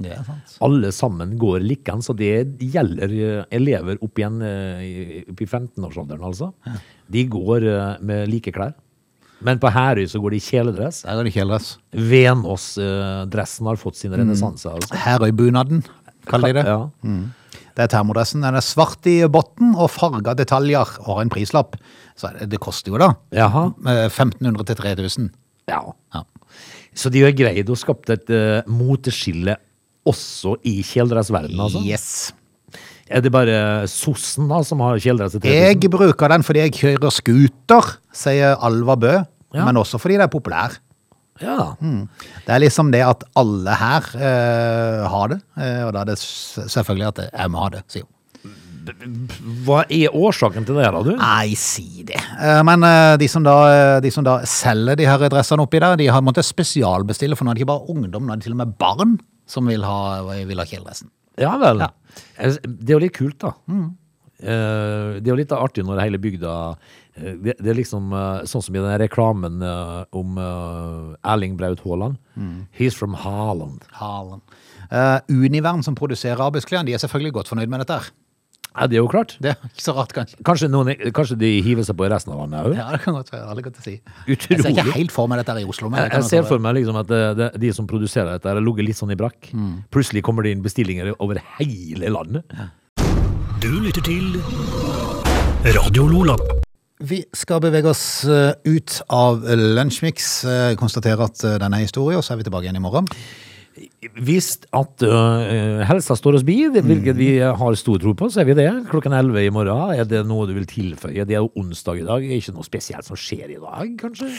Alle 0.65 0.91
sammen 0.95 1.37
går 1.39 1.63
likens, 1.63 2.11
og 2.11 2.19
det 2.19 2.33
gjelder 2.59 3.15
eh, 3.15 3.47
elever 3.55 3.99
opp 4.03 4.19
igjen 4.19 4.43
opp 4.43 5.41
i 5.41 5.47
15-årsalderen, 5.47 6.23
altså. 6.27 6.51
De 7.09 7.23
går 7.31 7.65
med 8.05 8.27
like 8.29 8.51
klær. 8.53 8.75
Men 9.45 9.59
på 9.61 9.71
Herøy 9.71 10.07
så 10.11 10.19
går 10.21 10.35
de 10.35 10.39
i 10.39 10.43
kjeledress. 10.43 11.03
Der 11.05 11.19
er 11.19 11.27
det 11.27 11.33
kjeledress. 11.35 11.77
Venås-dressen 11.95 13.69
har 13.69 13.79
fått 13.79 13.99
sin 13.99 14.15
renessanse. 14.15 14.71
Altså. 14.71 14.97
Herøybunaden, 15.05 15.83
kaller 16.29 16.53
de 16.53 16.59
det. 16.59 16.65
Ja. 16.67 16.79
Det 17.79 17.85
er 17.85 17.91
termodressen. 17.93 18.43
Den 18.43 18.57
er 18.59 18.65
svart 18.65 19.07
i 19.07 19.21
botten 19.31 19.71
og 19.77 19.87
farga 19.93 20.33
detaljer 20.35 20.97
og 21.05 21.13
har 21.13 21.21
en 21.23 21.31
prislapp. 21.31 21.77
Så 22.19 22.33
det 22.51 22.59
koster 22.59 22.91
jo 22.91 22.99
da 22.99 23.13
Jaha. 23.31 23.69
eh, 23.87 24.07
1500 24.09 24.65
til 24.67 24.75
3000. 24.81 25.29
Ja. 25.71 25.79
Ja. 26.15 26.25
Så 26.93 27.11
de 27.13 27.21
har 27.23 27.31
greid 27.37 27.69
å 27.71 27.77
skape 27.79 28.17
et 28.17 28.31
uh, 28.33 28.65
moteskille 28.67 29.55
også 30.09 30.57
i 30.67 30.79
kjeledressverdenen, 30.83 31.61
altså? 31.61 31.83
Yes. 31.85 32.33
Er 33.09 33.23
det 33.25 33.31
bare 33.33 33.87
sossen 33.89 34.49
da 34.51 34.59
som 34.65 34.81
har 34.85 34.99
kjeledress 35.01 35.39
Jeg 35.41 35.79
bruker 35.89 36.29
den 36.29 36.45
fordi 36.45 36.67
jeg 36.67 36.75
kjører 36.77 37.13
scooter, 37.13 37.95
sier 38.13 38.59
Alva 38.61 38.95
Bø. 38.99 39.15
Ja. 39.55 39.65
Men 39.65 39.81
også 39.81 39.97
fordi 40.01 40.19
det 40.19 40.27
er 40.27 40.31
populær. 40.33 40.77
Ja. 41.41 41.73
Det 41.79 42.53
er 42.53 42.61
liksom 42.61 42.91
det 42.93 43.01
at 43.05 43.23
alle 43.39 43.75
her 43.79 44.07
uh, 44.19 45.09
har 45.09 45.33
det, 45.33 45.39
uh, 45.55 45.83
og 45.87 45.93
da 45.95 46.03
er 46.03 46.09
det 46.11 46.17
selvfølgelig 46.19 47.07
at 47.13 47.21
jeg 47.31 47.51
må 47.53 47.61
ha 47.63 47.69
det, 47.77 47.83
sier 47.89 48.05
hun. 48.05 48.15
Hva 49.67 49.83
er 49.93 50.15
årsaken 50.17 50.65
til 50.65 50.79
det, 50.79 50.87
da, 50.89 51.01
du? 51.05 51.11
Nei, 51.19 51.53
si 51.59 52.01
det. 52.07 52.17
Eh, 52.41 52.61
Men 52.65 52.81
de 53.21 53.27
som, 53.29 53.43
da, 53.45 53.99
de 54.01 54.09
som 54.09 54.25
da 54.25 54.39
selger 54.49 54.97
de 54.97 55.05
her 55.05 55.25
dressene 55.29 55.61
oppi 55.61 55.81
der, 55.83 55.99
de 55.99 56.07
har 56.09 56.23
måttet 56.25 56.47
spesialbestille, 56.47 57.37
for 57.37 57.45
nå 57.45 57.51
er 57.51 57.59
det 57.59 57.61
ikke 57.61 57.73
bare 57.75 57.93
ungdom, 57.93 58.25
nå 58.25 58.33
er 58.33 58.41
det 58.41 58.47
til 58.47 58.55
og 58.55 58.61
med 58.63 58.73
barn 58.81 59.19
som 59.45 59.69
vil 59.69 59.85
ha, 59.85 59.99
vil 60.49 60.63
ha 60.63 60.65
kjeledressen. 60.65 61.11
Ja 61.39 61.55
vel. 61.61 61.79
Ja. 61.85 61.89
Det 62.63 62.89
er 62.89 62.95
jo 62.97 63.03
litt 63.05 63.15
kult, 63.17 63.39
da. 63.41 63.53
Eh, 64.39 65.19
Det 65.19 65.27
er 65.27 65.33
jo 65.33 65.39
litt 65.39 65.51
artig 65.51 65.83
når 65.83 65.99
hele 65.99 66.17
bygda 66.21 66.51
eh, 67.17 67.33
Det, 67.43 67.57
det 67.59 67.71
er 67.73 67.75
liksom 67.75 68.13
eh, 68.15 68.45
sånn 68.47 68.63
som 68.63 68.75
i 68.75 68.79
den 68.79 68.95
reklamen 69.01 69.59
om 70.15 70.37
Erling 70.39 71.57
Braut 71.59 71.81
Haaland. 71.83 72.17
He's 72.77 72.95
from 72.95 73.13
Haaland. 73.19 73.83
Eh, 74.91 75.19
Univern 75.29 75.83
som 75.83 75.95
produserer 75.95 76.39
arbeidsklærne, 76.39 76.87
de 76.87 76.93
er 76.95 77.03
selvfølgelig 77.03 77.33
godt 77.33 77.51
fornøyd 77.51 77.69
med 77.69 77.83
dette 77.83 77.99
her. 77.99 78.09
Ja, 78.79 78.87
det 78.87 78.95
er 78.95 79.01
jo 79.03 79.09
klart. 79.11 79.33
Det 79.43 79.51
er 79.51 79.57
ikke 79.67 79.83
så 79.83 79.93
rart, 79.97 80.13
kanskje. 80.15 80.37
Kanskje, 80.47 80.69
noen, 80.71 80.93
kanskje 81.15 81.35
de 81.41 81.49
hiver 81.65 81.83
seg 81.83 81.97
på 81.99 82.05
i 82.07 82.11
resten 82.13 82.31
av 82.31 82.39
landet 82.45 82.69
òg? 82.69 82.75
Ja, 82.79 82.85
det 82.95 83.01
kan 83.03 83.17
godt 83.17 83.31
være. 83.33 83.57
Godt 83.65 83.81
å 83.81 83.83
si. 83.83 83.97
Jeg 84.29 84.39
ser 84.63 84.71
ikke 84.71 84.93
helt 84.95 85.11
for 85.11 85.27
meg 85.31 85.41
dette 85.41 85.51
her 85.57 85.65
i 85.65 85.67
Oslo. 85.67 85.89
Men 85.91 86.05
Jeg, 86.05 86.13
jeg 86.15 86.29
ser 86.29 86.47
for 86.47 86.63
meg 86.63 86.77
liksom 86.79 86.99
at 87.01 87.09
det, 87.11 87.21
det, 87.41 87.49
de 87.65 87.73
som 87.75 87.89
produserer 87.89 88.31
dette, 88.37 88.47
har 88.53 88.63
ligget 88.63 88.87
litt 88.87 88.99
sånn 89.01 89.11
i 89.11 89.19
brakk. 89.19 89.51
Plutselig 89.91 90.23
kommer 90.25 90.47
det 90.47 90.55
inn 90.55 90.63
bestillinger 90.63 91.11
over 91.19 91.41
hele 91.59 92.13
landet. 92.15 92.57
Du 93.59 93.67
lytter 93.83 94.05
til 94.07 94.39
Radio 95.75 96.07
Lola. 96.07 96.37
Vi 96.99 97.21
skal 97.35 97.61
bevege 97.63 97.87
oss 97.91 98.25
eh, 98.27 98.51
ut 98.67 98.97
av 99.15 99.43
Lunsjmix. 99.55 100.25
Eh, 100.47 100.71
Konstatere 100.79 101.27
at 101.29 101.43
eh, 101.47 101.55
den 101.61 101.75
er 101.75 101.83
historie, 101.85 102.17
og 102.19 102.25
så 102.27 102.33
er 102.35 102.41
vi 102.41 102.47
tilbake 102.47 102.67
igjen 102.67 102.79
i 102.79 102.83
morgen. 102.83 103.07
Hvis 104.19 104.49
at 104.75 105.05
uh, 105.07 105.83
helsa 105.87 106.17
står 106.17 106.39
oss 106.39 106.45
bi, 106.47 106.57
hvilket 106.73 107.17
vi 107.17 107.29
har 107.39 107.77
stor 107.79 108.01
tro 108.01 108.13
på, 108.17 108.29
så 108.31 108.43
er 108.43 108.49
vi 108.49 108.57
det. 108.59 108.67
Klokken 108.91 109.15
11 109.15 109.45
i 109.45 109.53
morgen. 109.53 109.93
Er 109.95 110.09
det 110.09 110.25
noe 110.27 110.47
du 110.49 110.53
vil 110.57 110.67
tilføye? 110.69 111.25
Det 111.27 111.37
er 111.37 111.43
jo 111.43 111.53
onsdag 111.59 112.01
i 112.01 112.07
dag. 112.07 112.25
Er 112.25 112.41
ikke 112.41 112.55
noe 112.57 112.67
spesielt 112.67 113.07
som 113.07 113.19
skjer 113.19 113.55
i 113.55 113.59
dag, 113.61 113.95
kanskje? 114.01 114.31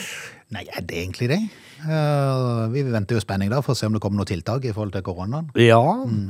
Nei, 0.50 0.64
er 0.66 0.82
det 0.82 0.96
egentlig 1.04 1.30
det? 1.30 1.40
Uh, 1.80 2.66
vi 2.74 2.82
venter 2.90 3.16
jo 3.16 3.22
spenning 3.22 3.48
da 3.52 3.62
for 3.64 3.72
å 3.72 3.78
se 3.78 3.86
om 3.88 3.94
det 3.94 4.02
kommer 4.04 4.20
noe 4.20 4.28
tiltak 4.28 4.66
i 4.68 4.74
forhold 4.74 4.92
til 4.96 5.04
koronaen. 5.06 5.48
Ja, 5.56 5.80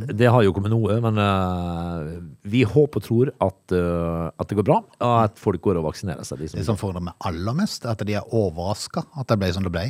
det 0.07 0.29
har 0.31 0.45
jo 0.45 0.53
kommet 0.55 0.75
noe, 0.75 1.01
men 1.03 1.19
uh, 1.19 2.21
vi 2.47 2.63
håper 2.69 3.01
og 3.01 3.07
tror 3.07 3.31
at, 3.43 3.75
øh, 3.75 4.29
at 4.31 4.49
det 4.51 4.59
går 4.59 4.67
bra, 4.67 4.81
og 5.01 5.15
at 5.25 5.39
folk 5.41 5.61
går 5.65 5.79
og 5.81 5.89
vaksinerer 5.89 6.27
seg. 6.27 6.43
Liksom. 6.43 6.61
Det 6.61 6.67
som 6.67 6.79
forundrer 6.81 7.09
meg 7.09 7.29
aller 7.29 7.57
mest, 7.57 7.87
er 7.87 7.95
at 7.95 8.05
de 8.07 8.17
er 8.19 8.35
overraska 8.37 9.05
at 9.19 9.31
det 9.31 9.39
ble 9.41 9.51
som 9.55 9.67
det 9.67 9.73
ble. 9.75 9.87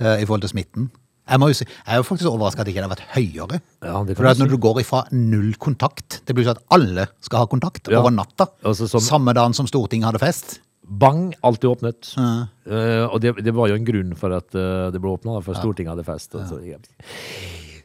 eh, 0.00 0.22
I 0.22 0.26
forhold 0.26 0.44
til 0.46 0.54
smitten. 0.54 0.90
Jeg, 1.30 1.38
jo 1.40 1.54
si, 1.54 1.64
jeg 1.64 1.94
er 1.94 2.00
jo 2.00 2.06
faktisk 2.08 2.26
overraska 2.30 2.60
at 2.60 2.66
det 2.66 2.74
ikke 2.74 2.82
har 2.82 2.90
vært 2.90 3.04
høyere. 3.14 3.60
Ja, 3.86 4.00
det 4.04 4.16
kan 4.16 4.16
For 4.16 4.22
du 4.26 4.30
at 4.32 4.40
når 4.42 4.50
du 4.50 4.56
går 4.58 4.80
ifra 4.82 5.04
null 5.14 5.52
kontakt 5.62 6.20
Det 6.26 6.34
blir 6.34 6.44
sånn 6.48 6.58
at 6.58 6.64
alle 6.74 7.06
skal 7.22 7.44
ha 7.44 7.46
kontakt 7.46 7.88
Ja. 7.88 8.00
over 8.00 8.10
natta. 8.10 8.48
Altså 8.64 8.88
som- 8.90 9.00
Samme 9.00 9.32
dagen 9.34 9.54
som 9.54 9.66
Stortinget 9.70 10.10
hadde 10.10 10.18
fest. 10.20 10.58
Bang, 10.90 11.34
alt 11.46 11.62
er 11.62 11.68
åpnet. 11.70 12.16
Eh, 12.18 13.04
og 13.06 13.20
det, 13.22 13.36
det 13.44 13.54
var 13.54 13.68
jo 13.70 13.76
en 13.78 13.84
grunn 13.86 14.16
for 14.18 14.32
at 14.34 14.52
eh, 14.58 14.90
det 14.90 14.98
ble 15.00 15.12
åpna, 15.14 15.38
for 15.44 15.54
Stortinget 15.54 15.94
hadde 15.94 16.04
fest. 16.04 16.34
og 16.34 16.48
så- 16.48 16.60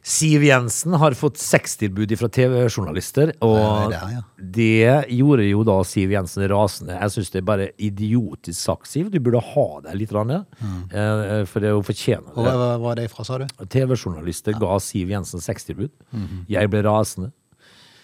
Siv 0.06 0.44
Jensen 0.46 0.94
har 0.94 1.16
fått 1.18 1.40
sextilbud 1.42 2.12
fra 2.20 2.28
TV-journalister, 2.30 3.32
og 3.42 3.90
det 3.90 3.96
er 3.98 4.12
ja. 4.12 4.20
det 4.38 5.16
gjorde 5.16 5.46
jo 5.48 5.64
da 5.66 5.80
Siv 5.88 6.12
Jensen 6.14 6.44
rasende. 6.52 6.94
Jeg 6.94 7.14
syns 7.16 7.32
det 7.34 7.40
er 7.40 7.48
bare 7.48 7.66
idiotisk 7.82 8.60
sagt, 8.60 8.86
Siv. 8.86 9.08
Du 9.10 9.18
burde 9.18 9.42
ha 9.42 9.66
deg 9.88 9.98
litt, 9.98 10.14
rann, 10.14 10.30
mm. 10.60 10.84
for 11.50 11.64
det 11.64 11.74
å 11.74 11.82
fortjene 11.82 12.30
Og 12.36 12.38
det. 12.38 12.52
hva 12.54 12.70
hva 12.70 12.78
var 12.84 13.00
det 13.00 13.08
ifra, 13.08 13.26
sa 13.26 13.40
du? 13.42 13.48
TV-journalister 13.66 14.54
ga 14.62 14.78
Siv 14.84 15.10
Jensen 15.10 15.42
sextilbud. 15.42 15.90
Mhm. 16.14 16.44
Jeg 16.54 16.70
ble 16.70 16.84
rasende. 16.86 17.32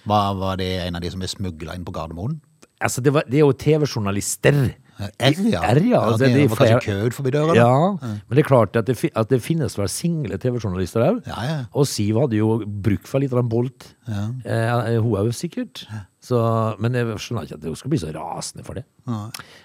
Var, 0.02 0.34
var 0.42 0.58
det 0.58 0.72
en 0.82 0.98
av 0.98 1.04
de 1.04 1.12
som 1.14 1.22
ble 1.22 1.30
smugla 1.30 1.78
inn 1.78 1.86
på 1.86 1.94
Gardermoen? 1.94 2.40
Altså, 2.82 2.98
det, 2.98 3.14
var, 3.14 3.30
det 3.30 3.38
er 3.38 3.46
jo 3.46 3.54
TV-journalister. 3.54 4.58
R, 5.00 5.40
ja. 5.48 5.62
R, 5.72 5.80
ja. 5.88 6.00
Altså, 6.04 6.28
ja 6.28 6.36
de 6.36 6.46
var 6.50 6.60
kanskje 6.60 6.80
køer 6.84 7.16
forbi 7.16 7.32
døra? 7.34 7.56
Ja, 7.56 7.68
Ja, 7.72 8.18
men 8.28 8.36
det 8.36 8.44
er 8.44 8.48
klart 8.48 8.76
at 8.76 8.86
det, 8.86 8.96
at 9.16 9.30
det 9.32 9.40
finnes 9.42 9.76
vel 9.78 9.88
single 9.90 10.38
TV-journalister 10.38 11.04
òg. 11.06 11.20
Ja, 11.26 11.42
ja. 11.48 11.58
Og 11.72 11.88
Siv 11.90 12.20
hadde 12.20 12.38
jo 12.38 12.58
bruk 12.66 13.08
for 13.08 13.22
litt 13.22 13.32
av 13.34 13.42
en 13.42 13.50
bolt. 13.52 13.92
Eh, 14.08 14.98
hun 15.00 15.16
er 15.18 15.28
jo 15.30 15.36
sikkert. 15.36 15.86
Så, 16.22 16.38
men 16.78 16.94
jeg 16.94 17.18
skjønner 17.18 17.48
ikke 17.48 17.58
at 17.58 17.64
hun 17.66 17.78
skal 17.78 17.94
bli 17.94 18.02
så 18.02 18.12
rasende 18.14 18.66
for 18.66 18.78
det. 18.78 18.84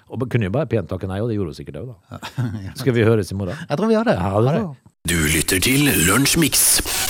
Og 0.10 0.26
kunne 0.32 0.50
jo 0.50 0.56
bare 0.56 0.70
pent 0.72 0.90
takke 0.90 1.10
nei, 1.10 1.20
og 1.22 1.30
det 1.30 1.38
gjorde 1.38 1.54
hun 1.54 1.60
sikkert 1.60 1.82
òg, 1.84 1.92
da. 1.94 2.22
Skal 2.82 2.98
vi 2.98 3.06
høres 3.08 3.32
i 3.34 3.38
morgen? 3.38 3.60
Jeg 3.68 3.78
tror 3.78 3.92
vi 3.94 4.00
har 4.00 4.08
det. 4.10 4.18
Ja, 4.18 4.34
det 4.42 4.56
det. 4.56 4.64
det. 4.64 4.96
Du 5.08 5.20
lytter 5.38 5.62
til 5.64 5.92
Lunsjmix. 6.10 7.07